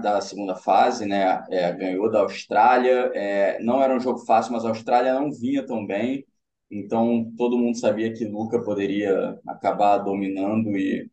da 0.00 0.20
segunda 0.20 0.54
fase, 0.54 1.04
né? 1.06 1.44
É, 1.50 1.72
ganhou 1.72 2.10
da 2.10 2.20
Austrália. 2.20 3.10
É, 3.14 3.60
não 3.62 3.82
era 3.82 3.94
um 3.94 4.00
jogo 4.00 4.20
fácil, 4.20 4.52
mas 4.52 4.64
a 4.64 4.68
Austrália 4.68 5.14
não 5.14 5.30
vinha 5.32 5.66
tão 5.66 5.84
bem. 5.86 6.24
Então 6.70 7.32
todo 7.36 7.58
mundo 7.58 7.78
sabia 7.78 8.12
que 8.12 8.24
Luca 8.24 8.62
poderia 8.62 9.38
acabar 9.46 9.98
dominando 9.98 10.76
e, 10.76 11.10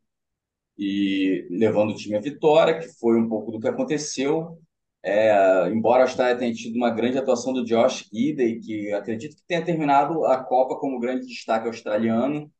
e 0.77 1.47
levando 1.51 1.91
o 1.91 1.95
time 1.95 2.17
à 2.17 2.21
vitória, 2.21 2.79
que 2.79 2.88
foi 2.99 3.19
um 3.19 3.29
pouco 3.29 3.51
do 3.51 3.59
que 3.59 3.67
aconteceu. 3.67 4.59
É, 5.03 5.69
embora 5.69 6.03
a 6.03 6.05
Austrália 6.05 6.38
tenha 6.38 6.53
tido 6.53 6.75
uma 6.77 6.89
grande 6.89 7.17
atuação 7.17 7.53
do 7.53 7.63
Josh 7.65 8.09
Gidey, 8.13 8.59
que 8.59 8.91
acredito 8.93 9.36
que 9.36 9.43
tenha 9.47 9.63
terminado 9.65 10.25
a 10.25 10.43
Copa 10.43 10.77
como 10.79 10.99
grande 10.99 11.27
destaque 11.27 11.67
australiano, 11.67 12.51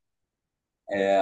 é, 0.90 1.20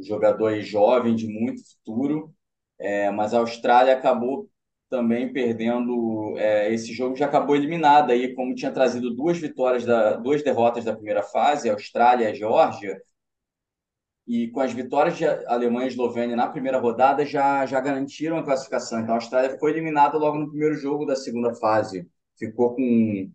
um 0.00 0.04
jogador 0.04 0.60
jovem 0.60 1.14
de 1.14 1.26
muito 1.26 1.62
futuro, 1.70 2.34
é, 2.78 3.10
mas 3.10 3.34
a 3.34 3.38
Austrália 3.38 3.94
acabou 3.94 4.48
também 4.88 5.32
perdendo 5.32 6.34
é, 6.38 6.72
esse 6.74 6.92
jogo, 6.92 7.14
já 7.16 7.26
acabou 7.26 7.54
eliminada 7.54 8.12
aí, 8.12 8.34
como 8.34 8.54
tinha 8.54 8.72
trazido 8.72 9.14
duas 9.14 9.38
vitórias, 9.38 9.84
da, 9.84 10.16
duas 10.16 10.42
derrotas 10.42 10.84
da 10.84 10.94
primeira 10.94 11.22
fase, 11.22 11.70
a 11.70 11.74
Austrália 11.74 12.24
e 12.24 12.28
a 12.28 12.34
Geórgia, 12.34 13.00
e 14.26 14.48
com 14.48 14.60
as 14.60 14.72
vitórias 14.72 15.16
de 15.16 15.26
Alemanha 15.26 15.86
e 15.86 15.88
Eslovênia 15.88 16.36
na 16.36 16.48
primeira 16.48 16.78
rodada 16.78 17.24
já, 17.26 17.66
já 17.66 17.80
garantiram 17.80 18.38
a 18.38 18.44
classificação. 18.44 19.00
Então 19.00 19.14
a 19.14 19.18
Austrália 19.18 19.58
foi 19.58 19.72
eliminada 19.72 20.16
logo 20.18 20.38
no 20.38 20.48
primeiro 20.48 20.76
jogo 20.76 21.04
da 21.04 21.16
segunda 21.16 21.54
fase. 21.54 22.08
Ficou 22.38 22.74
com, 22.76 23.30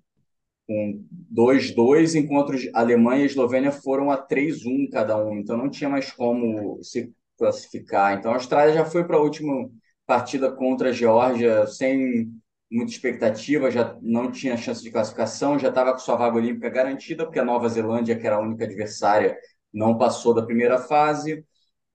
com 0.67 1.03
2-2, 1.31 2.15
enquanto 2.15 2.53
Alemanha 2.73 3.23
e 3.23 3.25
Eslovênia 3.25 3.71
foram 3.71 4.11
a 4.11 4.17
3-1 4.17 4.89
cada 4.91 5.17
um. 5.17 5.37
Então 5.37 5.57
não 5.57 5.69
tinha 5.69 5.89
mais 5.89 6.11
como 6.11 6.81
se 6.83 7.13
classificar. 7.37 8.17
Então 8.17 8.31
a 8.31 8.35
Austrália 8.35 8.73
já 8.73 8.85
foi 8.85 9.03
para 9.03 9.17
a 9.17 9.21
última 9.21 9.69
partida 10.05 10.51
contra 10.51 10.89
a 10.89 10.93
Geórgia 10.93 11.67
sem 11.67 12.31
muita 12.71 12.91
expectativa, 12.91 13.71
já 13.71 13.97
não 14.01 14.31
tinha 14.31 14.57
chance 14.57 14.81
de 14.81 14.91
classificação, 14.91 15.57
já 15.59 15.69
estava 15.69 15.91
com 15.93 15.99
sua 15.99 16.15
vaga 16.15 16.37
olímpica 16.37 16.69
garantida, 16.69 17.23
porque 17.25 17.39
a 17.39 17.45
Nova 17.45 17.69
Zelândia, 17.69 18.17
que 18.17 18.25
era 18.25 18.37
a 18.37 18.41
única 18.41 18.65
adversária, 18.65 19.37
não 19.73 19.97
passou 19.97 20.33
da 20.33 20.45
primeira 20.45 20.79
fase. 20.79 21.45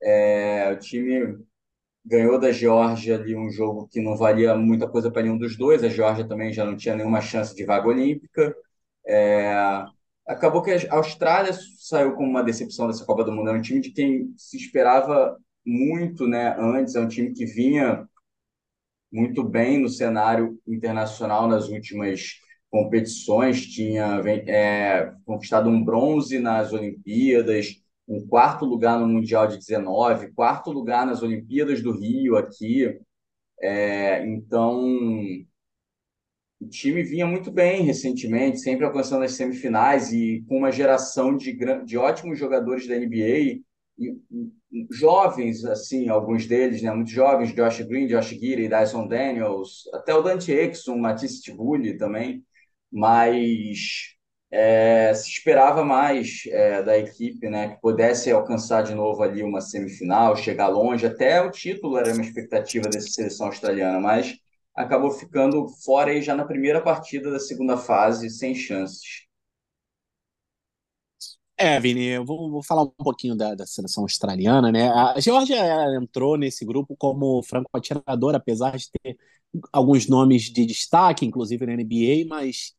É, 0.01 0.71
o 0.73 0.79
time 0.79 1.37
ganhou 2.05 2.39
da 2.39 2.51
Geórgia 2.51 3.15
ali 3.15 3.35
um 3.35 3.49
jogo 3.49 3.87
que 3.87 4.01
não 4.01 4.15
valia 4.17 4.55
muita 4.55 4.87
coisa 4.87 5.11
para 5.11 5.23
nenhum 5.23 5.37
dos 5.37 5.57
dois. 5.57 5.83
A 5.83 5.89
Geórgia 5.89 6.27
também 6.27 6.51
já 6.53 6.65
não 6.65 6.75
tinha 6.75 6.95
nenhuma 6.95 7.21
chance 7.21 7.55
de 7.55 7.65
vaga 7.65 7.87
olímpica. 7.87 8.55
É, 9.05 9.83
acabou 10.27 10.61
que 10.61 10.71
a 10.71 10.95
Austrália 10.95 11.53
saiu 11.79 12.13
como 12.13 12.29
uma 12.29 12.43
decepção 12.43 12.87
dessa 12.87 13.05
Copa 13.05 13.23
do 13.23 13.31
Mundo. 13.31 13.49
É 13.49 13.53
um 13.53 13.61
time 13.61 13.81
de 13.81 13.91
quem 13.91 14.33
se 14.37 14.57
esperava 14.57 15.37
muito 15.65 16.27
né, 16.27 16.55
antes, 16.57 16.95
é 16.95 16.99
um 16.99 17.07
time 17.07 17.33
que 17.33 17.45
vinha 17.45 18.07
muito 19.11 19.43
bem 19.43 19.77
no 19.77 19.89
cenário 19.89 20.57
internacional 20.67 21.47
nas 21.47 21.67
últimas 21.67 22.39
competições, 22.69 23.65
tinha 23.65 24.21
é, 24.47 25.13
conquistado 25.25 25.69
um 25.69 25.83
bronze 25.83 26.39
nas 26.39 26.71
Olimpíadas, 26.71 27.80
um 28.07 28.25
quarto 28.27 28.65
lugar 28.65 28.99
no 28.99 29.07
Mundial 29.07 29.47
de 29.47 29.57
19, 29.57 30.31
quarto 30.33 30.71
lugar 30.71 31.05
nas 31.05 31.21
Olimpíadas 31.21 31.81
do 31.81 31.91
Rio 31.91 32.35
aqui. 32.37 32.99
É, 33.61 34.25
então, 34.25 34.83
o 36.59 36.67
time 36.67 37.03
vinha 37.03 37.25
muito 37.25 37.51
bem 37.51 37.83
recentemente, 37.83 38.59
sempre 38.59 38.85
alcançando 38.85 39.23
as 39.23 39.33
semifinais 39.33 40.11
e 40.13 40.43
com 40.47 40.57
uma 40.57 40.71
geração 40.71 41.35
de, 41.35 41.57
de 41.85 41.97
ótimos 41.97 42.37
jogadores 42.37 42.87
da 42.87 42.95
NBA, 42.95 43.61
e, 43.97 44.17
jovens, 44.89 45.65
assim, 45.65 46.09
alguns 46.09 46.45
deles, 46.47 46.81
né, 46.81 46.91
muito 46.91 47.11
jovens, 47.11 47.53
Josh 47.53 47.81
Green, 47.81 48.07
Josh 48.07 48.29
Giri, 48.29 48.69
Dyson 48.69 49.07
Daniels, 49.07 49.83
até 49.93 50.13
o 50.13 50.21
Dante 50.21 50.51
Exum, 50.51 50.97
Matisse 50.97 51.41
Tibulli 51.41 51.97
também, 51.97 52.43
mas 52.91 54.15
é, 54.51 55.13
se 55.13 55.29
esperava 55.29 55.83
mais 55.83 56.43
é, 56.47 56.83
da 56.83 56.97
equipe, 56.97 57.49
né, 57.49 57.69
que 57.69 57.81
pudesse 57.81 58.29
alcançar 58.29 58.83
de 58.83 58.93
novo 58.93 59.23
ali 59.23 59.41
uma 59.41 59.61
semifinal, 59.61 60.35
chegar 60.35 60.67
longe, 60.67 61.05
até 61.05 61.41
o 61.41 61.49
título 61.49 61.97
era 61.97 62.13
uma 62.13 62.21
expectativa 62.21 62.89
dessa 62.89 63.07
seleção 63.07 63.47
australiana, 63.47 63.99
mas 63.99 64.35
acabou 64.75 65.11
ficando 65.11 65.67
fora 65.83 66.11
aí 66.11 66.21
já 66.21 66.35
na 66.35 66.45
primeira 66.45 66.81
partida 66.81 67.31
da 67.31 67.39
segunda 67.39 67.77
fase, 67.77 68.29
sem 68.29 68.53
chances. 68.53 69.25
É, 71.57 71.79
Vini, 71.79 72.05
eu 72.05 72.25
vou, 72.25 72.49
vou 72.49 72.63
falar 72.63 72.81
um 72.81 72.89
pouquinho 72.89 73.35
da, 73.35 73.53
da, 73.53 73.67
seleção 73.67 74.03
australiana, 74.03 74.71
né? 74.71 74.89
A 74.89 75.19
Geórgia 75.19 75.57
entrou 75.95 76.35
nesse 76.35 76.65
grupo 76.65 76.95
como 76.97 77.43
franco 77.43 77.69
atirador, 77.73 78.33
apesar 78.33 78.75
de 78.75 78.89
ter 78.89 79.15
alguns 79.71 80.07
nomes 80.07 80.43
de 80.43 80.65
destaque, 80.65 81.23
inclusive 81.23 81.63
na 81.67 81.73
NBA, 81.73 82.25
mas 82.27 82.73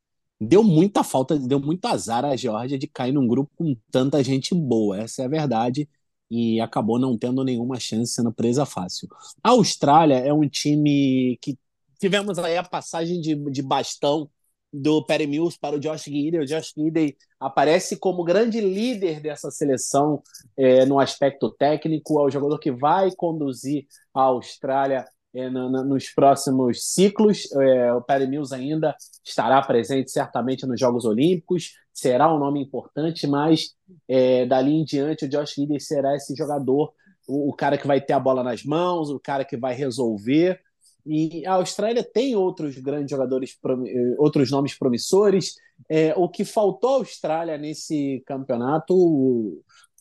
deu 0.46 0.64
muita 0.64 1.04
falta, 1.04 1.38
deu 1.38 1.60
muito 1.60 1.84
azar 1.86 2.24
a 2.24 2.36
Geórgia 2.36 2.78
de 2.78 2.86
cair 2.86 3.12
num 3.12 3.26
grupo 3.26 3.50
com 3.56 3.76
tanta 3.90 4.22
gente 4.24 4.54
boa, 4.54 5.00
essa 5.00 5.22
é 5.22 5.24
a 5.24 5.28
verdade, 5.28 5.88
e 6.30 6.60
acabou 6.60 6.98
não 6.98 7.16
tendo 7.16 7.44
nenhuma 7.44 7.78
chance, 7.78 8.14
sendo 8.14 8.32
presa 8.32 8.66
fácil. 8.66 9.08
A 9.42 9.50
Austrália 9.50 10.16
é 10.16 10.32
um 10.32 10.48
time 10.48 11.38
que 11.40 11.56
tivemos 12.00 12.38
aí 12.38 12.56
a 12.56 12.64
passagem 12.64 13.20
de, 13.20 13.34
de 13.50 13.62
bastão 13.62 14.28
do 14.72 15.04
Perry 15.04 15.26
Mills 15.26 15.58
para 15.60 15.76
o 15.76 15.78
Josh 15.78 16.04
Gidey. 16.04 16.40
O 16.40 16.46
Josh 16.46 16.72
Gidey 16.76 17.16
aparece 17.38 17.96
como 17.96 18.24
grande 18.24 18.60
líder 18.60 19.20
dessa 19.20 19.50
seleção 19.50 20.22
é, 20.56 20.86
no 20.86 20.98
aspecto 20.98 21.50
técnico, 21.50 22.18
é 22.18 22.24
o 22.24 22.30
jogador 22.30 22.58
que 22.58 22.72
vai 22.72 23.10
conduzir 23.14 23.86
a 24.14 24.22
Austrália 24.22 25.04
é, 25.34 25.48
no, 25.48 25.70
no, 25.70 25.84
nos 25.84 26.10
próximos 26.10 26.92
ciclos. 26.92 27.50
É, 27.52 27.92
o 27.92 28.02
Perry 28.02 28.26
Mills 28.26 28.54
ainda 28.54 28.94
estará 29.24 29.60
presente 29.62 30.10
certamente 30.10 30.66
nos 30.66 30.78
Jogos 30.78 31.04
Olímpicos, 31.04 31.72
será 31.92 32.32
um 32.32 32.38
nome 32.38 32.62
importante, 32.62 33.26
mas 33.26 33.74
é, 34.08 34.46
dali 34.46 34.72
em 34.72 34.84
diante 34.84 35.24
o 35.24 35.28
Josh 35.28 35.54
Gidey 35.54 35.80
será 35.80 36.14
esse 36.16 36.34
jogador, 36.34 36.92
o, 37.28 37.50
o 37.50 37.52
cara 37.52 37.78
que 37.78 37.86
vai 37.86 38.00
ter 38.00 38.12
a 38.12 38.20
bola 38.20 38.42
nas 38.42 38.64
mãos, 38.64 39.10
o 39.10 39.20
cara 39.20 39.44
que 39.44 39.56
vai 39.56 39.74
resolver. 39.74 40.60
E 41.04 41.44
a 41.46 41.54
Austrália 41.54 42.04
tem 42.04 42.36
outros 42.36 42.78
grandes 42.78 43.10
jogadores, 43.10 43.58
eh, 43.86 44.14
outros 44.18 44.50
nomes 44.52 44.78
promissores. 44.78 45.56
É, 45.88 46.14
o 46.16 46.28
que 46.28 46.44
faltou 46.44 46.90
à 46.90 46.96
Austrália 46.98 47.58
nesse 47.58 48.22
campeonato 48.24 48.94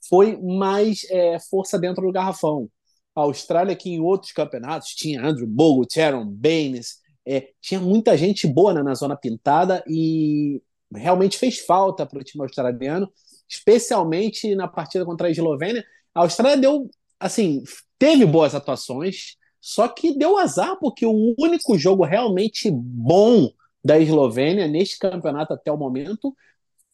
foi 0.08 0.40
mais 0.40 1.04
é, 1.10 1.40
força 1.40 1.80
dentro 1.80 2.06
do 2.06 2.12
garrafão. 2.12 2.70
A 3.16 3.22
Austrália, 3.22 3.76
que 3.76 3.90
em 3.90 4.00
outros 4.00 4.32
campeonatos 4.32 4.90
tinha 4.90 5.24
Andrew 5.24 5.48
Bogut, 5.48 6.00
Aaron 6.00 6.26
Baines, 6.26 7.00
é, 7.26 7.50
tinha 7.62 7.80
muita 7.80 8.18
gente 8.18 8.48
boa 8.48 8.74
na, 8.74 8.84
na 8.84 8.96
zona 8.96 9.16
pintada 9.16 9.84
e 9.88 10.62
realmente 10.94 11.38
fez 11.38 11.60
falta 11.60 12.06
para 12.06 12.20
o 12.20 12.24
time 12.24 12.44
australiano, 12.44 13.12
especialmente 13.48 14.56
na 14.56 14.68
partida 14.68 15.06
contra 15.06 15.28
a 15.28 15.32
Eslovênia. 15.32 15.84
A 16.14 16.22
Austrália 16.22 16.58
deu, 16.58 16.90
assim, 17.20 17.64
teve 18.00 18.26
boas 18.26 18.56
atuações, 18.56 19.36
só 19.60 19.88
que 19.88 20.18
deu 20.18 20.38
azar, 20.38 20.78
porque 20.80 21.06
o 21.06 21.36
único 21.38 21.78
jogo 21.78 22.04
realmente 22.04 22.72
bom 22.72 23.50
da 23.84 24.00
Eslovênia 24.00 24.68
neste 24.68 24.98
campeonato 24.98 25.54
até 25.54 25.72
o 25.72 25.78
momento 25.78 26.36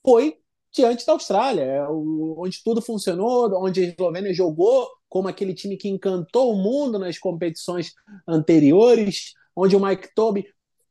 foi 0.03 0.37
diante 0.73 1.05
da 1.05 1.13
Austrália, 1.13 1.61
é 1.61 1.87
onde 1.87 2.61
tudo 2.63 2.81
funcionou, 2.81 3.51
onde 3.63 3.81
a 3.81 3.87
Eslovênia 3.87 4.33
jogou 4.33 4.87
como 5.09 5.27
aquele 5.27 5.53
time 5.53 5.77
que 5.77 5.89
encantou 5.89 6.53
o 6.53 6.57
mundo 6.57 6.99
nas 6.99 7.17
competições 7.17 7.93
anteriores, 8.27 9.33
onde 9.55 9.75
o 9.75 9.79
Mike 9.83 10.13
Toby 10.13 10.45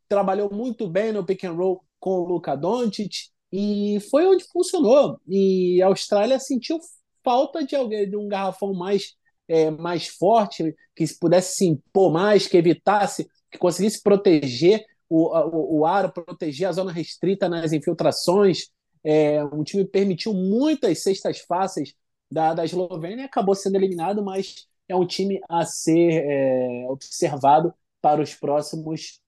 trabalhou 0.09 0.53
muito 0.53 0.89
bem 0.89 1.13
no 1.13 1.25
pick 1.25 1.45
and 1.45 1.53
roll 1.53 1.83
com 1.99 2.21
o 2.21 2.25
Luka 2.25 2.57
Doncic 2.57 3.31
e 3.53 3.99
foi 4.11 4.27
onde 4.27 4.45
funcionou. 4.45 5.21
E 5.27 5.81
a 5.83 5.87
Austrália 5.87 6.39
sentiu 6.39 6.79
falta 7.25 7.65
de 7.65 7.75
alguém 7.75 8.09
de 8.09 8.17
um 8.17 8.29
garrafão 8.29 8.73
mais 8.73 9.17
é, 9.49 9.71
mais 9.71 10.09
forte, 10.09 10.75
que 10.95 11.05
pudesse 11.21 11.57
se 11.57 11.67
impor 11.67 12.13
mais, 12.13 12.47
que 12.47 12.57
evitasse, 12.57 13.29
que 13.51 13.59
conseguisse 13.59 14.03
proteger 14.03 14.85
o, 15.09 15.29
o, 15.29 15.81
o 15.81 15.87
aro, 15.87 16.13
proteger 16.13 16.69
a 16.69 16.73
zona 16.73 16.93
restrita 16.93 17.49
nas 17.49 17.73
infiltrações. 17.73 18.69
É, 19.05 19.45
um 19.45 19.63
time 19.63 19.85
permitiu 19.85 20.35
muitas 20.35 21.03
cestas 21.03 21.39
fáceis 21.41 21.95
da, 22.31 22.55
da 22.55 22.65
Eslovênia 22.65 23.25
acabou 23.25 23.55
sendo 23.55 23.77
eliminado, 23.77 24.25
mas 24.25 24.67
é 24.89 24.97
um 24.97 25.07
time 25.07 25.41
a 25.49 25.65
ser 25.65 26.25
é, 26.25 26.87
observado 26.89 27.75
para 28.01 28.23
os 28.23 28.35
próximos 28.35 29.21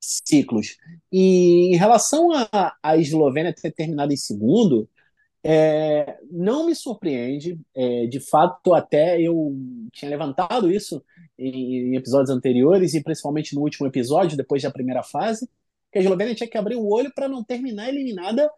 ciclos. 0.00 0.76
E 1.12 1.74
em 1.74 1.76
relação 1.76 2.28
à 2.82 2.96
Eslovênia 2.96 3.54
ter 3.54 3.72
terminado 3.72 4.12
em 4.12 4.16
segundo, 4.16 4.88
é, 5.42 6.18
não 6.30 6.66
me 6.66 6.74
surpreende, 6.74 7.60
é, 7.74 8.06
de 8.06 8.20
fato, 8.20 8.74
até 8.74 9.20
eu 9.20 9.54
tinha 9.92 10.10
levantado 10.10 10.70
isso 10.70 11.04
em, 11.38 11.92
em, 11.92 11.96
episódios 11.96 12.30
anteriores, 12.30 12.94
e 12.94 13.02
principalmente 13.02 13.54
no 13.54 13.60
último 13.60 13.86
episódio, 13.86 14.36
depois 14.36 14.62
da 14.62 14.70
primeira 14.70 15.02
fase, 15.02 15.48
que 15.92 15.98
a 15.98 16.02
Eslovênia 16.02 16.34
tinha 16.34 16.48
que 16.48 16.58
abrir 16.58 16.76
o 16.76 16.88
olho 16.88 17.12
para 17.14 17.28
não 17.28 17.44
terminar 17.44 17.88
eliminada 17.88 18.50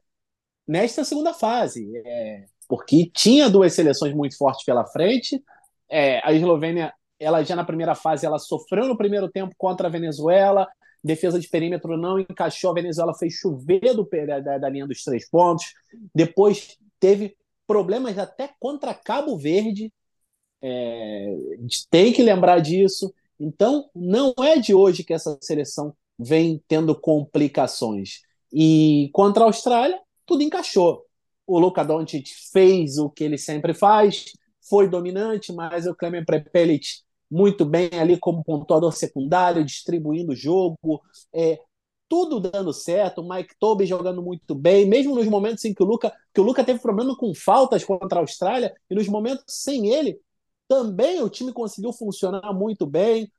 nesta 0.66 1.04
segunda 1.04 1.34
fase, 1.34 1.90
é, 2.04 2.46
porque 2.68 3.10
tinha 3.12 3.48
duas 3.48 3.72
seleções 3.72 4.14
muito 4.14 4.36
fortes 4.36 4.64
pela 4.64 4.86
frente. 4.86 5.42
É, 5.88 6.20
a 6.26 6.32
Eslovênia 6.32 6.92
ela 7.18 7.42
já 7.42 7.56
na 7.56 7.64
primeira 7.64 7.94
fase 7.94 8.26
ela 8.26 8.38
sofreu 8.38 8.86
no 8.86 8.96
primeiro 8.96 9.28
tempo 9.28 9.54
contra 9.56 9.88
a 9.88 9.90
Venezuela, 9.90 10.68
defesa 11.02 11.40
de 11.40 11.48
perímetro 11.48 11.96
não 11.96 12.18
encaixou, 12.18 12.70
a 12.70 12.74
Venezuela 12.74 13.14
fez 13.14 13.34
chover 13.34 13.94
do, 13.94 14.06
da, 14.26 14.58
da 14.58 14.68
linha 14.68 14.86
dos 14.86 15.02
três 15.02 15.28
pontos, 15.28 15.72
depois 16.14 16.76
teve 17.00 17.36
problemas 17.66 18.18
até 18.18 18.50
contra 18.60 18.94
Cabo 18.94 19.36
Verde, 19.38 19.92
é, 20.62 21.34
tem 21.90 22.12
que 22.12 22.22
lembrar 22.22 22.60
disso. 22.60 23.12
Então, 23.38 23.88
não 23.94 24.34
é 24.40 24.58
de 24.58 24.74
hoje 24.74 25.04
que 25.04 25.12
essa 25.12 25.36
seleção 25.40 25.94
vem 26.18 26.62
tendo 26.66 26.98
complicações. 26.98 28.22
E 28.52 29.10
contra 29.12 29.44
a 29.44 29.46
Austrália, 29.46 30.00
tudo 30.24 30.42
encaixou. 30.42 31.05
O 31.46 31.58
Luka 31.58 31.84
Doncic 31.84 32.28
fez 32.52 32.98
o 32.98 33.08
que 33.08 33.24
ele 33.24 33.38
sempre 33.38 33.72
faz, 33.72 34.32
foi 34.68 34.88
dominante, 34.88 35.52
mas 35.52 35.86
o 35.86 35.94
Clemen 35.94 36.24
Prepelic 36.24 36.86
muito 37.30 37.64
bem 37.64 37.90
ali 37.92 38.18
como 38.18 38.44
pontuador 38.44 38.92
secundário, 38.92 39.64
distribuindo 39.64 40.32
o 40.32 40.36
jogo, 40.36 41.02
é, 41.32 41.60
tudo 42.08 42.40
dando 42.40 42.72
certo, 42.72 43.20
o 43.20 43.28
Mike 43.28 43.54
Toby 43.58 43.84
jogando 43.84 44.22
muito 44.22 44.54
bem, 44.54 44.86
mesmo 44.86 45.14
nos 45.14 45.26
momentos 45.26 45.64
em 45.64 45.74
que 45.74 45.82
o 45.82 45.86
Luca, 45.86 46.12
que 46.32 46.40
o 46.40 46.44
Luca 46.44 46.64
teve 46.64 46.80
problema 46.80 47.16
com 47.16 47.34
faltas 47.34 47.84
contra 47.84 48.18
a 48.18 48.22
Austrália, 48.22 48.74
e 48.88 48.94
nos 48.94 49.08
momentos 49.08 49.44
sem 49.48 49.88
ele, 49.92 50.20
também 50.68 51.22
o 51.22 51.28
time 51.28 51.52
conseguiu 51.52 51.92
funcionar 51.92 52.52
muito 52.52 52.86
bem, 52.86 53.30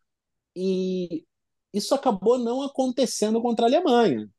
e 0.55 1.25
isso 1.73 1.93
acabou 1.95 2.37
não 2.37 2.61
acontecendo 2.61 3.41
contra 3.41 3.65
a 3.65 3.69
Alemanha. 3.69 4.29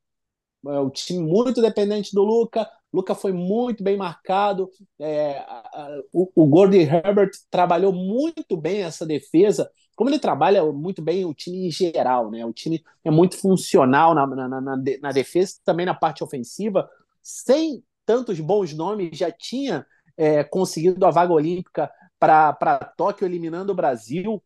É, 0.66 0.78
o 0.80 0.90
time 0.90 1.20
muito 1.20 1.62
dependente 1.62 2.14
do 2.14 2.22
Luca, 2.22 2.68
Luca 2.92 3.14
foi 3.14 3.32
muito 3.32 3.82
bem 3.82 3.96
marcado. 3.96 4.70
É, 4.98 5.38
a, 5.40 5.58
a, 5.72 6.02
o, 6.12 6.30
o 6.34 6.46
Gordon 6.46 6.76
Herbert 6.78 7.30
trabalhou 7.50 7.92
muito 7.92 8.56
bem 8.56 8.82
essa 8.82 9.04
defesa, 9.04 9.70
como 9.94 10.10
ele 10.10 10.18
trabalha 10.18 10.64
muito 10.72 11.02
bem 11.02 11.24
o 11.24 11.34
time 11.34 11.66
em 11.66 11.70
geral, 11.70 12.30
né? 12.30 12.44
O 12.46 12.52
time 12.52 12.82
é 13.04 13.10
muito 13.10 13.36
funcional 13.36 14.14
na, 14.14 14.26
na, 14.26 14.60
na, 14.60 14.76
na 15.02 15.12
defesa, 15.12 15.54
também 15.64 15.84
na 15.84 15.94
parte 15.94 16.22
ofensiva. 16.22 16.88
Sem 17.22 17.82
tantos 18.06 18.40
bons 18.40 18.72
nomes, 18.72 19.18
já 19.18 19.30
tinha 19.30 19.84
é, 20.16 20.42
conseguido 20.44 21.04
a 21.04 21.10
vaga 21.10 21.32
olímpica 21.32 21.90
para 22.18 22.92
Tóquio, 22.96 23.26
eliminando 23.26 23.72
o 23.72 23.76
Brasil. 23.76 24.42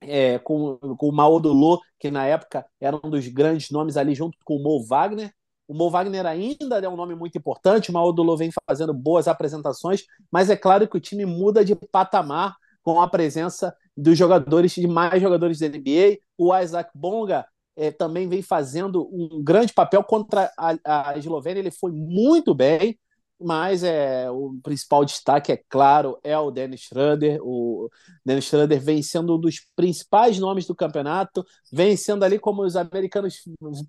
É, 0.00 0.38
com, 0.38 0.76
com 0.76 1.08
o 1.08 1.12
Mao 1.12 1.40
Dolo, 1.40 1.80
que 1.98 2.10
na 2.10 2.26
época 2.26 2.64
era 2.78 2.94
um 3.02 3.10
dos 3.10 3.26
grandes 3.28 3.70
nomes 3.70 3.96
ali, 3.96 4.14
junto 4.14 4.36
com 4.44 4.56
o 4.56 4.62
Mo 4.62 4.84
Wagner. 4.86 5.32
O 5.68 5.74
Mo 5.74 5.90
Wagner 5.90 6.26
ainda 6.26 6.78
é 6.78 6.88
um 6.88 6.96
nome 6.96 7.14
muito 7.14 7.36
importante, 7.36 7.90
o 7.90 7.92
Maudolo 7.92 8.36
vem 8.36 8.50
fazendo 8.68 8.94
boas 8.94 9.26
apresentações, 9.26 10.04
mas 10.30 10.48
é 10.48 10.56
claro 10.56 10.86
que 10.86 10.96
o 10.96 11.00
time 11.00 11.26
muda 11.26 11.64
de 11.64 11.74
patamar 11.74 12.54
com 12.82 13.00
a 13.00 13.08
presença 13.08 13.74
dos 13.96 14.16
jogadores, 14.16 14.72
de 14.72 14.86
mais 14.86 15.20
jogadores 15.20 15.58
da 15.58 15.68
NBA. 15.68 16.18
O 16.38 16.56
Isaac 16.56 16.90
Bonga 16.94 17.44
é, 17.74 17.90
também 17.90 18.28
vem 18.28 18.42
fazendo 18.42 19.08
um 19.12 19.42
grande 19.42 19.72
papel 19.72 20.04
contra 20.04 20.52
a, 20.56 21.10
a 21.10 21.18
Eslovênia, 21.18 21.60
ele 21.60 21.70
foi 21.72 21.90
muito 21.90 22.54
bem, 22.54 22.96
mas 23.38 23.82
é, 23.82 24.30
o 24.30 24.58
principal 24.62 25.04
destaque, 25.04 25.52
é 25.52 25.60
claro, 25.68 26.18
é 26.24 26.38
o 26.38 26.50
Dennis 26.50 26.80
Schroeder. 26.82 27.38
O 27.42 27.90
Dennis 28.24 28.44
Schroeder 28.44 28.80
vem 28.80 29.02
sendo 29.02 29.36
um 29.36 29.40
dos 29.40 29.66
principais 29.74 30.38
nomes 30.38 30.66
do 30.66 30.74
campeonato, 30.74 31.44
vem 31.70 31.96
sendo 31.96 32.24
ali, 32.24 32.38
como 32.38 32.62
os 32.62 32.76
americanos 32.76 33.42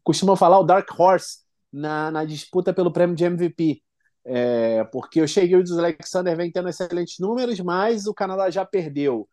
costumam 0.04 0.36
falar, 0.36 0.60
o 0.60 0.66
Dark 0.66 0.90
Horse 1.00 1.47
na, 1.72 2.12
na 2.12 2.26
disputa 2.26 2.74
pelo 2.74 2.92
prêmio 2.92 3.16
de 3.16 3.26
MVP. 3.26 3.82
É, 4.26 4.84
porque 4.86 5.22
o 5.22 5.28
Shea 5.28 5.48
Gildes 5.48 5.72
Alexander 5.72 6.36
vem 6.36 6.52
tendo 6.52 6.68
excelentes 6.68 7.18
números, 7.20 7.60
mas 7.62 8.08
o 8.08 8.14
Canadá 8.14 8.50
já 8.50 8.66
perdeu. 8.66 9.28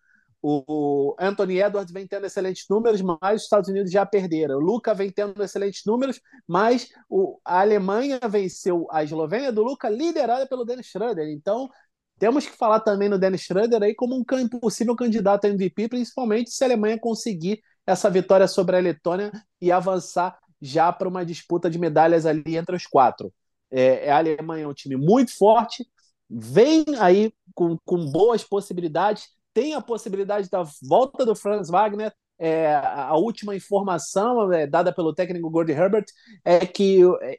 O 0.46 1.16
Anthony 1.18 1.58
Edwards 1.58 1.90
vem 1.90 2.06
tendo 2.06 2.26
excelentes 2.26 2.66
números, 2.68 3.00
mas 3.00 3.36
os 3.36 3.42
Estados 3.44 3.70
Unidos 3.70 3.90
já 3.90 4.04
perderam. 4.04 4.56
O 4.56 4.60
Luca 4.60 4.92
vem 4.94 5.10
tendo 5.10 5.42
excelentes 5.42 5.82
números, 5.86 6.20
mas 6.46 6.90
o, 7.08 7.40
a 7.42 7.60
Alemanha 7.60 8.20
venceu 8.28 8.86
a 8.90 9.02
Eslovênia 9.02 9.50
do 9.50 9.62
Luca, 9.62 9.88
liderada 9.88 10.46
pelo 10.46 10.66
Dennis 10.66 10.86
Schroeder. 10.86 11.28
Então, 11.30 11.70
temos 12.18 12.46
que 12.46 12.56
falar 12.56 12.80
também 12.80 13.08
no 13.08 13.18
Dennis 13.18 13.40
Schroeder 13.40 13.82
aí 13.82 13.94
como 13.94 14.14
um 14.14 14.48
possível 14.60 14.94
candidato 14.94 15.46
a 15.46 15.48
MVP, 15.48 15.88
principalmente 15.88 16.50
se 16.50 16.62
a 16.62 16.66
Alemanha 16.66 16.98
conseguir 17.00 17.62
essa 17.86 18.08
vitória 18.10 18.46
sobre 18.46 18.76
a 18.76 18.80
Letônia 18.80 19.32
e 19.60 19.72
avançar 19.72 20.38
já 20.64 20.90
para 20.90 21.08
uma 21.08 21.24
disputa 21.24 21.68
de 21.68 21.78
medalhas 21.78 22.24
ali 22.24 22.56
entre 22.56 22.74
os 22.74 22.86
quatro. 22.86 23.32
É, 23.70 24.10
a 24.10 24.18
Alemanha 24.18 24.64
é 24.64 24.68
um 24.68 24.74
time 24.74 24.96
muito 24.96 25.36
forte, 25.36 25.86
vem 26.28 26.84
aí 26.98 27.32
com, 27.54 27.76
com 27.84 28.10
boas 28.10 28.42
possibilidades, 28.42 29.28
tem 29.52 29.74
a 29.74 29.80
possibilidade 29.80 30.48
da 30.48 30.64
volta 30.82 31.26
do 31.26 31.36
Franz 31.36 31.68
Wagner. 31.68 32.12
É, 32.36 32.74
a 32.74 33.14
última 33.14 33.54
informação 33.54 34.52
é, 34.52 34.66
dada 34.66 34.92
pelo 34.92 35.14
técnico 35.14 35.50
Gordon 35.50 35.72
Herbert 35.72 36.06
é 36.44 36.66
que 36.66 37.00
é, 37.22 37.36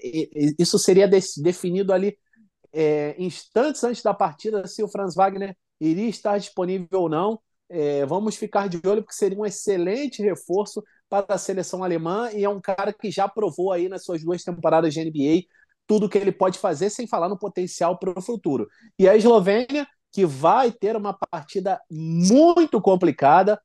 isso 0.58 0.80
seria 0.80 1.08
definido 1.08 1.92
ali 1.92 2.18
é, 2.72 3.16
instantes 3.18 3.84
antes 3.84 4.02
da 4.02 4.14
partida 4.14 4.68
se 4.68 4.84
o 4.84 4.88
Franz 4.88 5.16
Wagner 5.16 5.56
iria 5.80 6.10
estar 6.10 6.38
disponível 6.38 7.02
ou 7.02 7.10
não. 7.10 7.40
É, 7.68 8.06
vamos 8.06 8.36
ficar 8.36 8.70
de 8.70 8.80
olho 8.88 9.02
porque 9.02 9.16
seria 9.16 9.38
um 9.38 9.46
excelente 9.46 10.22
reforço 10.22 10.84
para 11.10 11.36
a 11.36 11.38
seleção 11.38 11.84
alemã 11.84 12.30
e 12.32 12.44
é 12.44 12.50
um 12.50 12.60
cara 12.62 12.92
que 12.94 13.12
já 13.12 13.28
provou 13.28 13.72
aí 13.72 13.88
nas 13.88 14.04
suas 14.04 14.24
duas 14.24 14.44
temporadas 14.44 14.94
de 14.94 15.02
NBA 15.02 15.46
tudo 15.88 16.10
que 16.10 16.18
ele 16.18 16.32
pode 16.32 16.58
fazer, 16.60 16.90
sem 16.90 17.08
falar 17.08 17.30
no 17.30 17.38
potencial 17.38 17.98
para 17.98 18.18
o 18.18 18.22
futuro. 18.22 18.68
E 18.98 19.08
a 19.08 19.16
Eslovênia, 19.16 19.88
que 20.12 20.26
vai 20.26 20.72
ter 20.72 20.96
uma 20.96 21.14
partida 21.14 21.80
muito 21.90 22.82
complicada, 22.82 23.62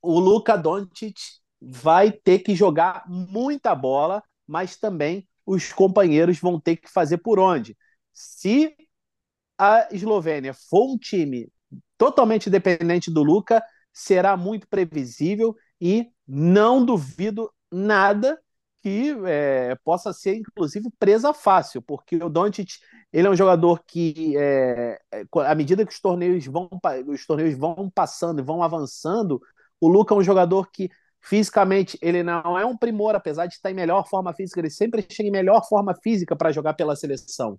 o 0.00 0.18
Luka 0.18 0.56
Doncic 0.56 1.16
vai 1.60 2.10
ter 2.10 2.40
que 2.40 2.54
jogar 2.54 3.04
muita 3.08 3.74
bola, 3.74 4.22
mas 4.46 4.76
também 4.76 5.28
os 5.46 5.72
companheiros 5.72 6.38
vão 6.38 6.60
ter 6.60 6.76
que 6.76 6.90
fazer 6.90 7.18
por 7.18 7.38
onde. 7.38 7.76
Se 8.12 8.74
a 9.58 9.88
Eslovênia 9.92 10.54
for 10.54 10.92
um 10.92 10.98
time 10.98 11.48
totalmente 11.96 12.50
dependente 12.50 13.10
do 13.10 13.22
Luca, 13.22 13.62
será 13.92 14.36
muito 14.36 14.66
previsível 14.68 15.54
e 15.80 16.11
não 16.26 16.84
duvido 16.84 17.50
nada 17.70 18.38
que 18.82 19.14
é, 19.26 19.76
possa 19.84 20.12
ser, 20.12 20.34
inclusive, 20.34 20.90
presa 20.98 21.32
fácil, 21.32 21.80
porque 21.80 22.16
o 22.16 22.28
Doncic 22.28 22.78
ele 23.12 23.28
é 23.28 23.30
um 23.30 23.36
jogador 23.36 23.82
que, 23.86 24.36
é, 24.36 24.98
é 25.12 25.24
à 25.46 25.54
medida 25.54 25.86
que 25.86 25.92
os 25.92 26.00
torneios 26.00 26.44
vão, 26.46 26.68
os 27.06 27.24
torneios 27.24 27.56
vão 27.56 27.88
passando 27.94 28.40
e 28.40 28.44
vão 28.44 28.62
avançando, 28.62 29.40
o 29.80 29.88
Luca 29.88 30.14
é 30.14 30.18
um 30.18 30.22
jogador 30.22 30.68
que 30.72 30.90
fisicamente 31.20 31.96
ele 32.02 32.24
não 32.24 32.58
é 32.58 32.66
um 32.66 32.76
primor, 32.76 33.14
apesar 33.14 33.46
de 33.46 33.54
estar 33.54 33.70
em 33.70 33.74
melhor 33.74 34.08
forma 34.08 34.34
física, 34.34 34.60
ele 34.60 34.70
sempre 34.70 35.06
chega 35.08 35.28
em 35.28 35.32
melhor 35.32 35.64
forma 35.68 35.94
física 36.02 36.34
para 36.34 36.50
jogar 36.50 36.74
pela 36.74 36.96
seleção. 36.96 37.58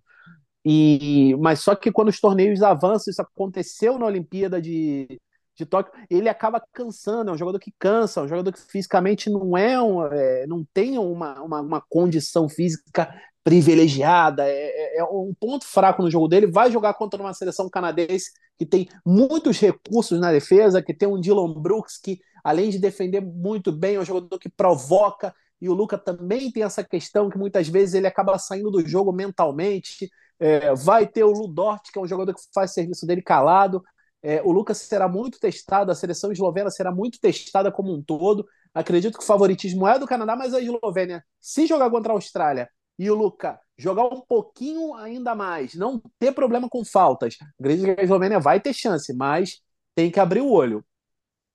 E, 0.66 1.36
mas 1.40 1.60
só 1.60 1.76
que 1.76 1.92
quando 1.92 2.10
os 2.10 2.20
torneios 2.20 2.62
avançam, 2.62 3.12
isso 3.12 3.22
aconteceu 3.22 3.98
na 3.98 4.06
Olimpíada 4.06 4.62
de, 4.62 5.22
de 5.56 5.66
Tóquio, 5.66 5.94
ele 6.10 6.28
acaba 6.28 6.64
cansando, 6.74 7.30
é 7.30 7.34
um 7.34 7.38
jogador 7.38 7.60
que 7.60 7.74
cansa, 7.78 8.22
um 8.22 8.28
jogador 8.28 8.52
que 8.52 8.60
fisicamente 8.60 9.30
não 9.30 9.56
é, 9.58 9.82
um, 9.82 10.04
é 10.06 10.48
não 10.48 10.66
tem 10.74 10.98
uma, 10.98 11.42
uma, 11.42 11.62
uma, 11.62 11.82
condição 11.82 12.50
física 12.50 13.14
privilegiada, 13.44 14.48
é, 14.48 14.98
é, 14.98 15.00
é, 15.00 15.04
um 15.04 15.34
ponto 15.40 15.66
fraco 15.66 16.02
no 16.02 16.10
jogo 16.10 16.28
dele, 16.28 16.48
vai 16.48 16.72
jogar 16.72 16.94
contra 16.94 17.22
uma 17.22 17.34
seleção 17.34 17.70
canadense 17.70 18.32
que 18.58 18.66
tem 18.66 18.88
muitos 19.06 19.60
recursos 19.60 20.20
na 20.20 20.32
defesa, 20.32 20.82
que 20.82 20.94
tem 20.94 21.08
um 21.08 21.20
Dylan 21.20 21.54
Brooks 21.54 21.98
que, 21.98 22.20
além 22.44 22.70
de 22.70 22.80
defender 22.80 23.22
muito 23.22 23.72
bem, 23.72 23.96
é 23.96 24.00
um 24.00 24.06
jogador 24.06 24.40
que 24.40 24.50
provoca, 24.50 25.36
e 25.62 25.70
o 25.70 25.74
Luca 25.74 25.98
também 25.98 26.52
tem 26.52 26.64
essa 26.64 26.84
questão 26.84 27.30
que 27.30 27.38
muitas 27.38 27.68
vezes 27.68 27.96
ele 27.96 28.08
acaba 28.08 28.38
saindo 28.38 28.72
do 28.72 28.86
jogo 28.88 29.12
mentalmente, 29.12 30.10
é, 30.40 30.74
vai 30.74 31.08
ter 31.08 31.24
o 31.24 31.32
Ludort, 31.32 31.92
que 31.92 32.00
é 32.00 32.02
um 32.02 32.08
jogador 32.08 32.34
que 32.34 32.42
faz 32.54 32.74
serviço 32.74 33.06
dele 33.06 33.22
calado, 33.22 33.84
é, 34.24 34.42
o 34.42 34.52
Lucas 34.54 34.78
será 34.78 35.10
muito 35.10 35.38
testado, 35.38 35.92
a 35.92 35.96
seleção 35.96 36.32
eslovena 36.32 36.72
será 36.72 36.92
muito 36.94 37.20
testada 37.20 37.70
como 37.70 37.94
um 37.94 38.02
todo. 38.02 38.48
Acredito 38.74 39.18
que 39.18 39.24
o 39.24 39.28
favoritismo 39.28 39.86
é 39.86 40.00
do 40.00 40.08
Canadá, 40.08 40.34
mas 40.34 40.54
a 40.54 40.62
Eslovênia, 40.62 41.24
se 41.42 41.68
jogar 41.68 41.90
contra 41.92 42.14
a 42.14 42.16
Austrália 42.16 42.70
e 42.98 43.12
o 43.12 43.16
Luca 43.16 43.60
jogar 43.78 44.06
um 44.06 44.22
pouquinho 44.22 44.94
ainda 44.94 45.36
mais, 45.36 45.76
não 45.76 46.02
ter 46.18 46.32
problema 46.32 46.70
com 46.70 46.86
faltas, 46.86 47.36
acredito 47.60 47.96
que 47.96 48.02
a 48.02 48.04
Eslovênia 48.04 48.40
vai 48.40 48.62
ter 48.62 48.74
chance, 48.74 49.14
mas 49.14 49.60
tem 49.94 50.10
que 50.10 50.20
abrir 50.20 50.42
o 50.42 50.50
olho. 50.50 50.86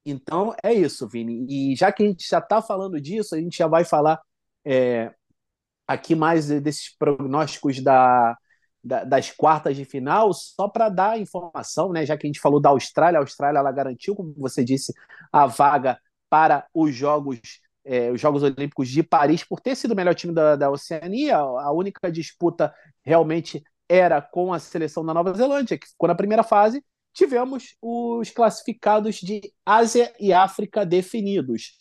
Então 0.05 0.55
é 0.63 0.73
isso, 0.73 1.09
Vini. 1.09 1.47
E 1.49 1.77
já 1.77 1.91
que 1.91 2.03
a 2.03 2.07
gente 2.07 2.29
já 2.29 2.39
está 2.39 2.61
falando 2.61 3.01
disso, 3.01 3.35
a 3.35 3.39
gente 3.39 3.57
já 3.57 3.67
vai 3.67 3.85
falar 3.85 4.21
é, 4.65 5.13
aqui 5.87 6.15
mais 6.15 6.49
desses 6.49 6.95
prognósticos 6.97 7.83
da, 7.83 8.37
das 8.83 9.31
quartas 9.31 9.77
de 9.77 9.85
final, 9.85 10.33
só 10.33 10.69
para 10.69 10.89
dar 10.89 11.19
informação, 11.19 11.93
né, 11.93 12.07
já 12.07 12.17
que 12.17 12.27
a 12.27 12.29
gente 12.29 12.41
falou 12.41 12.61
da 12.61 12.71
Austrália, 12.71 13.19
a 13.19 13.23
Austrália 13.23 13.59
ela 13.59 13.73
garantiu, 13.73 14.15
como 14.15 14.33
você 14.37 14.65
disse, 14.65 14.93
a 15.33 15.47
vaga 15.47 15.99
para 16.31 16.67
os 16.73 16.95
Jogos, 16.95 17.41
é, 17.85 18.11
os 18.11 18.21
Jogos 18.21 18.43
Olímpicos 18.43 18.89
de 18.89 19.03
Paris, 19.03 19.43
por 19.45 19.61
ter 19.61 19.75
sido 19.75 19.93
o 19.93 19.97
melhor 19.97 20.15
time 20.15 20.33
da, 20.33 20.57
da 20.57 20.71
Oceania, 20.71 21.37
a 21.37 21.73
única 21.73 22.11
disputa 22.11 22.73
realmente 23.05 23.63
era 23.89 24.21
com 24.23 24.53
a 24.53 24.59
seleção 24.59 25.05
da 25.05 25.15
Nova 25.15 25.33
Zelândia, 25.35 25.79
que 25.79 25.89
ficou 25.89 26.07
na 26.07 26.15
primeira 26.15 26.43
fase, 26.43 26.85
tivemos 27.13 27.75
os 27.83 28.31
classificados 28.31 29.17
de 29.17 29.53
Ásia 29.67 30.13
e 30.21 30.33
África 30.33 30.87
definidos. 30.87 31.73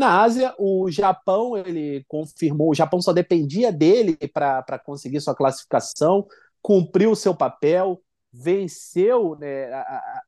Na 0.00 0.22
Ásia, 0.22 0.54
o 0.58 0.90
Japão 0.90 1.58
ele 1.58 2.02
confirmou, 2.08 2.70
o 2.70 2.74
Japão 2.74 3.02
só 3.02 3.12
dependia 3.12 3.70
dele 3.70 4.16
para 4.32 4.78
conseguir 4.78 5.20
sua 5.20 5.34
classificação, 5.34 6.26
cumpriu 6.62 7.10
o 7.10 7.16
seu 7.16 7.34
papel, 7.34 8.00
venceu, 8.32 9.36
né, 9.38 9.68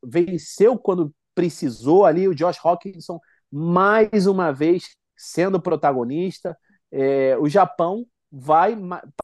venceu 0.04 0.76
quando 0.76 1.10
precisou 1.34 2.04
ali 2.04 2.28
o 2.28 2.34
Josh 2.34 2.58
Hawkinson 2.62 3.18
mais 3.50 4.26
uma 4.26 4.52
vez 4.52 4.94
sendo 5.16 5.58
protagonista. 5.58 6.54
É, 6.90 7.38
o 7.38 7.48
Japão 7.48 8.04
vai 8.30 8.76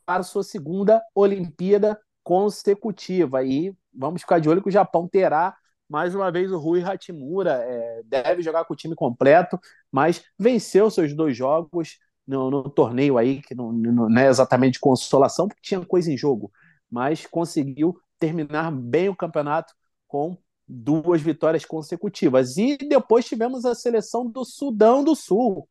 para 0.06 0.22
sua 0.22 0.42
segunda 0.42 1.02
Olimpíada 1.14 2.00
consecutiva 2.24 3.44
e 3.44 3.76
vamos 3.92 4.22
ficar 4.22 4.38
de 4.38 4.48
olho 4.48 4.62
que 4.62 4.70
o 4.70 4.72
Japão 4.72 5.06
terá 5.06 5.54
mais 5.88 6.14
uma 6.14 6.30
vez 6.30 6.52
o 6.52 6.58
Rui 6.58 6.82
Hachimura 6.82 7.52
é, 7.64 8.02
deve 8.04 8.42
jogar 8.42 8.64
com 8.64 8.74
o 8.74 8.76
time 8.76 8.94
completo, 8.94 9.58
mas 9.90 10.22
venceu 10.38 10.90
seus 10.90 11.14
dois 11.14 11.36
jogos 11.36 11.98
no, 12.26 12.50
no 12.50 12.68
torneio 12.68 13.16
aí, 13.16 13.40
que 13.40 13.54
não, 13.54 13.72
não, 13.72 14.18
é 14.18 14.28
exatamente 14.28 14.78
consolação, 14.78 15.48
porque 15.48 15.62
tinha 15.62 15.84
coisa 15.84 16.12
em 16.12 16.16
jogo, 16.16 16.52
mas 16.90 17.26
conseguiu 17.26 17.98
terminar 18.18 18.70
bem 18.70 19.08
o 19.08 19.16
campeonato 19.16 19.72
com 20.06 20.36
duas 20.66 21.22
vitórias 21.22 21.64
consecutivas. 21.64 22.58
E 22.58 22.76
depois 22.76 23.26
tivemos 23.26 23.64
a 23.64 23.74
seleção 23.74 24.30
do 24.30 24.44
Sudão 24.44 25.02
do 25.02 25.16
Sul, 25.16 25.66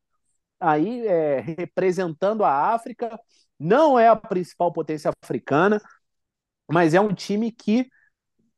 aí 0.60 1.06
é, 1.06 1.40
representando 1.40 2.44
a 2.44 2.74
África, 2.74 3.20
não 3.60 3.98
é 3.98 4.08
a 4.08 4.16
principal 4.16 4.74
potência 4.74 5.12
africana, 5.24 5.80
mas 6.70 6.94
é 6.94 7.02
um 7.02 7.14
time 7.14 7.52
que 7.52 7.88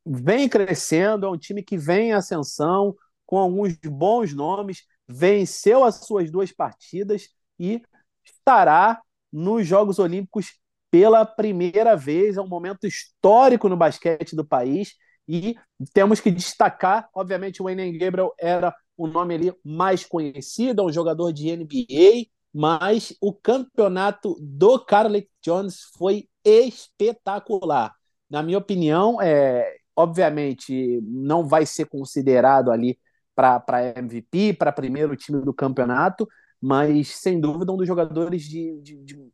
vem 0.10 0.50
crescendo, 0.50 1.28
é 1.28 1.30
um 1.30 1.38
time 1.38 1.62
que 1.62 1.78
vem 1.78 2.10
em 2.10 2.14
ascensão, 2.14 2.96
com 3.26 3.38
alguns 3.38 3.76
bons 3.86 4.34
nomes, 4.34 4.84
venceu 5.08 5.84
as 5.84 6.06
suas 6.06 6.32
duas 6.32 6.52
partidas 6.52 7.30
e 7.60 7.82
estará 8.26 9.00
nos 9.32 9.68
Jogos 9.68 10.00
Olímpicos 10.00 10.58
pela 10.90 11.24
primeira 11.26 11.96
vez. 11.96 12.38
É 12.38 12.42
um 12.42 12.48
momento 12.48 12.88
histórico 12.88 13.70
no 13.70 13.78
basquete 13.78 14.36
do 14.36 14.44
país 14.44 14.96
e 15.28 15.56
temos 15.94 16.20
que 16.20 16.32
destacar, 16.32 17.08
obviamente, 17.14 17.62
o 17.62 17.66
Wayne 17.66 17.96
Gabriel 18.00 18.34
era 18.40 18.74
o 18.98 19.06
nome 19.06 19.36
ali 19.36 19.54
mais 19.64 20.04
conhecido, 20.04 20.82
é 20.82 20.86
um 20.86 20.92
jogador 20.92 21.32
de 21.32 21.52
NBA, 21.52 22.28
mas 22.52 23.16
o 23.22 23.32
campeonato 23.32 24.36
do 24.42 24.84
Carlec 24.84 25.30
Jones 25.42 25.82
foi 25.96 26.28
espetacular. 26.44 27.94
Na 28.28 28.42
minha 28.42 28.58
opinião, 28.58 29.22
é, 29.22 29.79
obviamente 30.00 31.02
não 31.04 31.46
vai 31.46 31.66
ser 31.66 31.86
considerado 31.86 32.72
ali 32.72 32.98
para 33.36 33.94
MVP, 33.98 34.54
para 34.54 34.72
primeiro 34.72 35.16
time 35.16 35.42
do 35.42 35.54
campeonato, 35.54 36.28
mas 36.62 37.16
sem 37.18 37.40
dúvida 37.40 37.72
um 37.72 37.78
dos 37.78 37.88
jogadores 37.88 38.44
de, 38.44 38.80
de, 38.82 38.96
de 39.04 39.32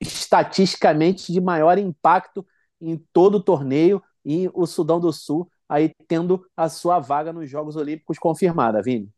estatisticamente 0.00 1.32
de 1.32 1.40
maior 1.40 1.76
impacto 1.78 2.46
em 2.80 2.96
todo 3.12 3.36
o 3.36 3.42
torneio 3.42 4.00
e 4.24 4.48
o 4.54 4.66
Sudão 4.66 5.00
do 5.00 5.12
Sul 5.12 5.50
aí 5.68 5.92
tendo 6.06 6.46
a 6.56 6.68
sua 6.68 7.00
vaga 7.00 7.32
nos 7.32 7.50
Jogos 7.50 7.74
Olímpicos 7.74 8.18
confirmada, 8.18 8.82
Vini. 8.82 9.10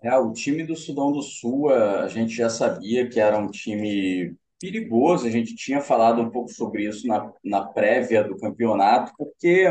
É, 0.00 0.16
o 0.16 0.32
time 0.32 0.64
do 0.64 0.76
Sudão 0.76 1.10
do 1.10 1.22
Sul, 1.22 1.70
a 1.70 2.06
gente 2.08 2.34
já 2.34 2.50
sabia 2.50 3.08
que 3.08 3.18
era 3.18 3.38
um 3.38 3.50
time 3.50 4.36
perigoso. 4.64 5.26
A 5.26 5.30
gente 5.30 5.54
tinha 5.54 5.80
falado 5.80 6.22
um 6.22 6.30
pouco 6.30 6.50
sobre 6.50 6.88
isso 6.88 7.06
na, 7.06 7.32
na 7.44 7.64
prévia 7.66 8.24
do 8.24 8.36
campeonato, 8.36 9.12
porque, 9.16 9.66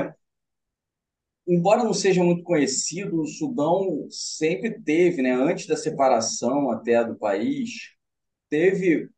embora 1.47 1.83
não 1.83 1.93
seja 1.93 2.23
muito 2.23 2.43
conhecido, 2.43 3.21
o 3.21 3.27
Sudão 3.27 4.07
sempre 4.09 4.81
teve, 4.81 5.21
né, 5.21 5.31
antes 5.33 5.67
da 5.67 5.75
separação 5.75 6.71
até 6.71 7.03
do 7.03 7.15
país, 7.15 7.91
teve 8.49 9.09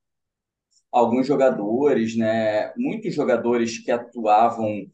alguns 0.92 1.28
jogadores, 1.28 2.16
né, 2.16 2.74
muitos 2.78 3.14
jogadores 3.14 3.80
que 3.80 3.92
atuavam 3.92 4.86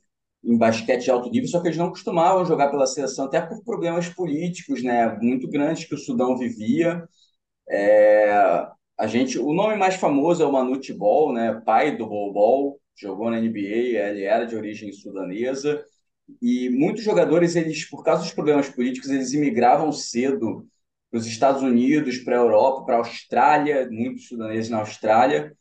em 0.44 0.58
basquete 0.58 1.04
de 1.04 1.12
alto 1.12 1.30
nível, 1.30 1.48
só 1.48 1.62
que 1.62 1.68
eles 1.68 1.78
não 1.78 1.90
costumavam 1.90 2.46
jogar 2.46 2.70
pela 2.72 2.88
seleção, 2.88 3.26
até 3.26 3.40
por 3.42 3.64
problemas 3.64 4.10
políticos, 4.10 4.84
né, 4.84 5.18
muito 5.22 5.48
grandes 5.48 5.86
que 5.86 5.96
o 5.96 5.98
Sudão 5.98 6.38
vivia. 6.38 7.08
É, 7.70 8.68
a 9.02 9.08
gente, 9.08 9.40
o 9.40 9.52
nome 9.52 9.76
mais 9.78 9.96
famoso 9.96 10.44
é 10.44 10.46
o 10.46 10.52
Manute 10.52 10.94
Ball, 10.94 11.34
né? 11.34 11.60
Pai 11.66 11.98
do 11.98 12.06
Bol 12.06 12.80
jogou 12.96 13.32
na 13.32 13.42
NBA, 13.42 13.58
ele 13.58 14.24
era 14.24 14.46
de 14.46 14.56
origem 14.56 14.94
sudanesa. 14.94 15.84
E 16.40 16.70
muitos 16.70 17.04
jogadores, 17.04 17.56
eles, 17.56 17.90
por 17.90 18.04
causa 18.04 18.22
dos 18.22 18.32
problemas 18.32 18.70
políticos, 18.70 19.10
eles 19.10 19.34
imigravam 19.34 19.92
cedo 19.92 20.68
para 21.10 21.18
os 21.18 21.26
Estados 21.26 21.64
Unidos, 21.64 22.20
para 22.20 22.36
a 22.36 22.42
Europa, 22.42 22.86
para 22.86 22.96
a 22.98 23.00
Austrália, 23.00 23.90
muitos 23.90 24.28
sudaneses 24.28 24.70
na 24.70 24.82
Austrália, 24.82 25.52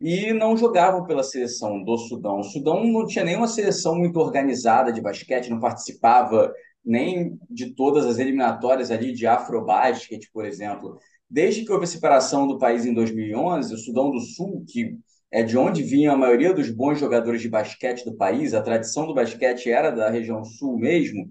e 0.00 0.32
não 0.32 0.56
jogavam 0.56 1.06
pela 1.06 1.22
seleção 1.22 1.84
do 1.84 1.96
Sudão. 1.98 2.40
O 2.40 2.44
Sudão 2.44 2.84
não 2.84 3.06
tinha 3.06 3.24
nenhuma 3.24 3.46
seleção 3.46 3.94
muito 3.94 4.18
organizada 4.18 4.92
de 4.92 5.00
basquete, 5.00 5.50
não 5.50 5.60
participava 5.60 6.52
nem 6.84 7.38
de 7.48 7.76
todas 7.76 8.06
as 8.06 8.18
eliminatórias 8.18 8.90
ali 8.90 9.12
de 9.12 9.24
Afrobasket, 9.24 10.28
por 10.32 10.44
exemplo. 10.44 10.98
Desde 11.30 11.64
que 11.64 11.72
houve 11.72 11.84
a 11.84 11.88
separação 11.88 12.46
do 12.46 12.58
país 12.58 12.86
em 12.86 12.94
2011, 12.94 13.74
o 13.74 13.78
Sudão 13.78 14.10
do 14.10 14.20
Sul, 14.20 14.64
que 14.66 14.98
é 15.30 15.42
de 15.42 15.58
onde 15.58 15.82
vinha 15.82 16.12
a 16.12 16.16
maioria 16.16 16.54
dos 16.54 16.70
bons 16.70 16.98
jogadores 16.98 17.42
de 17.42 17.48
basquete 17.48 18.04
do 18.04 18.16
país, 18.16 18.54
a 18.54 18.62
tradição 18.62 19.06
do 19.06 19.14
basquete 19.14 19.70
era 19.70 19.90
da 19.90 20.08
região 20.08 20.42
sul 20.42 20.78
mesmo, 20.78 21.30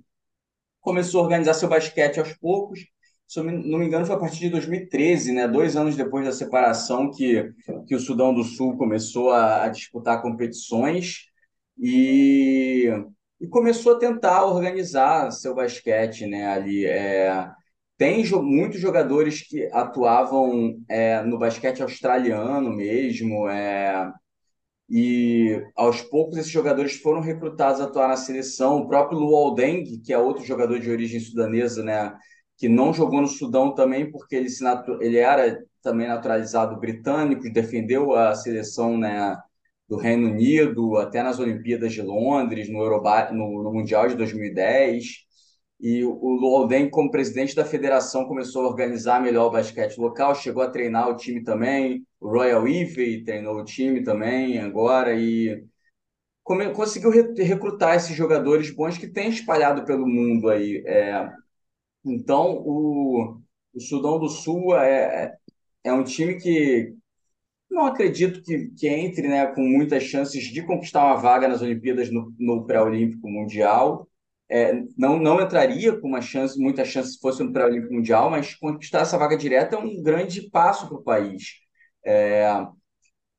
começou 0.82 1.22
a 1.22 1.24
organizar 1.24 1.54
seu 1.56 1.68
basquete 1.68 2.20
aos 2.20 2.34
poucos. 2.34 2.80
Se 3.28 3.40
eu 3.40 3.44
não 3.44 3.80
me 3.80 3.88
engano, 3.88 4.06
foi 4.06 4.16
a 4.16 4.20
partir 4.20 4.40
de 4.40 4.50
2013, 4.52 5.34
né? 5.34 5.48
dois 5.48 5.76
anos 5.76 5.98
depois 5.98 6.26
da 6.26 6.32
separação, 6.32 7.12
que, 7.12 7.52
que 7.86 7.96
o 7.96 8.00
Sudão 8.00 8.34
do 8.34 8.44
Sul 8.44 8.78
começou 8.78 9.32
a, 9.32 9.66
a 9.66 9.70
disputar 9.70 10.22
competições 10.22 11.26
e, 11.78 12.90
e 13.42 13.48
começou 13.48 13.96
a 13.96 14.00
tentar 14.00 14.46
organizar 14.46 15.32
seu 15.32 15.54
basquete 15.56 16.26
né? 16.26 16.48
ali. 16.48 16.86
É, 16.86 17.52
tem 17.98 18.24
muitos 18.44 18.80
jogadores 18.80 19.42
que 19.42 19.68
atuavam 19.74 20.80
é, 20.88 21.22
no 21.24 21.40
basquete 21.40 21.82
australiano 21.82 22.72
mesmo, 22.72 23.50
é, 23.50 24.12
e 24.90 25.62
aos 25.76 26.02
poucos 26.02 26.38
esses 26.38 26.52
jogadores 26.52 26.98
foram 26.98 27.22
recrutados 27.22 27.82
a 27.82 27.86
atuar 27.86 28.08
na 28.08 28.16
seleção. 28.16 28.78
O 28.78 28.88
próprio 28.88 29.20
Luol 29.20 29.56
Deng, 29.56 29.84
que 30.06 30.14
é 30.14 30.18
outro 30.18 30.46
jogador 30.46 30.80
de 30.80 30.90
origem 30.92 31.20
sudanesa, 31.20 31.84
né, 31.84 32.14
que 32.58 32.70
não 32.70 32.94
jogou 32.94 33.22
no 33.22 33.28
Sudão 33.28 33.74
também, 33.74 34.12
porque 34.12 34.36
ele, 34.36 34.50
se 34.50 34.64
ele 35.02 35.18
era 35.18 35.60
também 35.82 36.08
naturalizado 36.08 36.80
britânico, 36.80 37.52
defendeu 37.52 38.14
a 38.14 38.36
seleção 38.36 38.98
né, 38.98 39.36
do 39.90 39.98
Reino 39.98 40.30
Unido, 40.30 40.98
até 40.98 41.24
nas 41.24 41.40
Olimpíadas 41.40 41.94
de 41.94 42.02
Londres, 42.02 42.70
no, 42.70 42.80
Euroba 42.80 43.32
no, 43.32 43.64
no 43.64 43.74
Mundial 43.74 44.08
de 44.08 44.16
2010 44.16 45.27
e 45.80 46.04
o 46.04 46.30
Luolden, 46.30 46.90
como 46.90 47.12
presidente 47.12 47.56
da 47.56 47.64
federação, 47.64 48.26
começou 48.26 48.66
a 48.66 48.70
organizar 48.70 49.22
melhor 49.22 49.48
o 49.48 49.52
basquete 49.52 49.98
local, 49.98 50.34
chegou 50.34 50.64
a 50.64 50.70
treinar 50.70 51.08
o 51.08 51.16
time 51.16 51.44
também, 51.44 52.06
o 52.20 52.30
Royal 52.30 52.68
Ivy 52.68 53.24
treinou 53.24 53.60
o 53.60 53.64
time 53.64 54.04
também 54.04 54.58
agora 54.60 55.14
e 55.14 55.64
conseguiu 56.74 57.12
recrutar 57.12 57.96
esses 57.96 58.16
jogadores 58.16 58.72
bons 58.72 58.98
que 58.98 59.08
tem 59.08 59.30
espalhado 59.30 59.86
pelo 59.86 60.08
mundo 60.08 60.50
aí. 60.50 60.84
É, 60.88 61.30
então, 62.06 62.58
o, 62.66 63.40
o 63.74 63.80
Sudão 63.80 64.18
do 64.20 64.30
Sul 64.30 64.76
é, 64.78 65.36
é 65.84 65.94
um 65.94 66.04
time 66.04 66.36
que 66.36 66.94
não 67.70 67.86
acredito 67.86 68.42
que, 68.42 68.70
que 68.78 68.88
entre 68.88 69.28
né, 69.28 69.46
com 69.48 69.62
muitas 69.62 70.04
chances 70.04 70.46
de 70.46 70.66
conquistar 70.66 71.06
uma 71.06 71.18
vaga 71.18 71.48
nas 71.48 71.62
Olimpíadas 71.62 72.10
no, 72.10 72.34
no 72.40 72.66
pré-olímpico 72.66 73.30
mundial, 73.30 74.08
é, 74.50 74.82
não, 74.98 75.20
não 75.20 75.42
entraria 75.42 76.00
com 76.00 76.08
uma 76.08 76.22
chance, 76.22 76.60
muita 76.60 76.86
chance 76.86 77.14
se 77.14 77.20
fosse 77.20 77.44
no 77.44 77.52
pré-olímpico 77.52 77.94
mundial, 77.94 78.30
mas 78.30 78.56
conquistar 78.56 79.02
essa 79.02 79.18
vaga 79.18 79.38
direta 79.38 79.76
é 79.76 79.80
um 79.80 80.02
grande 80.02 80.50
passo 80.50 80.88
para 80.88 80.98
o 80.98 81.04
país. 81.04 81.56
É, 82.06 82.50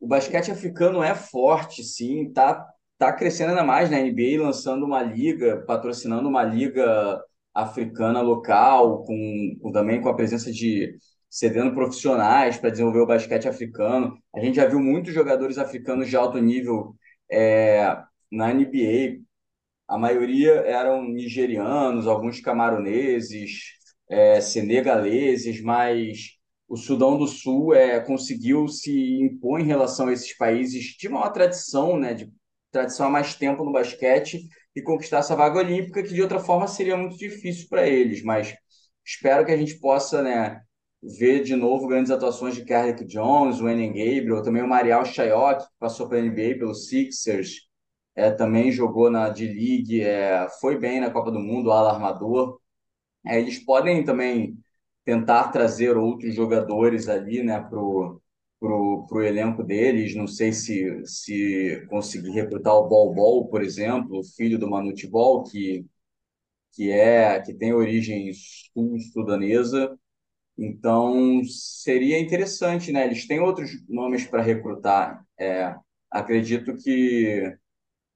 o 0.00 0.06
basquete 0.06 0.50
africano 0.50 1.02
é 1.02 1.14
forte, 1.14 1.82
sim, 1.82 2.30
tá, 2.32 2.64
tá 2.98 3.12
crescendo 3.12 3.50
ainda 3.50 3.64
mais 3.64 3.90
na 3.90 3.98
NBA, 3.98 4.42
lançando 4.42 4.84
uma 4.84 5.02
liga, 5.02 5.64
patrocinando 5.66 6.28
uma 6.28 6.42
liga 6.42 7.20
africana 7.54 8.20
local, 8.20 9.04
com, 9.04 9.56
com 9.60 9.72
também 9.72 10.00
com 10.00 10.08
a 10.08 10.14
presença 10.14 10.52
de 10.52 10.96
cedendo 11.28 11.74
profissionais 11.74 12.56
para 12.56 12.70
desenvolver 12.70 13.00
o 13.00 13.06
basquete 13.06 13.48
africano. 13.48 14.16
A 14.34 14.40
gente 14.40 14.56
já 14.56 14.66
viu 14.66 14.80
muitos 14.80 15.12
jogadores 15.12 15.58
africanos 15.58 16.08
de 16.08 16.16
alto 16.16 16.38
nível 16.38 16.94
é, 17.30 17.96
na 18.30 18.52
NBA, 18.52 19.20
a 19.88 19.98
maioria 19.98 20.52
eram 20.66 21.02
nigerianos, 21.02 22.06
alguns 22.06 22.40
camaroneses, 22.40 23.62
é, 24.08 24.40
senegaleses, 24.40 25.62
mas 25.62 26.38
o 26.68 26.76
Sudão 26.76 27.16
do 27.16 27.26
Sul 27.26 27.74
é, 27.74 27.98
conseguiu 28.00 28.68
se 28.68 28.92
impor 29.22 29.60
em 29.60 29.64
relação 29.64 30.08
a 30.08 30.12
esses 30.12 30.36
países 30.36 30.96
de 30.98 31.08
maior 31.08 31.30
tradição, 31.30 31.98
né, 31.98 32.12
de 32.12 32.30
tradição 32.70 33.06
há 33.06 33.10
mais 33.10 33.34
tempo 33.34 33.64
no 33.64 33.72
basquete, 33.72 34.46
e 34.76 34.82
conquistar 34.82 35.18
essa 35.18 35.34
vaga 35.34 35.58
olímpica, 35.58 36.02
que 36.02 36.14
de 36.14 36.22
outra 36.22 36.38
forma 36.38 36.68
seria 36.68 36.96
muito 36.96 37.16
difícil 37.16 37.66
para 37.68 37.88
eles. 37.88 38.22
Mas 38.22 38.54
espero 39.04 39.44
que 39.44 39.52
a 39.52 39.56
gente 39.56 39.78
possa 39.80 40.22
né, 40.22 40.60
ver 41.02 41.42
de 41.42 41.56
novo 41.56 41.88
grandes 41.88 42.10
atuações 42.10 42.54
de 42.54 42.64
Kerrick 42.64 43.04
Jones, 43.06 43.60
Enem 43.60 43.88
Gabriel, 43.88 44.42
também 44.42 44.62
o 44.62 44.68
Marial 44.68 45.04
Chayok, 45.04 45.64
que 45.64 45.70
passou 45.78 46.08
para 46.08 46.18
a 46.18 46.22
NBA 46.22 46.58
pelo 46.58 46.74
Sixers, 46.74 47.67
é, 48.18 48.30
também 48.32 48.72
jogou 48.72 49.10
na 49.10 49.28
D-League, 49.30 50.02
é, 50.02 50.48
foi 50.60 50.78
bem 50.78 51.00
na 51.00 51.10
Copa 51.10 51.30
do 51.30 51.40
Mundo, 51.40 51.72
ala 51.72 51.92
armador. 51.92 52.60
É, 53.26 53.38
eles 53.40 53.58
podem 53.58 54.04
também 54.04 54.58
tentar 55.04 55.50
trazer 55.50 55.96
outros 55.96 56.34
jogadores 56.34 57.08
ali 57.08 57.42
né, 57.42 57.60
para 57.60 57.78
o 57.80 58.20
pro, 58.60 59.06
pro 59.08 59.22
elenco 59.24 59.62
deles. 59.64 60.14
Não 60.16 60.26
sei 60.26 60.52
se, 60.52 61.04
se 61.06 61.86
conseguir 61.90 62.30
recrutar 62.30 62.74
o 62.74 62.88
Bol 62.88 63.14
Bol, 63.14 63.48
por 63.48 63.62
exemplo, 63.62 64.20
o 64.20 64.24
filho 64.24 64.58
do 64.58 64.68
Manute 64.70 65.06
Bol, 65.06 65.44
que, 65.44 65.86
que, 66.72 66.90
é, 66.90 67.40
que 67.42 67.54
tem 67.54 67.72
origem 67.72 68.32
sul-sudanesa. 68.74 69.98
Então, 70.58 71.42
seria 71.44 72.20
interessante, 72.20 72.92
né? 72.92 73.06
Eles 73.06 73.26
têm 73.26 73.40
outros 73.40 73.70
nomes 73.88 74.26
para 74.26 74.42
recrutar. 74.42 75.24
É, 75.38 75.74
acredito 76.10 76.76
que, 76.76 77.56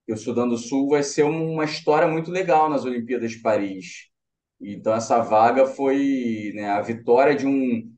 que 0.06 0.12
o 0.12 0.16
Sudão 0.16 0.48
do 0.48 0.56
Sul 0.56 0.88
vai 0.88 1.02
ser 1.02 1.24
uma 1.24 1.64
história 1.64 2.08
muito 2.08 2.30
legal 2.30 2.68
nas 2.68 2.84
Olimpíadas 2.84 3.30
de 3.32 3.40
Paris. 3.40 4.08
Então, 4.60 4.94
essa 4.94 5.20
vaga 5.20 5.66
foi 5.66 6.52
né, 6.54 6.70
a 6.70 6.80
vitória 6.80 7.34
de 7.34 7.46
um, 7.46 7.92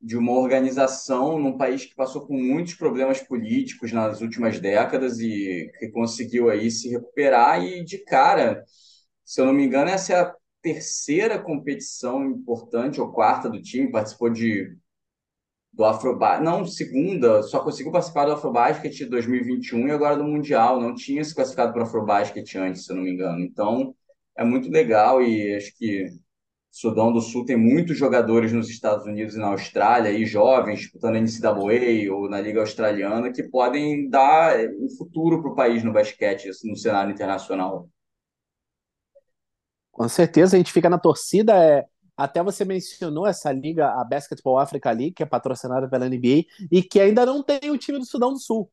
de 0.00 0.16
uma 0.16 0.32
organização 0.32 1.38
num 1.38 1.56
país 1.56 1.84
que 1.84 1.94
passou 1.94 2.26
por 2.26 2.36
muitos 2.36 2.74
problemas 2.74 3.20
políticos 3.20 3.92
nas 3.92 4.20
últimas 4.20 4.60
décadas 4.60 5.18
e 5.18 5.70
que 5.78 5.88
conseguiu 5.90 6.50
aí 6.50 6.70
se 6.70 6.88
recuperar 6.88 7.62
e 7.64 7.84
de 7.84 7.98
cara, 7.98 8.64
se 9.24 9.40
eu 9.40 9.46
não 9.46 9.52
me 9.52 9.64
engano, 9.64 9.90
essa 9.90 10.12
é 10.12 10.20
a 10.20 10.34
terceira 10.62 11.38
competição 11.38 12.24
importante 12.26 13.00
ou 13.00 13.12
quarta 13.12 13.48
do 13.48 13.60
time, 13.60 13.90
participou 13.90 14.30
de 14.30 14.76
do 15.78 15.84
Afrobasket, 15.84 16.42
não, 16.42 16.66
segunda, 16.66 17.40
só 17.44 17.60
conseguiu 17.60 17.92
participar 17.92 18.24
do 18.24 18.32
Afrobasket 18.32 19.08
2021 19.08 19.86
e 19.86 19.90
agora 19.92 20.16
do 20.16 20.24
Mundial, 20.24 20.80
não 20.80 20.92
tinha 20.92 21.22
se 21.22 21.32
classificado 21.32 21.72
para 21.72 21.82
o 21.82 21.84
Afrobasket 21.84 22.58
antes, 22.58 22.84
se 22.84 22.90
eu 22.90 22.96
não 22.96 23.04
me 23.04 23.12
engano. 23.12 23.38
Então, 23.44 23.94
é 24.36 24.42
muito 24.42 24.68
legal 24.68 25.22
e 25.22 25.54
acho 25.54 25.72
que 25.78 26.08
Sudão 26.68 27.12
do 27.12 27.20
Sul 27.20 27.44
tem 27.44 27.56
muitos 27.56 27.96
jogadores 27.96 28.52
nos 28.52 28.68
Estados 28.68 29.06
Unidos 29.06 29.36
e 29.36 29.38
na 29.38 29.46
Austrália, 29.46 30.10
e 30.10 30.26
jovens 30.26 30.80
disputando 30.80 31.14
a 31.14 31.20
NCAA 31.20 32.12
ou 32.12 32.28
na 32.28 32.40
Liga 32.40 32.58
Australiana, 32.58 33.32
que 33.32 33.44
podem 33.44 34.10
dar 34.10 34.58
um 34.80 34.88
futuro 34.98 35.40
para 35.40 35.52
o 35.52 35.54
país 35.54 35.84
no 35.84 35.92
basquete, 35.92 36.48
assim, 36.48 36.70
no 36.70 36.76
cenário 36.76 37.12
internacional. 37.12 37.88
Com 39.92 40.08
certeza, 40.08 40.56
a 40.56 40.58
gente 40.58 40.72
fica 40.72 40.90
na 40.90 40.98
torcida. 40.98 41.54
É... 41.54 41.86
Até 42.18 42.42
você 42.42 42.64
mencionou 42.64 43.28
essa 43.28 43.52
liga, 43.52 43.92
a 43.92 44.02
Basketball 44.02 44.58
Africa 44.58 44.90
League, 44.90 45.12
que 45.12 45.22
é 45.22 45.26
patrocinada 45.26 45.88
pela 45.88 46.08
NBA, 46.08 46.44
e 46.70 46.82
que 46.82 46.98
ainda 46.98 47.24
não 47.24 47.44
tem 47.44 47.70
o 47.70 47.78
time 47.78 47.98
do 47.98 48.04
Sudão 48.04 48.32
do 48.32 48.40
Sul. 48.40 48.68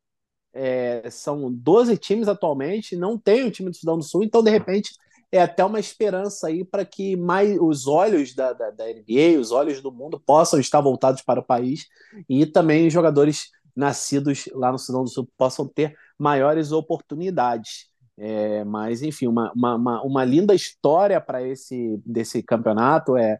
É... 0.51 1.07
são 1.11 1.51
12 1.53 1.95
times 1.97 2.27
atualmente, 2.27 2.95
não 2.95 3.19
tem 3.19 3.43
o 3.43 3.51
time 3.51 3.69
do 3.69 3.75
Sudão 3.75 3.97
do 3.97 4.03
Sul, 4.03 4.23
então, 4.23 4.41
de 4.41 4.49
repente, 4.49 4.93
é 5.31 5.41
até 5.41 5.63
uma 5.63 5.79
esperança 5.79 6.47
aí 6.47 6.63
para 6.63 6.83
que 6.83 7.15
mais 7.15 7.55
os 7.59 7.85
olhos 7.85 8.33
da, 8.33 8.53
da, 8.53 8.71
da, 8.71 8.85
NBA, 8.85 9.39
os 9.39 9.51
olhos 9.51 9.81
do 9.81 9.91
mundo 9.91 10.19
possam 10.19 10.59
estar 10.59 10.81
voltados 10.81 11.21
para 11.21 11.39
o 11.39 11.45
país 11.45 11.85
e 12.27 12.45
também 12.45 12.89
jogadores 12.89 13.49
nascidos 13.75 14.47
lá 14.53 14.71
no 14.71 14.79
Sudão 14.79 15.03
do 15.03 15.09
Sul 15.09 15.29
possam 15.37 15.67
ter 15.67 15.95
maiores 16.17 16.71
oportunidades. 16.71 17.89
É, 18.17 18.63
mas, 18.63 19.01
enfim, 19.01 19.27
uma, 19.27 19.51
uma, 19.53 20.01
uma, 20.01 20.23
linda 20.23 20.55
história 20.55 21.19
para 21.19 21.41
esse 21.45 22.01
desse 22.05 22.41
campeonato 22.41 23.17
é 23.17 23.37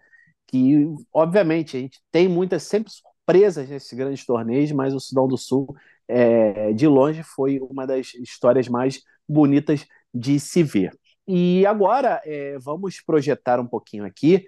que, 0.48 0.86
obviamente, 1.14 1.78
a 1.78 1.80
gente 1.80 2.02
tem 2.12 2.28
muitas 2.28 2.64
sempre 2.64 2.92
surpresas 2.92 3.70
nesses 3.70 3.94
grandes 3.98 4.26
torneios, 4.26 4.72
mas 4.72 4.94
o 4.94 5.00
Sudão 5.00 5.28
do 5.28 5.38
Sul, 5.38 5.76
é, 6.08 6.74
de 6.74 6.88
longe, 6.88 7.24
foi 7.24 7.60
uma 7.60 7.88
das 7.88 8.14
histórias 8.16 8.68
mais 8.68 9.02
bonitas 9.28 9.86
de 10.14 10.40
se 10.40 10.62
ver. 10.62 10.92
E 11.28 11.66
agora 11.66 12.22
é, 12.26 12.58
vamos 12.60 13.02
projetar 13.02 13.60
um 13.60 13.68
pouquinho 13.68 14.06
aqui 14.06 14.46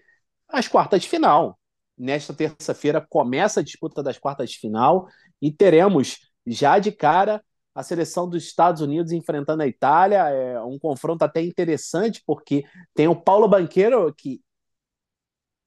as 0.50 0.68
quartas 0.68 1.02
de 1.02 1.10
final. 1.10 1.58
Nesta 1.98 2.34
terça-feira 2.34 3.06
começa 3.10 3.60
a 3.60 3.64
disputa 3.64 4.04
das 4.04 4.18
quartas 4.18 4.52
de 4.52 4.60
final 4.60 5.08
e 5.42 5.52
teremos 5.52 6.20
já 6.46 6.78
de 6.80 6.92
cara 6.92 7.44
a 7.78 7.84
seleção 7.84 8.28
dos 8.28 8.44
Estados 8.44 8.82
Unidos 8.82 9.12
enfrentando 9.12 9.62
a 9.62 9.68
Itália. 9.68 10.28
É 10.30 10.60
um 10.64 10.80
confronto 10.80 11.24
até 11.24 11.44
interessante, 11.44 12.24
porque 12.26 12.64
tem 12.92 13.08
o 13.08 13.16
Paulo 13.16 13.48
Banqueiro, 13.48 14.12
que 14.16 14.42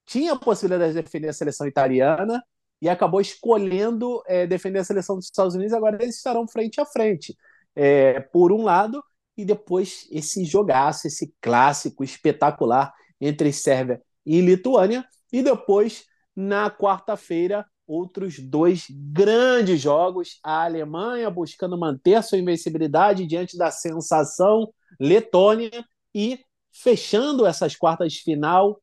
tinha 0.05 0.33
a 0.33 0.39
possibilidade 0.39 0.93
de 0.93 1.01
defender 1.01 1.29
a 1.29 1.33
seleção 1.33 1.69
italiana 1.69 2.43
e 2.83 2.89
acabou 2.89 3.21
escolhendo 3.21 4.21
é, 4.27 4.45
defender 4.45 4.81
a 4.81 4.85
seleção 4.85 5.15
dos 5.15 5.27
Estados 5.27 5.55
Unidos. 5.55 5.73
Agora 5.73 6.03
eles 6.03 6.17
estarão 6.17 6.49
frente 6.49 6.81
a 6.81 6.85
frente. 6.85 7.37
É, 7.77 8.19
por 8.19 8.51
um 8.51 8.65
lado, 8.65 9.01
e 9.37 9.45
depois 9.45 10.09
esse 10.11 10.45
jogaço, 10.45 11.07
esse 11.07 11.33
clássico 11.41 12.03
espetacular 12.03 12.93
entre 13.21 13.53
Sérvia 13.53 14.03
e 14.27 14.41
Lituânia, 14.41 15.07
e 15.33 15.45
depois, 15.45 16.07
na 16.35 16.69
quarta-feira, 16.73 17.65
outros 17.91 18.39
dois 18.39 18.87
grandes 18.89 19.81
jogos, 19.81 20.39
a 20.45 20.65
Alemanha 20.65 21.29
buscando 21.29 21.77
manter 21.77 22.23
sua 22.23 22.39
invencibilidade 22.39 23.27
diante 23.27 23.59
da 23.59 23.71
sensação 23.71 24.73
Letônia 24.99 25.85
e 26.15 26.39
fechando 26.73 27.47
essas 27.47 27.75
quartas 27.75 28.13
de 28.13 28.23
final, 28.23 28.81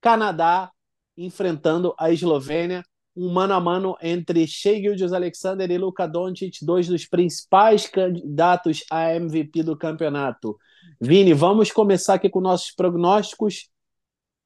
Canadá 0.00 0.70
enfrentando 1.16 1.94
a 1.98 2.10
Eslovênia 2.10 2.82
um 3.16 3.30
mano 3.30 3.52
a 3.52 3.60
mano 3.60 3.96
entre 4.00 4.46
Shea 4.46 4.80
Alexander 5.14 5.70
e 5.70 5.76
Luka 5.76 6.06
Doncic, 6.06 6.64
dois 6.64 6.86
dos 6.86 7.06
principais 7.06 7.86
candidatos 7.86 8.84
a 8.90 9.14
MVP 9.14 9.62
do 9.62 9.76
campeonato. 9.76 10.56
Vini, 10.98 11.34
vamos 11.34 11.70
começar 11.70 12.14
aqui 12.14 12.30
com 12.30 12.40
nossos 12.40 12.70
prognósticos. 12.70 13.68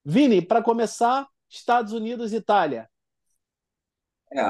Vini, 0.04 0.42
para 0.42 0.62
começar, 0.62 1.28
Estados 1.48 1.92
Unidos 1.92 2.32
e 2.32 2.36
Itália. 2.36 2.88
É, 4.32 4.42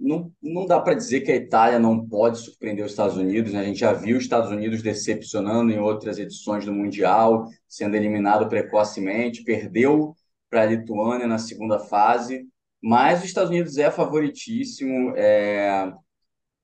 não, 0.00 0.32
não 0.42 0.66
dá 0.66 0.80
para 0.80 0.94
dizer 0.94 1.20
que 1.20 1.30
a 1.30 1.36
Itália 1.36 1.78
não 1.78 2.06
pode 2.08 2.38
surpreender 2.38 2.84
os 2.84 2.92
Estados 2.92 3.16
Unidos. 3.16 3.52
Né? 3.52 3.60
A 3.60 3.64
gente 3.64 3.80
já 3.80 3.92
viu 3.92 4.16
os 4.16 4.22
Estados 4.24 4.50
Unidos 4.50 4.82
decepcionando 4.82 5.70
em 5.70 5.78
outras 5.78 6.18
edições 6.18 6.64
do 6.64 6.72
Mundial, 6.72 7.46
sendo 7.68 7.96
eliminado 7.96 8.48
precocemente, 8.48 9.44
perdeu 9.44 10.14
para 10.48 10.62
a 10.62 10.66
Lituânia 10.66 11.26
na 11.26 11.38
segunda 11.38 11.78
fase. 11.78 12.46
Mas 12.82 13.20
os 13.20 13.26
Estados 13.26 13.50
Unidos 13.50 13.76
é 13.76 13.90
favoritíssimo. 13.90 15.14
É... 15.16 15.92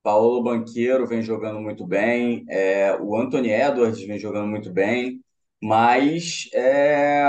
Paulo 0.03 0.43
Banqueiro 0.43 1.07
vem 1.07 1.23
jogando 1.23 1.61
muito 1.61 1.87
bem, 1.87 2.45
é... 2.49 2.97
o 3.01 3.17
Anthony 3.17 3.51
Edwards 3.51 4.01
vem 4.07 4.19
jogando 4.19 4.47
muito 4.47 4.73
bem, 4.73 5.21
mas 5.61 6.49
é... 6.55 7.29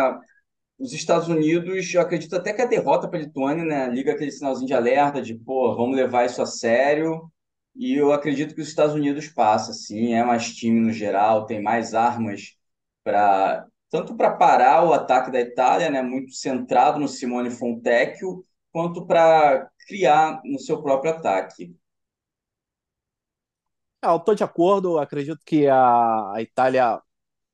os 0.80 0.93
Estados 0.93 1.28
Unidos, 1.28 1.93
eu 1.93 2.01
acredito 2.01 2.36
até 2.36 2.53
que 2.53 2.61
a 2.61 2.65
derrota 2.65 3.07
para 3.07 3.19
a 3.19 3.21
Lituânia 3.23 3.65
né, 3.65 3.89
liga 3.89 4.11
aquele 4.13 4.32
sinalzinho 4.32 4.67
de 4.67 4.73
alerta 4.73 5.21
de, 5.21 5.34
pô, 5.36 5.75
vamos 5.75 5.95
levar 5.95 6.25
isso 6.25 6.41
a 6.41 6.45
sério. 6.45 7.32
E 7.75 7.93
eu 7.95 8.11
acredito 8.11 8.55
que 8.55 8.61
os 8.61 8.67
Estados 8.67 8.95
Unidos 8.95 9.28
passa, 9.28 9.73
sim, 9.73 10.13
é 10.13 10.23
mais 10.23 10.53
time 10.55 10.80
no 10.80 10.91
geral, 10.91 11.45
tem 11.45 11.61
mais 11.61 11.93
armas 11.93 12.55
para 13.03 13.65
tanto 13.89 14.15
para 14.17 14.32
parar 14.36 14.84
o 14.84 14.93
ataque 14.93 15.32
da 15.32 15.39
Itália, 15.39 15.89
né, 15.89 16.01
muito 16.01 16.34
centrado 16.34 16.99
no 16.99 17.07
Simone 17.07 17.49
Fontecchio, 17.49 18.43
quanto 18.71 19.05
para 19.05 19.69
criar 19.88 20.41
no 20.43 20.59
seu 20.59 20.82
próprio 20.84 21.11
ataque. 21.11 21.73
É, 24.03 24.07
eu 24.07 24.17
estou 24.17 24.36
de 24.36 24.43
acordo, 24.43 24.99
acredito 24.99 25.39
que 25.45 25.67
a, 25.67 26.34
a 26.34 26.41
Itália 26.41 27.01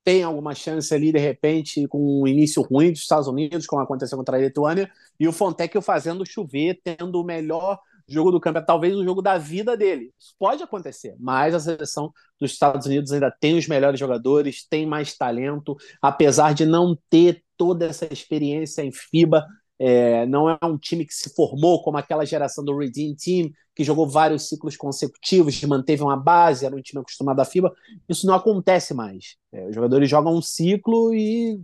tem 0.04 0.22
alguma 0.22 0.54
chance 0.54 0.94
ali, 0.94 1.10
de 1.10 1.18
repente, 1.18 1.88
com 1.88 2.22
um 2.22 2.26
início 2.26 2.62
ruim 2.62 2.92
dos 2.92 3.00
Estados 3.00 3.26
Unidos, 3.26 3.66
como 3.66 3.82
aconteceu 3.82 4.18
contra 4.18 4.36
a 4.36 4.40
Lituânia, 4.40 4.90
e 5.18 5.26
o 5.26 5.32
Fontecchio 5.32 5.80
fazendo 5.80 6.26
chover, 6.26 6.78
tendo 6.84 7.20
o 7.20 7.24
melhor 7.24 7.80
jogo 8.06 8.30
do 8.30 8.38
campeonato, 8.38 8.66
talvez 8.66 8.94
o 8.94 9.02
jogo 9.02 9.22
da 9.22 9.38
vida 9.38 9.76
dele. 9.76 10.12
Isso 10.18 10.34
pode 10.38 10.62
acontecer, 10.62 11.16
mas 11.18 11.54
a 11.54 11.60
seleção 11.60 12.12
dos 12.38 12.52
Estados 12.52 12.86
Unidos 12.86 13.12
ainda 13.12 13.30
tem 13.30 13.56
os 13.56 13.66
melhores 13.66 13.98
jogadores, 13.98 14.66
tem 14.68 14.86
mais 14.86 15.16
talento, 15.16 15.74
apesar 16.02 16.52
de 16.52 16.66
não 16.66 16.98
ter 17.08 17.42
toda 17.56 17.86
essa 17.86 18.06
experiência 18.12 18.82
em 18.82 18.92
FIBA, 18.92 19.46
é, 19.78 20.24
não 20.26 20.48
é 20.48 20.58
um 20.62 20.78
time 20.78 21.04
que 21.04 21.14
se 21.14 21.34
formou 21.34 21.82
como 21.82 21.96
aquela 21.96 22.24
geração 22.24 22.64
do 22.64 22.76
Redeem 22.76 23.14
Team, 23.14 23.50
que 23.74 23.82
jogou 23.82 24.08
vários 24.08 24.48
ciclos 24.48 24.76
consecutivos, 24.76 25.60
manteve 25.64 26.02
uma 26.02 26.16
base, 26.16 26.64
era 26.64 26.76
um 26.76 26.80
time 26.80 27.00
acostumado 27.00 27.40
à 27.40 27.44
FIBA. 27.44 27.74
Isso 28.08 28.26
não 28.26 28.34
acontece 28.34 28.94
mais. 28.94 29.36
É, 29.52 29.66
os 29.66 29.74
jogadores 29.74 30.08
jogam 30.08 30.36
um 30.36 30.42
ciclo 30.42 31.12
e 31.12 31.60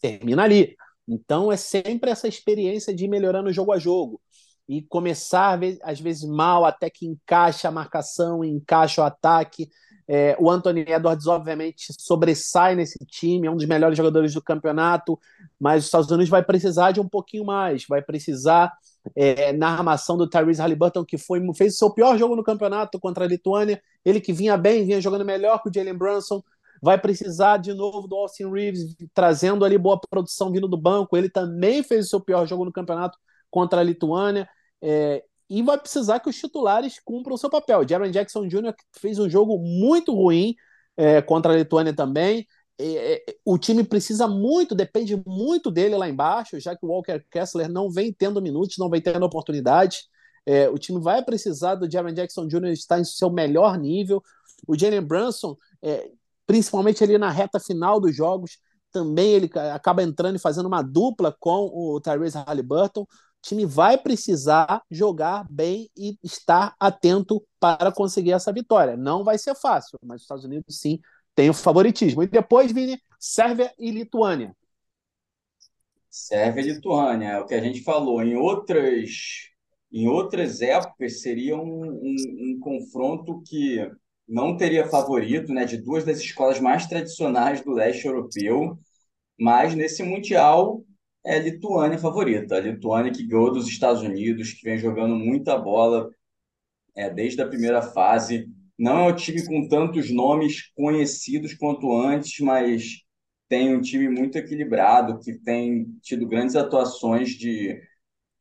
termina 0.00 0.44
ali. 0.44 0.74
Então 1.06 1.52
é 1.52 1.56
sempre 1.56 2.10
essa 2.10 2.26
experiência 2.26 2.94
de 2.94 3.04
ir 3.04 3.08
melhorando 3.08 3.52
jogo 3.52 3.72
a 3.72 3.78
jogo. 3.78 4.20
E 4.68 4.82
começar, 4.82 5.60
às 5.82 6.00
vezes, 6.00 6.28
mal, 6.28 6.64
até 6.64 6.90
que 6.90 7.06
encaixa 7.06 7.68
a 7.68 7.70
marcação, 7.70 8.42
encaixa 8.42 9.00
o 9.00 9.04
ataque. 9.04 9.68
É, 10.08 10.36
o 10.38 10.50
Anthony 10.50 10.82
Edwards, 10.82 11.26
obviamente, 11.26 11.92
sobressai 11.98 12.74
nesse 12.74 12.98
time, 13.06 13.46
é 13.46 13.50
um 13.50 13.56
dos 13.56 13.66
melhores 13.66 13.96
jogadores 13.96 14.32
do 14.32 14.42
campeonato, 14.42 15.18
mas 15.58 15.82
os 15.82 15.86
Estados 15.86 16.10
Unidos 16.10 16.28
vai 16.28 16.44
precisar 16.44 16.92
de 16.92 17.00
um 17.00 17.08
pouquinho 17.08 17.44
mais, 17.44 17.84
vai 17.88 18.00
precisar 18.00 18.72
é, 19.16 19.52
na 19.52 19.68
armação 19.70 20.16
do 20.16 20.28
Tyrese 20.28 20.60
Halliburton, 20.60 21.04
que 21.04 21.18
foi, 21.18 21.40
fez 21.54 21.74
o 21.74 21.78
seu 21.78 21.90
pior 21.90 22.16
jogo 22.16 22.36
no 22.36 22.44
campeonato 22.44 23.00
contra 23.00 23.24
a 23.24 23.28
Lituânia, 23.28 23.82
ele 24.04 24.20
que 24.20 24.32
vinha 24.32 24.56
bem, 24.56 24.84
vinha 24.84 25.00
jogando 25.00 25.24
melhor 25.24 25.60
que 25.60 25.68
o 25.68 25.72
Jalen 25.72 25.94
Brunson, 25.94 26.42
vai 26.80 26.98
precisar 26.98 27.56
de 27.56 27.72
novo 27.72 28.06
do 28.06 28.14
Austin 28.16 28.50
Reeves, 28.50 28.94
trazendo 29.14 29.64
ali 29.64 29.78
boa 29.78 29.98
produção 30.08 30.52
vindo 30.52 30.68
do 30.68 30.76
banco, 30.76 31.16
ele 31.16 31.28
também 31.28 31.82
fez 31.82 32.06
o 32.06 32.08
seu 32.08 32.20
pior 32.20 32.46
jogo 32.46 32.64
no 32.64 32.72
campeonato 32.72 33.18
contra 33.50 33.80
a 33.80 33.84
Lituânia, 33.84 34.48
é, 34.82 35.24
e 35.48 35.62
vai 35.62 35.78
precisar 35.78 36.20
que 36.20 36.28
os 36.28 36.36
titulares 36.36 37.00
cumpram 37.04 37.36
seu 37.36 37.48
papel. 37.48 37.86
Jaron 37.88 38.10
Jackson 38.10 38.46
Jr. 38.46 38.74
fez 38.92 39.18
um 39.18 39.28
jogo 39.28 39.58
muito 39.58 40.14
ruim 40.14 40.54
é, 40.96 41.22
contra 41.22 41.52
a 41.52 41.56
Lituânia 41.56 41.94
também. 41.94 42.46
É, 42.78 43.14
é, 43.14 43.36
o 43.44 43.56
time 43.56 43.84
precisa 43.84 44.26
muito, 44.26 44.74
depende 44.74 45.22
muito 45.26 45.70
dele 45.70 45.96
lá 45.96 46.08
embaixo, 46.08 46.60
já 46.60 46.76
que 46.76 46.84
o 46.84 46.88
Walker 46.88 47.24
Kessler 47.30 47.68
não 47.68 47.90
vem 47.90 48.12
tendo 48.12 48.42
minutos, 48.42 48.76
não 48.78 48.90
vem 48.90 49.00
tendo 49.00 49.24
oportunidades. 49.24 50.08
É, 50.44 50.68
o 50.68 50.78
time 50.78 51.00
vai 51.00 51.24
precisar 51.24 51.74
do 51.76 51.90
Jaron 51.90 52.12
Jackson 52.12 52.46
Jr. 52.46 52.66
estar 52.68 53.00
em 53.00 53.04
seu 53.04 53.30
melhor 53.30 53.78
nível. 53.78 54.22
O 54.66 54.76
Jalen 54.78 55.02
Brunson, 55.02 55.56
é, 55.82 56.10
principalmente 56.46 57.02
ali 57.02 57.18
na 57.18 57.30
reta 57.30 57.58
final 57.58 58.00
dos 58.00 58.14
jogos, 58.14 58.58
também 58.92 59.32
ele 59.32 59.50
acaba 59.74 60.02
entrando 60.02 60.36
e 60.36 60.40
fazendo 60.40 60.66
uma 60.66 60.82
dupla 60.82 61.34
com 61.38 61.70
o 61.72 62.00
Tyrese 62.00 62.38
Halliburton 62.38 63.06
time 63.46 63.64
vai 63.64 63.96
precisar 63.96 64.82
jogar 64.90 65.46
bem 65.50 65.88
e 65.96 66.18
estar 66.22 66.74
atento 66.80 67.42
para 67.60 67.92
conseguir 67.92 68.32
essa 68.32 68.52
vitória. 68.52 68.96
Não 68.96 69.22
vai 69.22 69.38
ser 69.38 69.54
fácil, 69.54 69.98
mas 70.02 70.16
os 70.16 70.22
Estados 70.22 70.44
Unidos 70.44 70.80
sim 70.80 71.00
tem 71.34 71.48
o 71.48 71.54
favoritismo. 71.54 72.22
E 72.22 72.26
depois, 72.26 72.72
Vini, 72.72 73.00
Sérvia 73.18 73.72
e 73.78 73.90
Lituânia. 73.90 74.54
Sérvia 76.10 76.62
e 76.62 76.72
Lituânia, 76.72 77.28
é 77.28 77.38
o 77.38 77.46
que 77.46 77.54
a 77.54 77.60
gente 77.60 77.82
falou. 77.82 78.22
Em 78.22 78.36
outras, 78.36 79.10
em 79.92 80.08
outras 80.08 80.62
épocas, 80.62 81.20
seria 81.20 81.56
um, 81.56 81.84
um, 81.84 82.16
um 82.40 82.60
confronto 82.60 83.42
que 83.46 83.78
não 84.26 84.56
teria 84.56 84.88
favorito, 84.88 85.52
né, 85.52 85.64
de 85.64 85.76
duas 85.76 86.04
das 86.04 86.18
escolas 86.18 86.58
mais 86.58 86.86
tradicionais 86.86 87.60
do 87.60 87.70
leste 87.70 88.06
europeu, 88.06 88.78
mas 89.38 89.74
nesse 89.74 90.02
Mundial 90.02 90.82
é 91.26 91.36
a 91.36 91.38
Lituânia 91.40 91.98
favorita. 91.98 92.56
A 92.56 92.60
Lituânia 92.60 93.12
que 93.12 93.26
ganhou 93.26 93.52
dos 93.52 93.66
Estados 93.68 94.02
Unidos, 94.02 94.52
que 94.52 94.64
vem 94.64 94.78
jogando 94.78 95.16
muita 95.16 95.58
bola 95.58 96.10
é, 96.94 97.10
desde 97.10 97.42
a 97.42 97.48
primeira 97.48 97.82
fase. 97.82 98.48
Não 98.78 98.98
é 98.98 99.12
um 99.12 99.14
time 99.16 99.44
com 99.44 99.68
tantos 99.68 100.10
nomes 100.10 100.70
conhecidos 100.74 101.54
quanto 101.54 101.92
antes, 101.92 102.38
mas 102.40 103.02
tem 103.48 103.74
um 103.74 103.80
time 103.80 104.08
muito 104.08 104.36
equilibrado, 104.38 105.18
que 105.20 105.34
tem 105.34 105.86
tido 106.02 106.26
grandes 106.28 106.56
atuações 106.56 107.30
de 107.30 107.80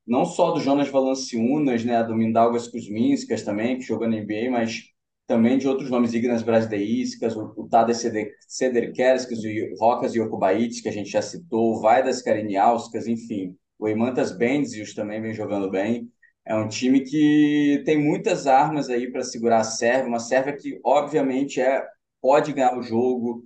não 0.06 0.26
só 0.26 0.52
do 0.52 0.62
Jonas 0.62 0.90
Valanciunas, 0.90 1.84
né, 1.84 2.04
do 2.04 2.16
Mindaugas 2.16 2.68
Kuzminskas 2.68 3.44
também, 3.44 3.78
que 3.78 3.84
jogou 3.86 4.08
na 4.08 4.18
NBA, 4.18 4.52
mas 4.52 4.84
também 5.28 5.57
de 5.57 5.67
outros 5.67 5.89
nomes 5.89 6.13
Ignas 6.13 6.43
Brasdeíscas, 6.43 7.36
o, 7.36 7.53
o 7.57 7.67
Tadej 7.67 8.32
Sederkerskis, 8.47 9.39
o 9.39 9.76
Rokas 9.80 10.13
Jokubaitis, 10.13 10.82
que 10.82 10.89
a 10.89 10.91
gente 10.91 11.09
já 11.09 11.21
citou, 11.21 11.73
o 11.73 11.82
Vaidas 11.82 12.21
Kariniauskas, 12.21 13.07
enfim, 13.07 13.55
o 13.80 13.88
Eimantas 13.88 14.32
Benzius 14.32 14.93
também 14.93 15.21
vem 15.21 15.34
jogando 15.34 15.69
bem. 15.69 16.09
É 16.45 16.55
um 16.55 16.67
time 16.67 17.01
que 17.01 17.82
tem 17.86 17.97
muitas 17.97 18.45
armas 18.45 18.89
aí 18.89 19.11
para 19.11 19.23
segurar 19.23 19.59
a 19.59 19.63
Sérvia, 19.63 20.07
uma 20.07 20.19
Sérvia 20.19 20.55
que, 20.55 20.80
obviamente, 20.84 21.59
é, 21.59 21.84
pode 22.21 22.53
ganhar 22.53 22.78
o 22.78 22.84
jogo, 22.84 23.43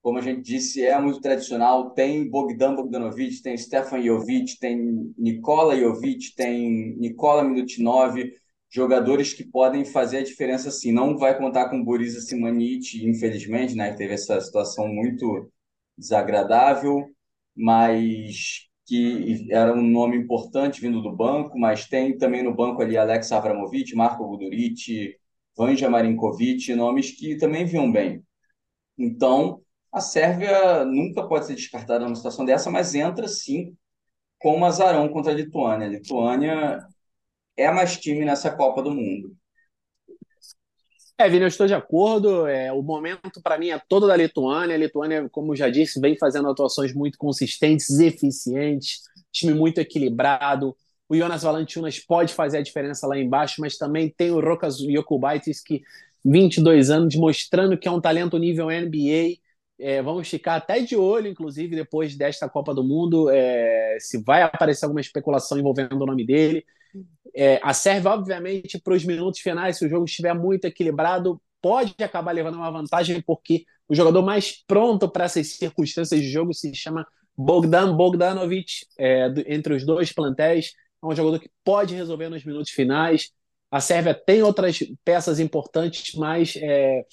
como 0.00 0.18
a 0.18 0.22
gente 0.22 0.40
disse, 0.42 0.82
é 0.82 0.98
muito 0.98 1.20
tradicional. 1.20 1.90
Tem 1.90 2.28
Bogdan 2.30 2.74
Bogdanovic, 2.74 3.42
tem 3.42 3.56
Stefan 3.56 4.00
Jovic, 4.02 4.58
tem 4.58 5.12
Nikola 5.18 5.76
Jovic, 5.76 6.34
tem 6.34 6.96
Nikola 6.96 7.44
Milutinov, 7.44 8.16
jogadores 8.70 9.32
que 9.32 9.44
podem 9.44 9.84
fazer 9.84 10.18
a 10.18 10.22
diferença 10.24 10.68
assim. 10.68 10.92
Não 10.92 11.16
vai 11.16 11.36
contar 11.36 11.70
com 11.70 11.82
Borisa 11.82 12.20
Simanic, 12.20 13.04
infelizmente, 13.06 13.74
né? 13.74 13.92
Teve 13.94 14.14
essa 14.14 14.40
situação 14.40 14.88
muito 14.88 15.50
desagradável, 15.96 17.06
mas 17.56 18.68
que 18.86 19.46
era 19.50 19.72
um 19.74 19.82
nome 19.82 20.16
importante 20.16 20.80
vindo 20.80 21.02
do 21.02 21.14
banco, 21.14 21.58
mas 21.58 21.86
tem 21.86 22.16
também 22.16 22.42
no 22.42 22.54
banco 22.54 22.80
ali 22.80 22.96
Alex 22.96 23.30
Avramovic, 23.32 23.94
Marco 23.94 24.26
Guduric, 24.26 25.14
Vanja 25.56 25.90
Marinkovic, 25.90 26.74
nomes 26.74 27.10
que 27.12 27.36
também 27.36 27.66
vinham 27.66 27.90
bem. 27.92 28.22
Então, 28.96 29.60
a 29.92 30.00
Sérvia 30.00 30.84
nunca 30.84 31.26
pode 31.26 31.46
ser 31.46 31.54
descartada 31.54 32.04
numa 32.04 32.16
situação 32.16 32.44
dessa, 32.44 32.70
mas 32.70 32.94
entra 32.94 33.28
sim 33.28 33.76
com 34.38 34.64
azarão 34.64 35.08
contra 35.08 35.32
a 35.32 35.34
Lituânia. 35.34 35.86
A 35.86 35.90
Lituânia 35.90 36.78
é 37.58 37.70
mais 37.70 37.98
time 37.98 38.24
nessa 38.24 38.50
Copa 38.50 38.82
do 38.82 38.92
Mundo. 38.92 39.36
É, 41.20 41.28
Vini, 41.28 41.42
eu 41.42 41.48
estou 41.48 41.66
de 41.66 41.74
acordo. 41.74 42.46
É, 42.46 42.72
o 42.72 42.80
momento, 42.80 43.42
para 43.42 43.58
mim, 43.58 43.70
é 43.70 43.82
todo 43.88 44.06
da 44.06 44.16
Lituânia. 44.16 44.76
A 44.76 44.78
Lituânia, 44.78 45.28
como 45.28 45.56
já 45.56 45.68
disse, 45.68 46.00
vem 46.00 46.16
fazendo 46.16 46.48
atuações 46.48 46.94
muito 46.94 47.18
consistentes, 47.18 47.98
eficientes, 47.98 49.00
time 49.32 49.52
muito 49.52 49.78
equilibrado. 49.78 50.76
O 51.08 51.16
Jonas 51.16 51.42
Valanciunas 51.42 51.98
pode 51.98 52.32
fazer 52.32 52.58
a 52.58 52.62
diferença 52.62 53.06
lá 53.08 53.18
embaixo, 53.18 53.60
mas 53.60 53.76
também 53.76 54.08
tem 54.08 54.30
o 54.30 54.40
Rokas 54.40 54.78
Jokubaitis, 54.78 55.60
que 55.60 55.82
22 56.24 56.90
anos, 56.90 57.16
mostrando 57.16 57.76
que 57.76 57.88
é 57.88 57.90
um 57.90 58.00
talento 58.00 58.38
nível 58.38 58.68
NBA. 58.70 59.38
É, 59.80 60.00
vamos 60.02 60.28
ficar 60.28 60.56
até 60.56 60.80
de 60.80 60.94
olho, 60.94 61.28
inclusive, 61.28 61.74
depois 61.74 62.14
desta 62.16 62.48
Copa 62.48 62.72
do 62.72 62.84
Mundo, 62.84 63.28
é, 63.28 63.96
se 63.98 64.22
vai 64.22 64.42
aparecer 64.42 64.84
alguma 64.84 65.00
especulação 65.00 65.58
envolvendo 65.58 66.00
o 66.00 66.06
nome 66.06 66.24
dele. 66.24 66.64
É, 67.34 67.60
a 67.62 67.72
Sérvia, 67.72 68.10
obviamente, 68.10 68.80
para 68.80 68.94
os 68.94 69.04
minutos 69.04 69.40
finais, 69.40 69.78
se 69.78 69.86
o 69.86 69.88
jogo 69.88 70.04
estiver 70.04 70.34
muito 70.34 70.64
equilibrado, 70.64 71.40
pode 71.60 71.94
acabar 72.02 72.32
levando 72.32 72.56
uma 72.56 72.70
vantagem, 72.70 73.20
porque 73.22 73.64
o 73.88 73.94
jogador 73.94 74.22
mais 74.22 74.64
pronto 74.66 75.08
para 75.08 75.24
essas 75.24 75.56
circunstâncias 75.56 76.20
de 76.20 76.30
jogo 76.30 76.52
se 76.52 76.74
chama 76.74 77.06
Bogdan 77.36 77.96
Bogdanovic, 77.96 78.86
é, 78.98 79.32
entre 79.46 79.74
os 79.74 79.84
dois 79.84 80.12
plantéis. 80.12 80.72
É 81.02 81.06
um 81.06 81.14
jogador 81.14 81.38
que 81.38 81.50
pode 81.64 81.94
resolver 81.94 82.28
nos 82.28 82.44
minutos 82.44 82.70
finais. 82.70 83.30
A 83.70 83.80
Sérvia 83.80 84.14
tem 84.14 84.42
outras 84.42 84.78
peças 85.04 85.38
importantes, 85.38 86.14
mas 86.14 86.54
é, 86.56 87.04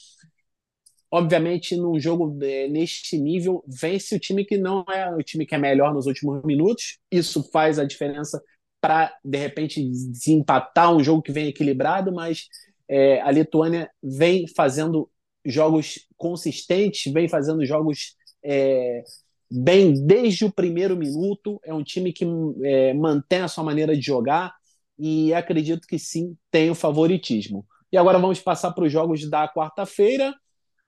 obviamente 1.11 1.75
num 1.75 1.99
jogo 1.99 2.37
é, 2.43 2.67
neste 2.67 3.17
nível 3.17 3.63
vence 3.67 4.15
o 4.15 4.19
time 4.19 4.43
que 4.43 4.57
não 4.57 4.83
é 4.89 5.13
o 5.15 5.21
time 5.21 5.45
que 5.45 5.55
é 5.55 5.57
melhor 5.57 5.93
nos 5.93 6.07
últimos 6.07 6.43
minutos. 6.43 6.97
Isso 7.11 7.43
faz 7.51 7.77
a 7.77 7.85
diferença 7.85 8.41
para, 8.85 9.17
de 9.25 9.35
repente, 9.39 9.83
desempatar 9.83 10.95
um 10.95 11.03
jogo 11.03 11.23
que 11.23 11.31
vem 11.31 11.47
equilibrado, 11.47 12.13
mas 12.13 12.47
é, 12.87 13.19
a 13.21 13.31
Lituânia 13.31 13.89
vem 14.03 14.45
fazendo 14.55 15.09
jogos 15.43 16.07
consistentes, 16.15 17.11
vem 17.11 17.27
fazendo 17.27 17.65
jogos 17.65 18.15
é, 18.43 19.03
bem 19.49 20.05
desde 20.05 20.45
o 20.45 20.51
primeiro 20.51 20.95
minuto. 20.95 21.59
É 21.65 21.73
um 21.73 21.83
time 21.83 22.13
que 22.13 22.27
é, 22.63 22.93
mantém 22.93 23.39
a 23.39 23.47
sua 23.47 23.63
maneira 23.63 23.95
de 23.95 24.03
jogar 24.03 24.53
e 24.99 25.33
acredito 25.33 25.87
que 25.87 25.97
sim 25.97 26.37
tem 26.51 26.69
o 26.69 26.75
favoritismo. 26.75 27.65
E 27.91 27.97
agora 27.97 28.19
vamos 28.19 28.39
passar 28.39 28.71
para 28.71 28.83
os 28.83 28.91
jogos 28.91 29.27
da 29.27 29.51
quarta-feira. 29.51 30.31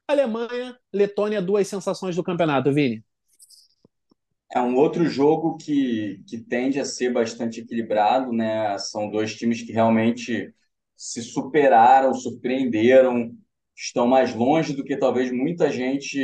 Alemanha, 0.08 0.78
Letônia, 0.94 1.42
duas 1.42 1.68
sensações 1.68 2.16
do 2.16 2.24
campeonato, 2.24 2.72
Vini. 2.72 3.04
É 4.54 4.62
um 4.62 4.76
outro 4.76 5.06
jogo 5.06 5.58
que, 5.58 6.24
que 6.28 6.38
tende 6.38 6.80
a 6.80 6.86
ser 6.86 7.12
bastante 7.12 7.60
equilibrado, 7.62 8.32
né? 8.32 8.78
São 8.80 9.10
dois 9.10 9.36
times 9.36 9.62
que 9.62 9.74
realmente 9.74 10.54
se 10.96 11.22
superaram, 11.22 12.14
surpreenderam, 12.14 13.32
estão 13.76 14.08
mais 14.08 14.34
longe 14.34 14.74
do 14.74 14.84
que 14.84 14.98
talvez 14.98 15.32
muita 15.32 15.70
gente 15.70 16.20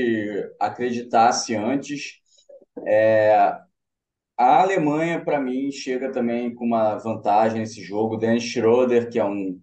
acreditasse 0.60 1.54
antes. 1.56 2.14
É, 2.88 3.36
a 4.38 4.62
Alemanha, 4.62 5.24
para 5.24 5.40
mim, 5.40 5.72
chega 5.72 6.12
também 6.12 6.54
com 6.56 6.66
uma 6.66 6.98
vantagem 6.98 7.60
nesse 7.60 7.82
jogo. 7.84 8.18
Dennis 8.18 8.44
Schroeder, 8.44 9.10
que 9.10 9.20
é 9.20 9.26
um 9.26 9.60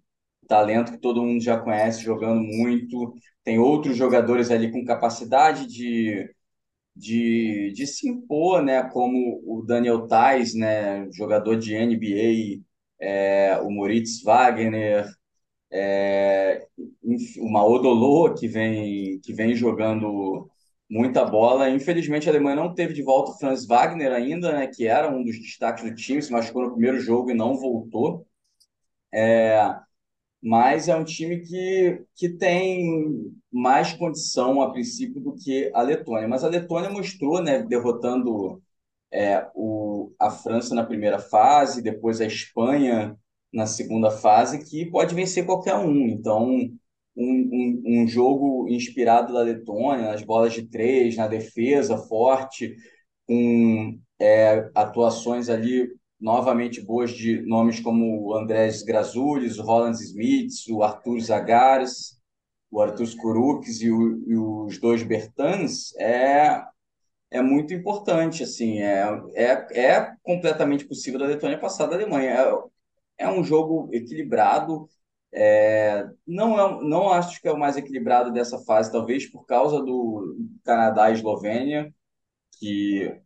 talento 0.47 0.91
que 0.93 0.97
todo 0.99 1.23
mundo 1.23 1.43
já 1.43 1.59
conhece, 1.59 2.03
jogando 2.03 2.41
muito. 2.41 3.13
Tem 3.43 3.59
outros 3.59 3.97
jogadores 3.97 4.51
ali 4.51 4.71
com 4.71 4.85
capacidade 4.85 5.67
de 5.67 6.29
de, 6.95 7.71
de 7.73 7.87
se 7.87 8.07
impor, 8.09 8.63
né, 8.63 8.83
como 8.89 9.41
o 9.45 9.63
Daniel 9.65 10.07
Tais, 10.07 10.53
né, 10.55 11.09
jogador 11.13 11.57
de 11.57 11.73
NBA, 11.75 13.05
é, 13.05 13.57
o 13.61 13.69
Moritz 13.71 14.21
Wagner, 14.23 15.07
é, 15.71 16.67
uma 17.39 17.65
Odolo 17.65 18.33
que 18.35 18.47
vem, 18.47 19.19
que 19.21 19.33
vem 19.33 19.55
jogando 19.55 20.49
muita 20.89 21.25
bola. 21.25 21.69
Infelizmente, 21.69 22.27
a 22.29 22.31
Alemanha 22.31 22.55
não 22.57 22.73
teve 22.73 22.93
de 22.93 23.03
volta 23.03 23.31
o 23.31 23.37
Franz 23.39 23.65
Wagner 23.65 24.11
ainda, 24.13 24.51
né, 24.53 24.67
que 24.67 24.87
era 24.87 25.09
um 25.09 25.23
dos 25.23 25.39
destaques 25.39 25.83
do 25.83 25.95
time, 25.95 26.21
se 26.21 26.31
machucou 26.31 26.63
no 26.63 26.71
primeiro 26.71 26.99
jogo 26.99 27.31
e 27.31 27.33
não 27.33 27.57
voltou. 27.57 28.25
É, 29.13 29.75
mas 30.41 30.87
é 30.87 30.95
um 30.95 31.03
time 31.03 31.39
que, 31.41 32.03
que 32.15 32.29
tem 32.29 33.31
mais 33.51 33.93
condição 33.93 34.61
a 34.61 34.71
princípio 34.71 35.21
do 35.21 35.35
que 35.35 35.71
a 35.73 35.81
Letônia. 35.81 36.27
Mas 36.27 36.43
a 36.43 36.49
Letônia 36.49 36.89
mostrou, 36.89 37.41
né, 37.41 37.61
derrotando 37.63 38.61
é, 39.11 39.47
o, 39.53 40.11
a 40.19 40.31
França 40.31 40.73
na 40.73 40.85
primeira 40.85 41.19
fase, 41.19 41.81
depois 41.81 42.21
a 42.21 42.25
Espanha 42.25 43.17
na 43.53 43.67
segunda 43.67 44.09
fase, 44.09 44.63
que 44.63 44.85
pode 44.89 45.13
vencer 45.13 45.45
qualquer 45.45 45.75
um. 45.75 46.07
Então, 46.07 46.49
um, 46.49 46.79
um, 47.15 47.83
um 48.03 48.07
jogo 48.07 48.67
inspirado 48.69 49.33
da 49.33 49.41
Letônia, 49.41 50.07
nas 50.11 50.23
bolas 50.23 50.53
de 50.53 50.63
três, 50.63 51.17
na 51.17 51.27
defesa 51.27 51.97
forte, 51.97 52.75
com 53.27 53.99
é, 54.19 54.69
atuações 54.75 55.49
ali 55.49 55.89
novamente 56.21 56.79
boas 56.79 57.11
de 57.11 57.41
nomes 57.41 57.79
como 57.79 58.27
o 58.27 58.35
Andrés 58.35 58.83
Grazoulis, 58.83 59.57
o 59.57 59.63
Roland 59.63 59.93
Smith, 59.93 60.53
o 60.69 60.83
Arthur 60.83 61.19
Zagares, 61.19 62.21
o 62.69 62.79
Arthur 62.79 63.05
Skurux 63.05 63.81
e, 63.81 63.87
e, 63.87 64.37
os 64.37 64.79
dois 64.79 65.03
Bertans, 65.03 65.95
é, 65.97 66.63
é 67.31 67.41
muito 67.41 67.73
importante. 67.73 68.43
assim 68.43 68.79
é, 68.81 69.03
é, 69.33 69.87
é 69.97 70.15
completamente 70.23 70.85
possível 70.85 71.19
da 71.19 71.25
Letônia 71.25 71.59
passar 71.59 71.87
da 71.87 71.95
Alemanha. 71.95 72.31
É, 73.17 73.25
é 73.25 73.29
um 73.29 73.43
jogo 73.43 73.89
equilibrado. 73.91 74.87
É, 75.33 76.07
não, 76.27 76.59
é, 76.59 76.83
não 76.83 77.09
acho 77.09 77.41
que 77.41 77.47
é 77.47 77.51
o 77.51 77.59
mais 77.59 77.77
equilibrado 77.77 78.31
dessa 78.31 78.59
fase, 78.59 78.91
talvez 78.91 79.25
por 79.25 79.45
causa 79.45 79.81
do 79.81 80.37
Canadá 80.63 81.09
e 81.09 81.13
Eslovênia, 81.13 81.93
que 82.59 83.21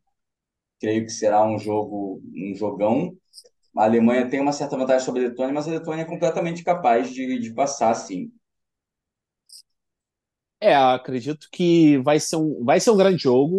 creio 0.86 1.04
que 1.04 1.12
será 1.12 1.44
um 1.44 1.58
jogo, 1.58 2.22
um 2.36 2.56
jogão. 2.56 3.18
A 3.76 3.86
Alemanha 3.86 4.30
tem 4.30 4.40
uma 4.40 4.52
certa 4.54 4.78
vantagem 4.78 5.04
sobre 5.04 5.26
a 5.26 5.30
Letônia, 5.30 5.52
mas 5.52 5.68
a 5.68 5.72
Letônia 5.72 6.04
é 6.04 6.06
completamente 6.06 6.64
capaz 6.64 7.12
de, 7.12 7.40
de 7.40 7.54
passar, 7.54 7.96
sim. 7.96 8.32
É, 10.62 10.76
acredito 10.76 11.48
que 11.52 11.98
vai 11.98 12.20
ser 12.20 12.36
um, 12.36 12.64
vai 12.64 12.80
ser 12.80 12.92
um 12.92 12.98
grande 12.98 13.24
jogo. 13.24 13.58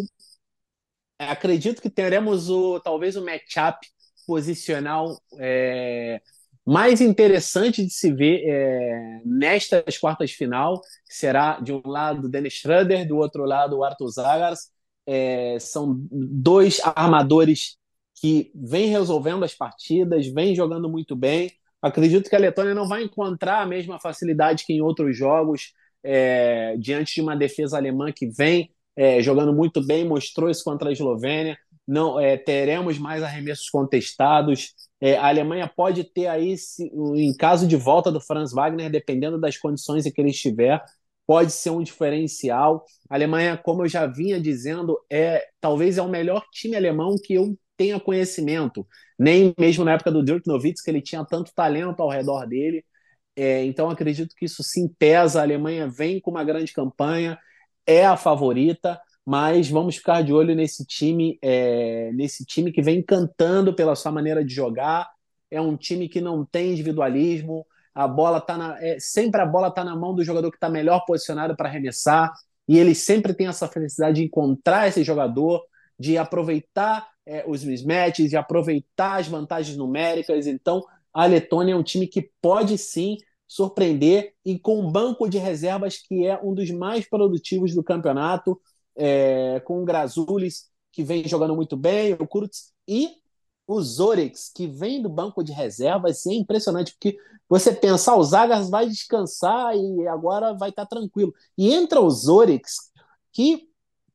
Acredito 1.19 1.83
que 1.83 1.91
teremos 1.91 2.49
o 2.49 2.79
talvez 2.79 3.17
o 3.17 3.25
matchup 3.25 3.85
posicional 4.25 5.21
é, 5.39 6.21
mais 6.65 7.01
interessante 7.01 7.85
de 7.85 7.93
se 7.93 8.13
ver 8.13 8.43
é, 8.47 9.21
nestas 9.25 9.99
quartas 9.99 10.31
final. 10.31 10.81
Será 11.05 11.59
de 11.61 11.73
um 11.73 11.83
lado 11.85 12.29
Dennis 12.29 12.55
Schroeder, 12.55 13.07
do 13.07 13.17
outro 13.17 13.45
lado 13.45 13.83
Arthur 13.83 14.11
Zagars 14.11 14.76
é, 15.07 15.59
são 15.61 16.07
dois 16.11 16.81
armadores 16.83 17.77
que 18.21 18.51
vêm 18.55 18.89
resolvendo 18.89 19.45
as 19.45 19.55
partidas, 19.55 20.27
vêm 20.27 20.55
jogando 20.55 20.89
muito 20.89 21.15
bem. 21.15 21.51
Acredito 21.81 22.29
que 22.29 22.37
a 22.37 22.39
Letônia 22.39 22.75
não 22.75 22.89
vai 22.89 23.03
encontrar 23.03 23.61
a 23.63 23.67
mesma 23.67 24.01
facilidade 24.01 24.65
que 24.65 24.73
em 24.73 24.81
outros 24.81 25.17
jogos, 25.17 25.73
é, 26.03 26.77
diante 26.79 27.15
de 27.15 27.21
uma 27.21 27.37
defesa 27.37 27.77
alemã 27.77 28.11
que 28.13 28.27
vem 28.27 28.71
é, 28.97 29.23
jogando 29.23 29.53
muito 29.53 29.85
bem, 29.85 30.05
mostrou 30.05 30.51
isso 30.51 30.65
contra 30.65 30.89
a 30.89 30.93
Eslovênia. 30.93 31.59
Não 31.87 32.19
é, 32.19 32.37
teremos 32.37 32.99
mais 32.99 33.23
arremessos 33.23 33.69
contestados. 33.69 34.75
É, 35.01 35.17
a 35.17 35.29
Alemanha 35.29 35.71
pode 35.75 36.03
ter 36.05 36.27
aí, 36.27 36.57
se, 36.57 36.91
em 37.15 37.33
caso 37.37 37.69
de 37.69 37.77
volta 37.77 38.11
do 38.11 38.21
Franz 38.21 38.53
Wagner, 38.53 38.91
dependendo 38.91 39.39
das 39.39 39.57
condições 39.59 40.07
em 40.07 40.11
que 40.11 40.21
ele 40.21 40.31
estiver, 40.31 40.83
pode 41.27 41.53
ser 41.53 41.71
um 41.71 41.83
diferencial. 41.83 42.85
A 43.09 43.15
Alemanha, 43.15 43.57
como 43.57 43.85
eu 43.85 43.89
já 43.89 44.07
vinha 44.07 44.41
dizendo, 44.41 44.99
é 45.11 45.45
talvez 45.61 45.99
é 45.99 46.03
o 46.03 46.09
melhor 46.09 46.45
time 46.53 46.77
alemão 46.77 47.17
que 47.23 47.35
eu 47.35 47.57
tenha 47.77 48.01
conhecimento. 48.01 48.87
Nem 49.19 49.55
mesmo 49.59 49.85
na 49.85 49.93
época 49.95 50.13
do 50.13 50.25
Dirk 50.25 50.47
Nowitzki, 50.47 50.91
ele 50.91 51.03
tinha 51.03 51.25
tanto 51.25 51.53
talento 51.55 52.01
ao 52.01 52.09
redor 52.11 52.47
dele. 52.47 52.85
É, 53.37 53.65
então 53.65 53.91
acredito 53.91 54.35
que 54.37 54.47
isso 54.47 54.63
sim 54.63 54.89
pesa. 54.99 55.41
A 55.41 55.43
Alemanha 55.43 55.89
vem 55.89 56.21
com 56.21 56.31
uma 56.31 56.45
grande 56.45 56.73
campanha, 56.73 57.39
é 57.87 58.05
a 58.07 58.17
favorita, 58.17 59.01
mas 59.25 59.69
vamos 59.69 59.97
ficar 59.97 60.23
de 60.23 60.33
olho 60.33 60.55
nesse 60.55 60.87
time, 60.87 61.39
é, 61.43 62.13
nesse 62.13 62.45
time 62.45 62.73
que 62.73 62.83
vem 62.83 63.03
cantando 63.03 63.75
pela 63.75 63.95
sua 63.97 64.13
maneira 64.13 64.45
de 64.45 64.55
jogar. 64.55 65.09
É 65.51 65.61
um 65.61 65.77
time 65.77 66.09
que 66.09 66.21
não 66.21 66.45
tem 66.45 66.73
individualismo, 66.73 67.67
a 67.97 68.07
bola 68.07 68.43
tá 68.43 68.59
na, 68.59 68.79
é, 68.79 68.99
sempre 69.01 69.41
a 69.41 69.47
bola 69.47 69.69
está 69.69 69.83
na 69.83 69.97
mão 69.97 70.15
do 70.15 70.23
jogador 70.23 70.51
que 70.51 70.59
está 70.59 70.69
melhor 70.69 71.07
posicionado 71.07 71.57
para 71.57 71.67
arremessar, 71.67 72.31
e 72.69 72.79
ele 72.79 72.95
sempre 72.95 73.33
tem 73.33 73.47
essa 73.47 73.67
felicidade 73.67 74.17
de 74.17 74.27
encontrar 74.27 74.87
esse 74.87 75.03
jogador, 75.03 75.63
de 75.99 76.19
aproveitar 76.19 77.09
é, 77.25 77.43
os 77.49 77.65
mismatches, 77.65 78.29
de 78.29 78.37
aproveitar 78.37 79.19
as 79.19 79.29
vantagens 79.29 79.79
numéricas. 79.79 80.47
Então, 80.47 80.85
a 81.11 81.25
Letônia 81.25 81.73
é 81.73 81.77
um 81.77 81.83
time 81.83 82.07
que 82.07 82.31
pode 82.43 82.77
sim 82.77 83.17
surpreender 83.49 84.35
e 84.45 84.59
com 84.59 84.79
um 84.79 84.93
banco 84.93 85.27
de 85.27 85.39
reservas 85.39 85.97
que 85.97 86.27
é 86.27 86.39
um 86.43 86.53
dos 86.53 86.71
mais 86.71 87.09
produtivos 87.09 87.75
do 87.75 87.83
campeonato, 87.83 88.61
é, 88.95 89.59
com 89.61 89.81
o 89.81 89.87
Grazulis, 89.87 90.67
que 90.93 91.03
vem 91.03 91.27
jogando 91.27 91.57
muito 91.57 91.79
bem, 91.79 92.13
o 92.13 92.27
Kurtz, 92.27 92.75
e 92.87 93.09
o 93.67 93.81
Zorex, 93.83 94.51
que 94.55 94.67
vem 94.67 95.03
do 95.03 95.09
banco 95.09 95.43
de 95.43 95.53
reservas, 95.53 96.25
é 96.27 96.35
impressionante, 96.35 96.93
porque 96.93 97.17
você 97.49 97.73
pensa, 97.73 98.13
ah, 98.13 98.17
o 98.17 98.23
Zagas 98.23 98.71
vai 98.71 98.89
descansar 98.89 99.75
e 99.77 100.07
agora 100.07 100.55
vai 100.55 100.71
estar 100.71 100.87
tá 100.87 100.97
tranquilo. 100.97 101.33
E 101.57 101.73
entra 101.73 102.01
o 102.01 102.11
Zorex, 102.11 102.91
que 103.33 103.69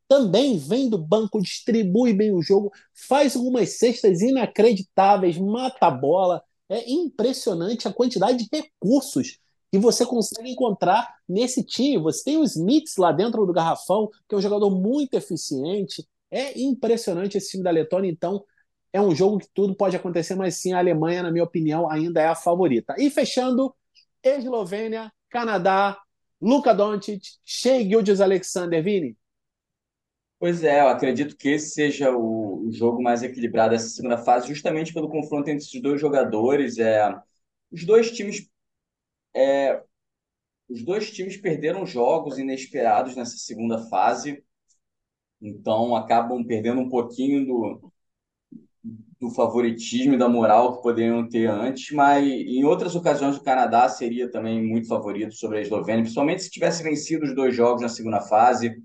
também 0.07 0.57
vem 0.57 0.89
do 0.89 0.97
banco, 0.97 1.41
distribui 1.41 2.13
bem 2.13 2.33
o 2.33 2.41
jogo, 2.41 2.71
faz 2.93 3.35
algumas 3.35 3.77
cestas 3.77 4.21
inacreditáveis, 4.21 5.37
mata 5.37 5.87
a 5.87 5.91
bola. 5.91 6.43
É 6.67 6.89
impressionante 6.91 7.87
a 7.87 7.93
quantidade 7.93 8.39
de 8.39 8.49
recursos 8.51 9.39
que 9.71 9.79
você 9.79 10.05
consegue 10.05 10.49
encontrar 10.49 11.15
nesse 11.27 11.63
time. 11.63 11.97
Você 12.03 12.25
tem 12.25 12.37
o 12.37 12.43
Smiths 12.43 12.97
lá 12.97 13.13
dentro 13.13 13.45
do 13.45 13.53
garrafão, 13.53 14.09
que 14.27 14.35
é 14.35 14.37
um 14.37 14.41
jogador 14.41 14.69
muito 14.69 15.13
eficiente. 15.13 16.05
É 16.29 16.59
impressionante 16.59 17.37
esse 17.37 17.51
time 17.51 17.63
da 17.63 17.71
Letônia, 17.71 18.11
então 18.11 18.43
é 18.93 19.01
um 19.01 19.15
jogo 19.15 19.39
que 19.39 19.47
tudo 19.53 19.75
pode 19.75 19.95
acontecer, 19.95 20.35
mas 20.35 20.57
sim, 20.57 20.73
a 20.73 20.79
Alemanha, 20.79 21.23
na 21.23 21.31
minha 21.31 21.43
opinião, 21.43 21.89
ainda 21.89 22.21
é 22.21 22.27
a 22.27 22.35
favorita. 22.35 22.95
E 22.97 23.09
fechando, 23.09 23.73
Eslovênia, 24.23 25.11
Canadá, 25.29 25.97
Luka 26.41 26.73
Doncic, 26.73 27.21
Shea 27.45 27.83
Gildes 27.83 28.19
Alexander, 28.19 28.83
Vini. 28.83 29.17
Pois 30.39 30.63
é, 30.63 30.81
eu 30.81 30.87
acredito 30.87 31.37
que 31.37 31.49
esse 31.49 31.69
seja 31.69 32.11
o, 32.11 32.67
jogo 32.71 33.01
mais 33.01 33.21
equilibrado 33.21 33.71
dessa 33.71 33.89
segunda 33.89 34.17
fase, 34.17 34.47
justamente 34.47 34.93
pelo 34.93 35.09
confronto 35.09 35.49
entre 35.49 35.63
esses 35.63 35.81
dois 35.81 36.01
jogadores. 36.01 36.77
É, 36.79 37.13
os 37.71 37.85
dois 37.85 38.11
times 38.11 38.49
é, 39.35 39.81
os 40.69 40.83
dois 40.83 41.11
times 41.11 41.37
perderam 41.37 41.85
jogos 41.85 42.37
inesperados 42.39 43.15
nessa 43.15 43.37
segunda 43.37 43.77
fase, 43.89 44.43
então 45.41 45.95
acabam 45.95 46.43
perdendo 46.45 46.81
um 46.81 46.89
pouquinho 46.89 47.45
do, 47.45 47.93
do 49.21 49.29
favoritismo 49.29 50.15
e 50.15 50.17
da 50.17 50.27
moral 50.27 50.75
que 50.75 50.81
poderiam 50.81 51.29
ter 51.29 51.45
antes, 51.45 51.91
mas 51.91 52.25
em 52.25 52.65
outras 52.65 52.95
ocasiões 52.95 53.37
o 53.37 53.43
Canadá 53.43 53.87
seria 53.87 54.29
também 54.31 54.59
muito 54.59 54.87
favorito 54.87 55.35
sobre 55.35 55.59
a 55.59 55.61
Eslovênia, 55.61 56.01
principalmente 56.01 56.41
se 56.41 56.49
tivesse 56.49 56.81
vencido 56.81 57.23
os 57.23 57.35
dois 57.35 57.55
jogos 57.55 57.83
na 57.83 57.89
segunda 57.89 58.19
fase, 58.19 58.81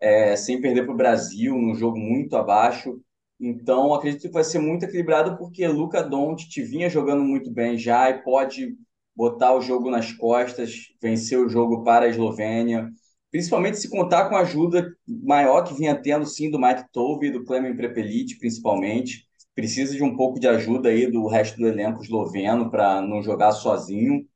é, 0.00 0.36
sem 0.36 0.60
perder 0.60 0.84
para 0.84 0.94
o 0.94 0.96
Brasil, 0.96 1.56
num 1.58 1.74
jogo 1.74 1.98
muito 1.98 2.36
abaixo. 2.36 3.00
Então, 3.40 3.92
acredito 3.92 4.22
que 4.22 4.28
vai 4.28 4.44
ser 4.44 4.60
muito 4.60 4.84
equilibrado, 4.84 5.36
porque 5.36 5.66
Luca 5.66 6.00
Doncic 6.00 6.62
vinha 6.62 6.88
jogando 6.88 7.24
muito 7.24 7.50
bem 7.50 7.76
já 7.76 8.08
e 8.08 8.22
pode 8.22 8.76
botar 9.16 9.52
o 9.52 9.60
jogo 9.60 9.90
nas 9.90 10.12
costas, 10.12 10.92
vencer 11.02 11.40
o 11.40 11.48
jogo 11.48 11.82
para 11.82 12.04
a 12.06 12.08
Eslovênia, 12.08 12.88
principalmente 13.32 13.78
se 13.78 13.90
contar 13.90 14.28
com 14.28 14.36
a 14.36 14.42
ajuda 14.42 14.94
maior 15.08 15.62
que 15.64 15.74
vinha 15.74 16.00
tendo, 16.00 16.24
sim, 16.24 16.50
do 16.52 16.60
Mike 16.60 16.84
Tove 16.92 17.26
e 17.26 17.32
do 17.32 17.44
Clemen 17.44 17.74
Prepelic, 17.74 18.38
principalmente 18.38 19.26
precisa 19.54 19.94
de 19.94 20.02
um 20.02 20.16
pouco 20.16 20.40
de 20.40 20.48
ajuda 20.48 20.88
aí 20.88 21.10
do 21.10 21.26
resto 21.26 21.58
do 21.58 21.66
elenco 21.66 22.02
esloveno 22.02 22.70
para 22.70 23.00
não 23.02 23.22
jogar 23.22 23.52
sozinho. 23.52 24.26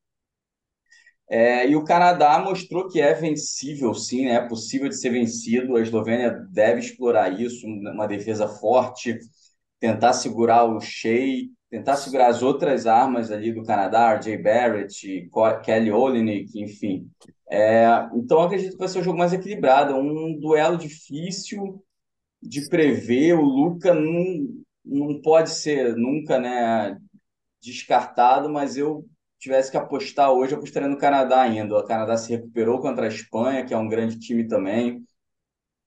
É, 1.29 1.69
e 1.69 1.75
o 1.75 1.85
Canadá 1.85 2.39
mostrou 2.39 2.89
que 2.89 3.01
é 3.01 3.13
vencível, 3.13 3.93
sim, 3.95 4.27
né? 4.27 4.35
é 4.35 4.49
possível 4.49 4.89
de 4.89 4.97
ser 4.97 5.11
vencido. 5.11 5.77
A 5.77 5.83
Eslovênia 5.83 6.31
deve 6.53 6.81
explorar 6.81 7.41
isso, 7.41 7.67
uma 7.67 8.07
defesa 8.07 8.47
forte, 8.47 9.19
tentar 9.81 10.13
segurar 10.13 10.65
o 10.65 10.81
Shea, 10.81 11.49
tentar 11.69 11.97
segurar 11.97 12.29
as 12.29 12.43
outras 12.43 12.87
armas 12.87 13.33
ali 13.33 13.53
do 13.53 13.65
Canadá, 13.65 14.15
RJ 14.15 14.39
Barrett, 14.39 15.29
Kelly 15.65 15.91
Olynyk, 15.91 16.61
enfim. 16.61 17.11
É, 17.51 17.87
então, 18.15 18.41
acredito 18.43 18.73
que 18.73 18.79
vai 18.79 18.89
ser 18.89 19.01
um 19.01 19.05
jogo 19.05 19.19
mais 19.19 19.33
equilibrado, 19.33 19.97
um 19.97 20.39
duelo 20.39 20.79
difícil 20.79 21.83
de 22.43 22.69
prever. 22.69 23.35
O 23.35 23.43
Luca 23.43 23.93
não, 23.95 24.65
não 24.87 25.21
pode 25.21 25.51
ser 25.51 25.97
nunca 25.97 26.39
né, 26.39 26.99
descartado, 27.63 28.49
mas 28.51 28.77
eu 28.77 29.07
tivesse 29.39 29.71
que 29.71 29.77
apostar 29.77 30.33
hoje, 30.33 30.53
eu 30.53 30.59
apostaria 30.59 30.89
no 30.89 30.99
Canadá 30.99 31.43
ainda. 31.43 31.77
O 31.79 31.85
Canadá 31.85 32.17
se 32.17 32.31
recuperou 32.33 32.81
contra 32.81 33.07
a 33.07 33.09
Espanha, 33.09 33.65
que 33.65 33.75
é 33.75 33.79
um 33.79 33.89
grande 33.89 34.19
time 34.19 34.47
também. 34.49 35.05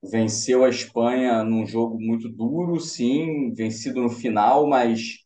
Venceu 0.02 0.64
a 0.64 0.68
Espanha 0.70 1.44
num 1.44 1.66
jogo 1.66 2.00
muito 2.00 2.28
duro, 2.28 2.80
sim, 2.80 3.52
vencido 3.54 4.02
no 4.02 4.10
final, 4.10 4.66
mas 4.66 5.18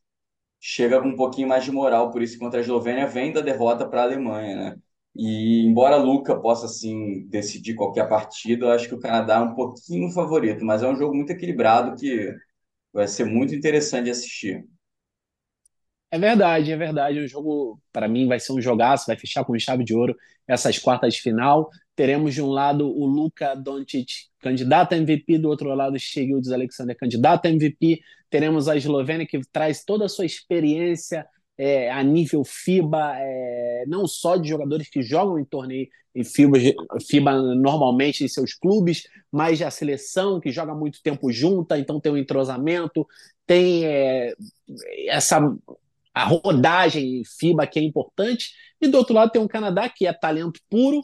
chega 0.61 1.01
com 1.03 1.09
um 1.09 1.17
pouquinho 1.17 1.49
mais 1.49 1.65
de 1.65 1.73
moral, 1.73 2.11
por 2.11 2.23
isso 2.23 2.39
contra 2.39 2.61
a 2.61 2.63
Eslovênia 2.63 3.07
vem 3.07 3.33
da 3.33 3.41
derrota 3.41 3.89
para 3.89 4.03
a 4.03 4.05
Alemanha, 4.05 4.57
né? 4.57 4.77
E 5.17 5.65
embora 5.67 5.97
Luca 5.97 6.37
possa 6.41 6.67
assim 6.67 7.27
decidir 7.29 7.75
qualquer 7.75 8.09
partida, 8.09 8.67
eu 8.67 8.71
acho 8.73 8.89
que 8.89 8.95
o 8.95 9.01
Canadá 9.01 9.37
é 9.37 9.41
um 9.41 9.55
pouquinho 9.55 10.11
favorito, 10.11 10.65
mas 10.65 10.83
é 10.83 10.89
um 10.89 10.97
jogo 10.97 11.15
muito 11.15 11.31
equilibrado 11.31 11.97
que 11.97 12.35
vai 12.95 13.09
ser 13.09 13.25
muito 13.25 13.55
interessante 13.55 14.09
assistir. 14.09 14.65
É 16.11 16.19
verdade, 16.19 16.71
é 16.71 16.77
verdade. 16.77 17.19
O 17.19 17.27
jogo, 17.27 17.81
para 17.93 18.07
mim, 18.07 18.29
vai 18.29 18.39
ser 18.39 18.53
um 18.53 18.61
jogaço, 18.61 19.07
vai 19.09 19.19
fechar 19.19 19.45
com 19.45 19.59
chave 19.59 19.83
de 19.83 19.93
ouro 19.93 20.15
essas 20.47 20.79
quartas 20.79 21.15
de 21.15 21.21
final. 21.21 21.69
Teremos 21.97 22.33
de 22.35 22.41
um 22.41 22.47
lado 22.47 22.87
o 22.89 23.05
Luka 23.05 23.55
Doncic, 23.57 24.29
candidato 24.39 24.93
a 24.93 24.97
MVP, 24.97 25.39
do 25.39 25.49
outro 25.49 25.75
lado 25.75 25.97
o 25.97 26.55
Alexander, 26.55 26.97
candidato 26.97 27.47
a 27.47 27.51
MVP. 27.51 28.01
Teremos 28.31 28.69
a 28.69 28.77
Eslovênia, 28.77 29.27
que 29.27 29.41
traz 29.53 29.85
toda 29.85 30.05
a 30.05 30.09
sua 30.09 30.25
experiência 30.25 31.27
é, 31.57 31.91
a 31.91 32.03
nível 32.03 32.45
FIBA, 32.45 33.15
é, 33.17 33.85
não 33.87 34.07
só 34.07 34.37
de 34.37 34.49
jogadores 34.49 34.89
que 34.89 35.03
jogam 35.03 35.39
em 35.39 35.45
torneio 35.45 35.89
em 36.15 36.23
FIBA, 36.23 36.59
FIBA 37.09 37.55
normalmente 37.57 38.25
em 38.25 38.29
seus 38.29 38.55
clubes, 38.55 39.09
mas 39.33 39.61
a 39.61 39.71
seleção 39.71 40.39
que 40.41 40.53
joga 40.53 40.75
muito 40.75 41.03
tempo 41.03 41.33
junta, 41.33 41.77
então 41.77 41.99
tem 41.99 42.13
um 42.13 42.17
entrosamento, 42.17 43.07
tem 43.47 43.85
é, 43.85 44.33
essa 45.09 45.41
a 46.15 46.25
rodagem 46.25 47.23
FIBA 47.25 47.67
que 47.67 47.81
é 47.81 47.83
importante, 47.83 48.53
e 48.81 48.87
do 48.87 48.99
outro 48.99 49.15
lado 49.15 49.33
tem 49.33 49.43
um 49.43 49.49
Canadá 49.49 49.89
que 49.89 50.07
é 50.07 50.13
talento 50.13 50.61
puro, 50.71 51.03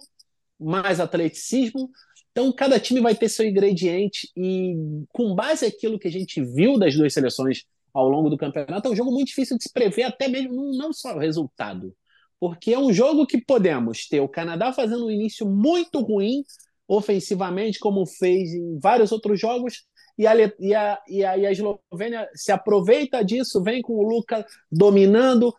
mais 0.58 1.00
atleticismo. 1.00 1.90
Então, 2.30 2.52
cada 2.52 2.78
time 2.78 3.00
vai 3.00 3.14
ter 3.14 3.28
seu 3.28 3.44
ingrediente, 3.44 4.30
e 4.36 4.74
com 5.08 5.34
base 5.34 5.64
naquilo 5.64 5.98
que 5.98 6.06
a 6.06 6.12
gente 6.12 6.40
viu 6.40 6.78
das 6.78 6.94
duas 6.94 7.12
seleções 7.12 7.64
ao 7.92 8.08
longo 8.08 8.30
do 8.30 8.36
campeonato, 8.36 8.88
é 8.88 8.90
um 8.90 8.96
jogo 8.96 9.12
muito 9.12 9.28
difícil 9.28 9.56
de 9.56 9.64
se 9.64 9.72
prever, 9.72 10.04
até 10.04 10.28
mesmo 10.28 10.76
não 10.76 10.92
só 10.92 11.14
o 11.14 11.18
resultado. 11.18 11.94
Porque 12.38 12.72
é 12.72 12.78
um 12.78 12.92
jogo 12.92 13.26
que 13.26 13.44
podemos 13.44 14.08
ter 14.08 14.20
o 14.20 14.28
Canadá 14.28 14.72
fazendo 14.72 15.06
um 15.06 15.10
início 15.10 15.46
muito 15.46 16.00
ruim 16.00 16.42
ofensivamente, 16.88 17.78
como 17.78 18.04
fez 18.04 18.52
em 18.52 18.78
vários 18.80 19.12
outros 19.12 19.38
jogos, 19.38 19.84
e 20.18 20.26
a, 20.26 20.34
e 20.36 20.74
a, 20.74 20.98
e 21.08 21.24
a, 21.24 21.38
e 21.38 21.46
a 21.46 21.52
Eslovênia 21.52 22.28
se 22.34 22.50
aproveita 22.50 23.24
disso, 23.24 23.62
vem 23.62 23.80
com 23.80 23.94
o 23.94 24.02
Luca 24.02 24.44
dominando. 24.70 25.54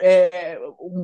É, 0.00 0.58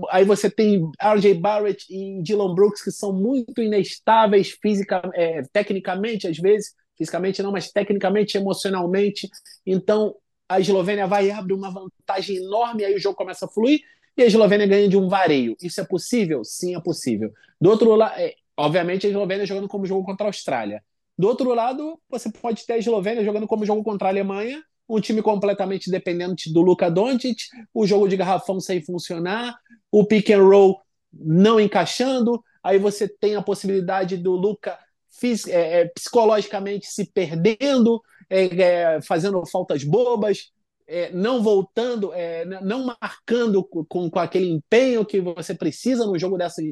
aí 0.09 0.25
você 0.25 0.51
tem 0.51 0.83
RJ 1.01 1.35
Barrett 1.35 1.85
e 1.91 2.23
Dylan 2.23 2.55
Brooks, 2.55 2.83
que 2.83 2.91
são 2.91 3.13
muito 3.13 3.61
inestáveis 3.61 4.51
física, 4.63 5.03
é, 5.15 5.43
tecnicamente, 5.53 6.27
às 6.27 6.39
vezes, 6.39 6.75
fisicamente 6.97 7.43
não, 7.43 7.53
mas 7.53 7.71
tecnicamente, 7.71 8.37
emocionalmente. 8.37 9.29
Então, 9.67 10.15
a 10.51 10.59
Eslovênia 10.59 11.07
vai 11.07 11.29
e 11.29 11.31
abre 11.31 11.53
uma 11.55 11.71
vantagem 11.71 12.39
enorme, 12.39 12.85
aí 12.85 12.93
o 12.93 12.99
jogo 12.99 13.15
começa 13.15 13.47
a 13.47 13.49
fluir 13.49 13.83
e 14.17 14.23
a 14.25 14.27
Eslovênia 14.27 14.67
ganha 14.67 14.89
de 14.89 14.97
um 14.97 15.09
vareio. 15.09 15.57
Isso 15.63 15.81
é 15.81 15.85
possível? 15.85 16.43
Sim, 16.45 16.75
é 16.75 16.81
possível. 16.81 17.33
Do 17.61 17.71
outro 17.71 17.95
lado, 17.95 18.15
é, 18.19 18.35
obviamente, 18.57 19.07
a 19.07 19.11
Eslovênia 19.11 19.47
jogando 19.47 19.69
como 19.69 19.87
jogo 19.87 20.05
contra 20.05 20.27
a 20.27 20.29
Austrália. 20.29 20.83
Do 21.17 21.29
outro 21.29 21.55
lado, 21.55 22.01
você 22.11 22.33
pode 22.33 22.67
ter 22.67 22.73
a 22.73 22.79
Eslovênia 22.79 23.25
jogando 23.25 23.47
como 23.47 23.65
jogo 23.65 23.85
contra 23.85 24.09
a 24.09 24.11
Alemanha, 24.11 24.61
um 24.89 25.01
time 25.01 25.23
completamente 25.23 25.89
dependente 25.89 26.53
do 26.53 26.63
Luka 26.63 26.91
Doncic, 26.91 27.43
o 27.73 27.87
jogo 27.87 28.09
de 28.09 28.17
garrafão 28.17 28.59
sem 28.59 28.83
funcionar, 28.83 29.57
o 29.89 30.05
pick 30.05 30.31
and 30.31 30.43
roll 30.43 30.81
não 31.13 31.61
encaixando, 31.61 32.43
aí 32.61 32.77
você 32.77 33.07
tem 33.07 33.37
a 33.37 33.43
possibilidade 33.43 34.17
do 34.17 34.33
Luka 34.33 34.77
é, 35.49 35.81
é, 35.81 35.85
psicologicamente 35.87 36.87
se 36.87 37.05
perdendo, 37.05 38.03
é, 38.31 38.45
é, 38.97 39.03
fazendo 39.03 39.45
faltas 39.45 39.83
bobas, 39.83 40.53
é, 40.87 41.13
não 41.13 41.43
voltando, 41.43 42.13
é, 42.15 42.45
não 42.45 42.87
marcando 42.87 43.63
com, 43.65 44.09
com 44.09 44.19
aquele 44.19 44.49
empenho 44.49 45.05
que 45.05 45.21
você 45.21 45.55
precisa 45.55 46.07
no 46.07 46.19
jogo 46.19 46.39
dessa, 46.39 46.63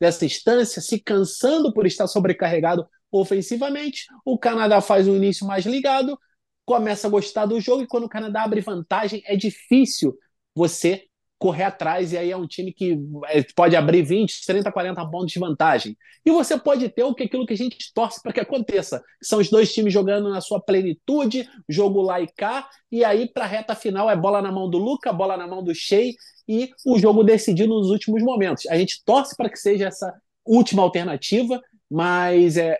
dessa 0.00 0.24
instância, 0.24 0.80
se 0.80 1.00
cansando 1.00 1.72
por 1.72 1.86
estar 1.86 2.06
sobrecarregado 2.06 2.86
ofensivamente. 3.10 4.06
O 4.24 4.38
Canadá 4.38 4.80
faz 4.80 5.08
um 5.08 5.16
início 5.16 5.46
mais 5.46 5.66
ligado, 5.66 6.18
começa 6.64 7.06
a 7.06 7.10
gostar 7.10 7.46
do 7.46 7.60
jogo, 7.60 7.82
e 7.82 7.86
quando 7.86 8.04
o 8.04 8.08
Canadá 8.08 8.44
abre 8.44 8.60
vantagem, 8.60 9.22
é 9.26 9.36
difícil 9.36 10.16
você 10.54 11.07
correr 11.38 11.64
atrás, 11.64 12.12
e 12.12 12.18
aí 12.18 12.30
é 12.30 12.36
um 12.36 12.46
time 12.46 12.72
que 12.72 12.98
é, 13.26 13.44
pode 13.54 13.76
abrir 13.76 14.02
20, 14.02 14.44
30, 14.44 14.72
40 14.72 15.06
pontos 15.06 15.32
de 15.32 15.38
vantagem. 15.38 15.96
E 16.26 16.30
você 16.30 16.58
pode 16.58 16.88
ter 16.88 17.04
o 17.04 17.14
que 17.14 17.24
aquilo 17.24 17.46
que 17.46 17.52
a 17.52 17.56
gente 17.56 17.92
torce 17.94 18.20
para 18.20 18.32
que 18.32 18.40
aconteça, 18.40 19.02
são 19.22 19.38
os 19.38 19.48
dois 19.48 19.72
times 19.72 19.92
jogando 19.92 20.28
na 20.28 20.40
sua 20.40 20.60
plenitude, 20.60 21.48
jogo 21.68 22.02
lá 22.02 22.20
e 22.20 22.26
cá, 22.26 22.68
e 22.90 23.04
aí 23.04 23.28
para 23.28 23.44
a 23.44 23.48
reta 23.48 23.74
final 23.74 24.10
é 24.10 24.16
bola 24.16 24.42
na 24.42 24.50
mão 24.50 24.68
do 24.68 24.78
Luca, 24.78 25.12
bola 25.12 25.36
na 25.36 25.46
mão 25.46 25.62
do 25.62 25.74
Shea 25.74 26.12
e 26.48 26.70
o 26.84 26.98
jogo 26.98 27.22
decidido 27.22 27.68
nos 27.68 27.90
últimos 27.90 28.22
momentos. 28.22 28.66
A 28.66 28.76
gente 28.76 29.02
torce 29.04 29.36
para 29.36 29.48
que 29.48 29.58
seja 29.58 29.86
essa 29.86 30.12
última 30.44 30.82
alternativa, 30.82 31.62
mas 31.88 32.56
é, 32.56 32.78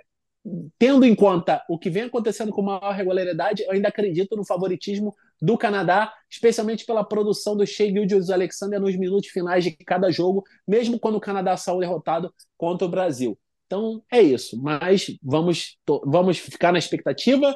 tendo 0.78 1.04
em 1.04 1.14
conta 1.14 1.62
o 1.68 1.78
que 1.78 1.90
vem 1.90 2.04
acontecendo 2.04 2.50
com 2.50 2.62
maior 2.62 2.92
regularidade, 2.92 3.62
eu 3.62 3.72
ainda 3.72 3.88
acredito 3.88 4.36
no 4.36 4.44
favoritismo 4.44 5.14
do 5.40 5.56
Canadá, 5.56 6.12
especialmente 6.28 6.84
pela 6.84 7.04
produção 7.04 7.56
do 7.56 7.66
Shea 7.66 7.90
Gildius 7.90 8.30
Alexander 8.30 8.80
nos 8.80 8.96
minutos 8.96 9.30
finais 9.30 9.64
de 9.64 9.72
cada 9.72 10.10
jogo, 10.10 10.44
mesmo 10.66 10.98
quando 10.98 11.16
o 11.16 11.20
Canadá 11.20 11.56
saiu 11.56 11.78
derrotado 11.78 12.34
contra 12.56 12.86
o 12.86 12.90
Brasil. 12.90 13.38
Então 13.66 14.02
é 14.10 14.20
isso, 14.20 14.60
mas 14.60 15.06
vamos, 15.22 15.78
vamos 16.04 16.38
ficar 16.38 16.72
na 16.72 16.78
expectativa. 16.78 17.54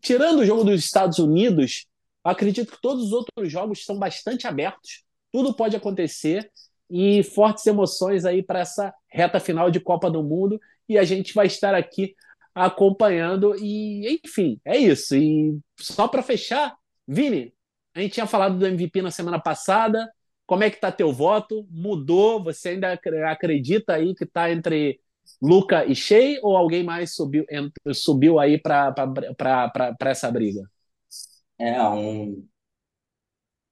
Tirando 0.00 0.40
o 0.40 0.46
jogo 0.46 0.64
dos 0.64 0.80
Estados 0.80 1.18
Unidos, 1.18 1.86
acredito 2.22 2.72
que 2.72 2.80
todos 2.80 3.04
os 3.06 3.12
outros 3.12 3.50
jogos 3.50 3.80
estão 3.80 3.98
bastante 3.98 4.46
abertos, 4.46 5.04
tudo 5.32 5.54
pode 5.54 5.76
acontecer 5.76 6.50
e 6.90 7.22
fortes 7.22 7.66
emoções 7.66 8.24
aí 8.24 8.42
para 8.42 8.60
essa 8.60 8.94
reta 9.08 9.38
final 9.40 9.70
de 9.70 9.80
Copa 9.80 10.10
do 10.10 10.22
Mundo 10.22 10.60
e 10.88 10.96
a 10.96 11.04
gente 11.04 11.34
vai 11.34 11.46
estar 11.46 11.74
aqui 11.74 12.14
acompanhando 12.66 13.54
e 13.56 14.20
enfim, 14.24 14.60
é 14.64 14.76
isso. 14.76 15.16
E 15.16 15.58
só 15.78 16.08
para 16.08 16.22
fechar, 16.22 16.76
Vini, 17.06 17.54
a 17.94 18.00
gente 18.00 18.14
tinha 18.14 18.26
falado 18.26 18.58
do 18.58 18.66
MVP 18.66 19.02
na 19.02 19.10
semana 19.10 19.40
passada. 19.40 20.10
Como 20.46 20.62
é 20.64 20.70
que 20.70 20.80
tá 20.80 20.90
teu 20.90 21.12
voto? 21.12 21.66
Mudou? 21.70 22.42
Você 22.44 22.70
ainda 22.70 22.98
acredita 23.30 23.94
aí 23.94 24.14
que 24.14 24.24
tá 24.24 24.50
entre 24.50 25.00
Luca 25.42 25.84
e 25.84 25.94
Shea 25.94 26.40
ou 26.42 26.56
alguém 26.56 26.82
mais 26.82 27.14
subiu, 27.14 27.44
subiu 27.92 28.38
aí 28.38 28.58
para 28.58 28.94
essa 30.06 30.30
briga? 30.30 30.62
É 31.58 31.82
um, 31.82 32.46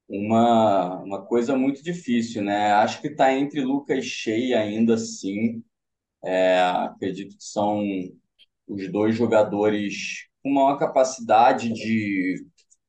uma, 0.09 1.03
uma 1.03 1.27
coisa 1.27 1.57
muito 1.57 1.83
difícil, 1.83 2.43
né? 2.43 2.73
Acho 2.73 3.01
que 3.01 3.09
está 3.09 3.33
entre 3.33 3.61
Luca 3.61 3.95
e 3.95 4.03
Shea 4.03 4.59
ainda 4.59 4.95
assim. 4.95 5.63
É, 6.25 6.61
acredito 6.61 7.37
que 7.37 7.45
são 7.45 7.83
os 8.67 8.91
dois 8.91 9.15
jogadores 9.17 10.27
com 10.43 10.51
uma 10.51 10.79
capacidade 10.79 11.73
de, 11.73 12.45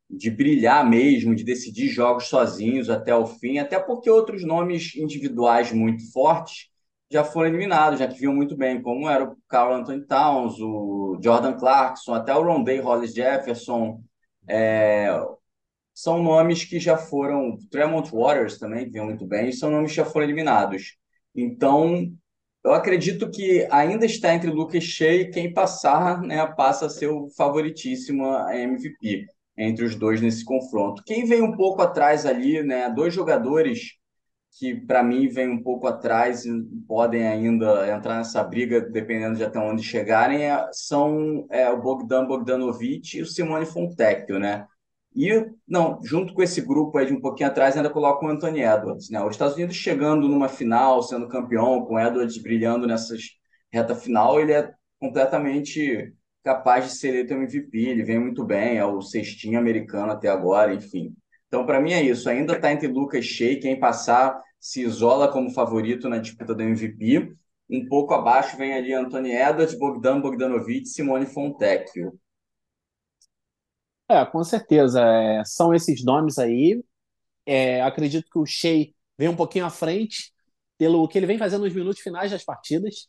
de 0.10 0.30
brilhar 0.32 0.88
mesmo, 0.88 1.36
de 1.36 1.44
decidir 1.44 1.90
jogos 1.90 2.28
sozinhos 2.28 2.90
até 2.90 3.16
o 3.16 3.26
fim, 3.26 3.58
até 3.58 3.80
porque 3.80 4.10
outros 4.10 4.44
nomes 4.45 4.95
individuais 4.95 5.72
muito 5.72 6.12
fortes 6.12 6.70
já 7.10 7.24
foram 7.24 7.49
eliminados, 7.49 7.99
já 7.99 8.08
que 8.08 8.20
vinham 8.20 8.36
muito 8.36 8.56
bem, 8.58 8.82
como 8.82 9.10
era 9.10 9.24
o 9.24 9.38
Carl 9.48 9.74
Anthony 9.74 10.06
Towns, 10.06 10.60
o 10.60 11.18
Jordan 11.24 11.54
Clarkson, 11.58 12.14
até 12.14 12.36
o 12.36 12.44
Rondé 12.44 12.80
Hollis 12.80 13.14
Jefferson, 13.14 14.02
é, 14.48 15.08
são 15.94 16.22
nomes 16.22 16.64
que 16.64 16.80
já 16.80 16.98
foram, 16.98 17.58
Tremont 17.72 18.12
Waters 18.12 18.60
também, 18.60 18.86
que 18.86 18.91
vinham 18.91 19.06
muito 19.06 19.26
bem, 19.26 19.52
são 19.52 19.72
nomes 19.72 19.91
que 19.91 19.98
já 19.98 20.06
foram 20.06 20.26
eliminados. 20.26 20.95
Então, 21.34 22.12
eu 22.68 22.73
acredito 22.73 23.30
que 23.30 23.68
ainda 23.72 24.06
está 24.06 24.34
entre 24.34 24.52
Lucas 24.52 24.84
Shea 24.84 25.22
e 25.22 25.31
quem 25.31 25.53
passar, 25.53 26.22
né, 26.22 26.45
passa 26.45 26.88
a 26.88 26.89
ser 26.89 27.07
o 27.07 27.30
favoritíssimo 27.30 28.26
a 28.26 28.56
MVP 28.56 29.26
entre 29.57 29.85
os 29.85 29.95
dois 29.95 30.22
nesse 30.22 30.44
confronto. 30.44 31.02
Quem 31.06 31.26
vem 31.26 31.41
um 31.41 31.56
pouco 31.56 31.81
atrás 31.81 32.26
ali, 32.26 32.61
né, 32.61 32.89
dois 32.89 33.14
jogadores 33.14 33.98
que 34.60 34.76
para 34.76 35.03
mim 35.03 35.27
vêm 35.27 35.49
um 35.49 35.61
pouco 35.61 35.88
atrás 35.88 36.45
e 36.45 36.52
podem 36.88 37.27
ainda 37.27 37.89
entrar 37.89 38.18
nessa 38.18 38.44
briga, 38.44 38.81
dependendo 38.81 39.38
de 39.38 39.44
até 39.44 39.60
onde 39.60 39.84
chegarem, 39.84 40.44
é, 40.44 40.68
são 40.72 41.48
é, 41.49 41.69
o 41.69 41.81
Bogdan 41.81 42.26
Bogdanovic 42.26 43.18
e 43.18 43.22
o 43.22 43.26
Simone 43.26 43.65
Fontecchio, 43.65 44.39
né? 44.39 44.65
E, 45.18 45.49
não, 45.68 45.99
junto 46.03 46.31
com 46.31 46.44
esse 46.44 46.61
grupo 46.61 46.95
aí 46.98 47.07
de 47.07 47.14
um 47.14 47.19
pouquinho 47.19 47.49
atrás, 47.49 47.76
ainda 47.76 47.89
coloca 47.89 48.23
o 48.23 48.30
Anthony 48.30 48.61
Edwards, 48.61 49.10
né? 49.10 49.19
Os 49.23 49.31
Estados 49.31 49.56
Unidos 49.56 49.76
chegando 49.76 50.27
numa 50.27 50.48
final, 50.48 51.02
sendo 51.02 51.27
campeão, 51.27 51.84
com 51.85 51.95
o 51.95 51.99
Edwards 51.99 52.38
brilhando 52.38 52.85
nessas 52.85 53.22
reta 53.73 53.95
final, 53.95 54.39
ele 54.39 54.53
é 54.53 54.72
completamente 54.99 56.14
capaz 56.44 56.85
de 56.85 56.91
ser 56.91 57.10
eleito 57.10 57.34
MVP, 57.34 57.77
ele 57.80 58.03
vem 58.03 58.19
muito 58.19 58.45
bem, 58.45 58.77
é 58.77 58.85
o 58.85 59.02
cestinho 59.02 59.60
americano 59.60 60.11
até 60.11 60.30
agora, 60.30 60.73
enfim. 60.73 61.14
Então, 61.48 61.65
para 61.65 61.81
mim 61.81 61.94
é 61.94 62.03
isso, 62.03 62.30
ainda 62.30 62.53
está 62.53 62.72
entre 62.72 62.88
Lucas 62.88 63.26
Shea, 63.26 63.60
quem 63.60 63.80
passar 63.80 64.39
se 64.60 64.81
isola 64.84 65.31
como 65.31 65.49
favorito 65.49 66.07
na 66.07 66.19
disputa 66.19 66.53
do 66.53 66.61
MVP. 66.61 67.34
Um 67.69 67.88
pouco 67.88 68.14
abaixo 68.14 68.56
vem 68.56 68.73
ali 68.73 68.94
Anthony 68.94 69.31
Edwards, 69.31 69.77
Bogdan 69.77 70.22
Bogdanovic, 70.22 70.88
Simone 70.88 71.26
Fontecchio. 71.26 72.14
É, 74.10 74.26
com 74.26 74.44
certeza. 74.44 75.02
É, 75.02 75.44
são 75.46 75.74
esses 75.74 76.04
nomes 76.04 76.38
aí. 76.38 76.82
É, 77.46 77.82
acredito 77.84 78.30
que 78.32 78.40
o 78.40 78.46
Shea 78.46 78.88
vem 79.18 79.30
um 79.30 79.36
pouquinho 79.36 79.66
à 79.66 79.70
frente 79.70 80.34
pelo 80.78 81.08
que 81.08 81.18
ele 81.18 81.26
vem 81.28 81.38
fazendo 81.38 81.64
nos 81.66 81.74
minutos 81.74 82.02
finais 82.02 82.32
das 82.32 82.44
partidas. 82.44 83.08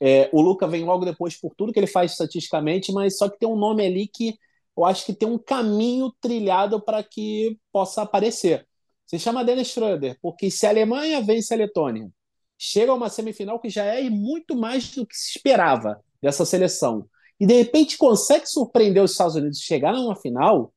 É, 0.00 0.30
o 0.32 0.40
Luca 0.42 0.66
vem 0.68 0.84
logo 0.84 1.04
depois 1.04 1.38
por 1.40 1.54
tudo 1.56 1.72
que 1.72 1.80
ele 1.80 1.86
faz 1.86 2.12
estatisticamente, 2.12 2.92
mas 2.92 3.18
só 3.18 3.28
que 3.28 3.38
tem 3.38 3.48
um 3.48 3.56
nome 3.56 3.86
ali 3.86 4.08
que 4.08 4.36
eu 4.76 4.84
acho 4.84 5.06
que 5.06 5.14
tem 5.14 5.28
um 5.28 5.38
caminho 5.38 6.12
trilhado 6.20 6.80
para 6.82 7.02
que 7.02 7.58
possa 7.72 8.02
aparecer. 8.02 8.66
Se 9.06 9.18
chama 9.18 9.44
Dennis 9.44 9.68
Schroeder, 9.68 10.18
porque 10.22 10.50
se 10.50 10.66
a 10.66 10.70
Alemanha 10.70 11.22
vence 11.22 11.54
a 11.54 11.56
Letônia, 11.56 12.10
chega 12.58 12.92
a 12.92 12.94
uma 12.94 13.10
semifinal 13.10 13.60
que 13.60 13.70
já 13.70 13.84
é 13.84 14.08
muito 14.10 14.56
mais 14.56 14.90
do 14.94 15.06
que 15.06 15.16
se 15.16 15.38
esperava 15.38 16.02
dessa 16.22 16.44
seleção, 16.46 17.06
e 17.42 17.46
de 17.46 17.54
repente 17.54 17.98
consegue 17.98 18.46
surpreender 18.46 19.02
os 19.02 19.10
Estados 19.10 19.34
Unidos 19.34 19.58
chegar 19.58 19.92
numa 19.92 20.14
final, 20.14 20.72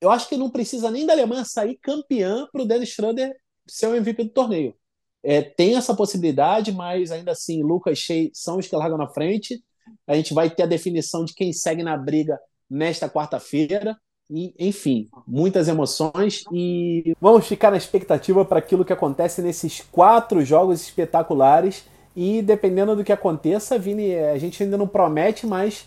eu 0.00 0.10
acho 0.10 0.28
que 0.28 0.36
não 0.36 0.50
precisa 0.50 0.90
nem 0.90 1.06
da 1.06 1.12
Alemanha 1.12 1.44
sair 1.44 1.78
campeã 1.80 2.48
para 2.50 2.62
o 2.62 2.66
Dennis 2.66 2.88
Schroeder 2.88 3.32
ser 3.64 3.86
o 3.86 3.94
MVP 3.94 4.24
do 4.24 4.30
torneio. 4.30 4.74
É, 5.22 5.42
tem 5.42 5.76
essa 5.76 5.94
possibilidade, 5.94 6.72
mas 6.72 7.12
ainda 7.12 7.30
assim, 7.30 7.62
Lucas 7.62 7.96
Shea 7.96 8.28
são 8.32 8.58
os 8.58 8.66
que 8.66 8.74
largam 8.74 8.98
na 8.98 9.06
frente. 9.06 9.62
A 10.04 10.16
gente 10.16 10.34
vai 10.34 10.50
ter 10.50 10.64
a 10.64 10.66
definição 10.66 11.24
de 11.24 11.32
quem 11.32 11.52
segue 11.52 11.84
na 11.84 11.96
briga 11.96 12.36
nesta 12.68 13.08
quarta-feira. 13.08 13.96
E, 14.28 14.52
enfim, 14.58 15.08
muitas 15.28 15.68
emoções 15.68 16.42
e 16.52 17.14
vamos 17.20 17.46
ficar 17.46 17.70
na 17.70 17.76
expectativa 17.76 18.44
para 18.44 18.58
aquilo 18.58 18.84
que 18.84 18.92
acontece 18.92 19.40
nesses 19.40 19.80
quatro 19.92 20.44
jogos 20.44 20.80
espetaculares. 20.80 21.84
E 22.16 22.40
dependendo 22.40 22.96
do 22.96 23.04
que 23.04 23.12
aconteça, 23.12 23.78
Vini, 23.78 24.16
a 24.16 24.38
gente 24.38 24.62
ainda 24.62 24.78
não 24.78 24.88
promete, 24.88 25.46
mas 25.46 25.86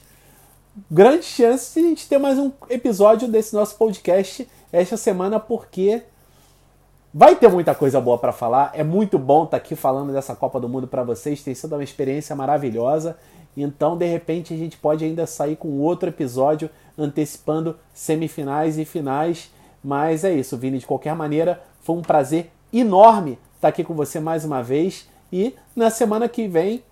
grande 0.90 1.24
chance 1.24 1.74
de 1.74 1.84
a 1.84 1.90
gente 1.90 2.08
ter 2.08 2.20
mais 2.20 2.38
um 2.38 2.52
episódio 2.70 3.28
desse 3.28 3.56
nosso 3.56 3.76
podcast 3.76 4.48
esta 4.72 4.96
semana, 4.96 5.40
porque 5.40 6.04
vai 7.12 7.36
ter 7.36 7.50
muita 7.50 7.74
coisa 7.74 8.00
boa 8.00 8.20
para 8.20 8.32
falar. 8.32 8.72
É 8.76 8.84
muito 8.84 9.18
bom 9.18 9.46
estar 9.46 9.58
tá 9.58 9.58
aqui 9.58 9.76
falando 9.76 10.14
dessa 10.14 10.36
Copa 10.36 10.60
do 10.60 10.70
Mundo 10.70 10.88
para 10.88 11.02
vocês, 11.02 11.42
tem 11.42 11.56
sido 11.56 11.74
uma 11.74 11.84
experiência 11.84 12.36
maravilhosa. 12.36 13.18
Então, 13.58 13.98
de 13.98 14.06
repente, 14.06 14.54
a 14.54 14.58
gente 14.58 14.78
pode 14.78 15.04
ainda 15.04 15.26
sair 15.26 15.56
com 15.56 15.80
outro 15.80 16.10
episódio 16.10 16.70
antecipando 16.96 17.76
semifinais 17.92 18.78
e 18.78 18.86
finais. 18.86 19.50
Mas 19.84 20.24
é 20.24 20.32
isso, 20.32 20.56
Vini. 20.56 20.78
De 20.78 20.86
qualquer 20.86 21.16
maneira, 21.16 21.60
foi 21.82 21.96
um 21.96 22.04
prazer 22.04 22.52
enorme 22.72 23.40
estar 23.56 23.70
aqui 23.70 23.84
com 23.84 23.96
você 23.96 24.20
mais 24.20 24.46
uma 24.46 24.62
vez. 24.62 25.10
E 25.32 25.56
na 25.76 25.90
semana 25.90 26.28
que 26.28 26.48
vem, 26.48 26.84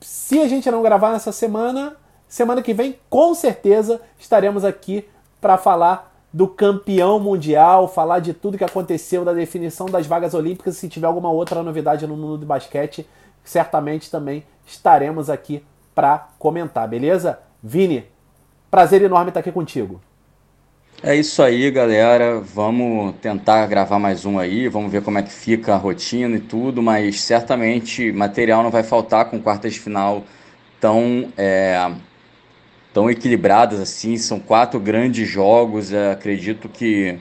se 0.00 0.40
a 0.40 0.48
gente 0.48 0.70
não 0.70 0.82
gravar 0.82 1.12
nessa 1.12 1.32
semana, 1.32 1.96
semana 2.28 2.62
que 2.62 2.74
vem 2.74 2.98
com 3.08 3.34
certeza 3.34 4.00
estaremos 4.18 4.64
aqui 4.64 5.06
para 5.40 5.56
falar 5.56 6.12
do 6.32 6.48
campeão 6.48 7.20
mundial, 7.20 7.86
falar 7.86 8.18
de 8.18 8.34
tudo 8.34 8.58
que 8.58 8.64
aconteceu, 8.64 9.24
da 9.24 9.32
definição 9.32 9.86
das 9.86 10.06
vagas 10.06 10.34
olímpicas. 10.34 10.76
Se 10.76 10.88
tiver 10.88 11.06
alguma 11.06 11.30
outra 11.30 11.62
novidade 11.62 12.06
no 12.06 12.16
mundo 12.16 12.38
do 12.38 12.46
basquete, 12.46 13.06
certamente 13.44 14.10
também 14.10 14.44
estaremos 14.66 15.30
aqui 15.30 15.64
para 15.94 16.28
comentar, 16.38 16.88
beleza? 16.88 17.38
Vini, 17.62 18.04
prazer 18.70 19.00
enorme 19.02 19.30
estar 19.30 19.40
aqui 19.40 19.52
contigo. 19.52 20.00
É 21.02 21.14
isso 21.14 21.42
aí, 21.42 21.70
galera. 21.70 22.40
Vamos 22.40 23.14
tentar 23.20 23.66
gravar 23.66 23.98
mais 23.98 24.24
um 24.24 24.38
aí, 24.38 24.68
vamos 24.68 24.90
ver 24.90 25.02
como 25.02 25.18
é 25.18 25.22
que 25.22 25.32
fica 25.32 25.74
a 25.74 25.76
rotina 25.76 26.36
e 26.36 26.40
tudo, 26.40 26.82
mas 26.82 27.20
certamente 27.20 28.10
material 28.12 28.62
não 28.62 28.70
vai 28.70 28.82
faltar 28.82 29.26
com 29.26 29.40
quartas 29.40 29.74
de 29.74 29.80
final 29.80 30.24
tão, 30.80 31.30
é, 31.36 31.90
tão 32.92 33.10
equilibradas 33.10 33.80
assim. 33.80 34.16
São 34.16 34.40
quatro 34.40 34.80
grandes 34.80 35.28
jogos, 35.28 35.92
é, 35.92 36.12
acredito 36.12 36.68
que 36.68 37.18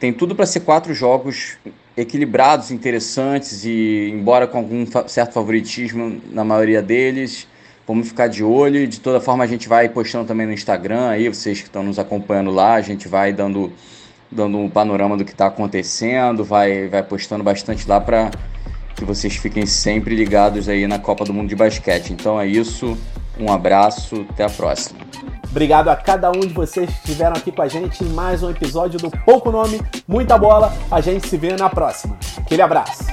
tem 0.00 0.12
tudo 0.12 0.34
para 0.34 0.46
ser 0.46 0.60
quatro 0.60 0.92
jogos 0.92 1.56
equilibrados, 1.96 2.72
interessantes 2.72 3.64
e, 3.64 4.10
embora 4.12 4.48
com 4.48 4.58
algum 4.58 4.84
certo 5.06 5.32
favoritismo 5.32 6.20
na 6.30 6.42
maioria 6.42 6.82
deles, 6.82 7.46
Vamos 7.92 8.08
ficar 8.08 8.26
de 8.26 8.42
olho 8.42 8.78
e 8.78 8.86
de 8.86 9.00
toda 9.00 9.20
forma 9.20 9.44
a 9.44 9.46
gente 9.46 9.68
vai 9.68 9.86
postando 9.86 10.24
também 10.24 10.46
no 10.46 10.52
Instagram 10.54 11.10
aí, 11.10 11.28
vocês 11.28 11.60
que 11.60 11.66
estão 11.66 11.82
nos 11.82 11.98
acompanhando 11.98 12.50
lá, 12.50 12.72
a 12.72 12.80
gente 12.80 13.06
vai 13.06 13.34
dando, 13.34 13.70
dando 14.30 14.56
um 14.56 14.70
panorama 14.70 15.14
do 15.14 15.26
que 15.26 15.32
está 15.32 15.48
acontecendo, 15.48 16.42
vai, 16.42 16.88
vai 16.88 17.02
postando 17.02 17.44
bastante 17.44 17.86
lá 17.86 18.00
para 18.00 18.30
que 18.96 19.04
vocês 19.04 19.36
fiquem 19.36 19.66
sempre 19.66 20.16
ligados 20.16 20.70
aí 20.70 20.86
na 20.86 20.98
Copa 20.98 21.22
do 21.26 21.34
Mundo 21.34 21.50
de 21.50 21.54
Basquete. 21.54 22.14
Então 22.14 22.40
é 22.40 22.46
isso, 22.46 22.96
um 23.38 23.52
abraço, 23.52 24.24
até 24.30 24.44
a 24.44 24.48
próxima. 24.48 24.98
Obrigado 25.50 25.88
a 25.88 25.96
cada 25.96 26.30
um 26.30 26.40
de 26.40 26.54
vocês 26.54 26.88
que 26.88 26.96
estiveram 26.96 27.36
aqui 27.36 27.52
com 27.52 27.60
a 27.60 27.68
gente 27.68 28.02
em 28.02 28.08
mais 28.08 28.42
um 28.42 28.48
episódio 28.48 28.98
do 28.98 29.10
Pouco 29.10 29.50
Nome, 29.50 29.82
Muita 30.08 30.38
Bola. 30.38 30.72
A 30.90 31.02
gente 31.02 31.28
se 31.28 31.36
vê 31.36 31.54
na 31.56 31.68
próxima. 31.68 32.16
Aquele 32.38 32.62
abraço. 32.62 33.04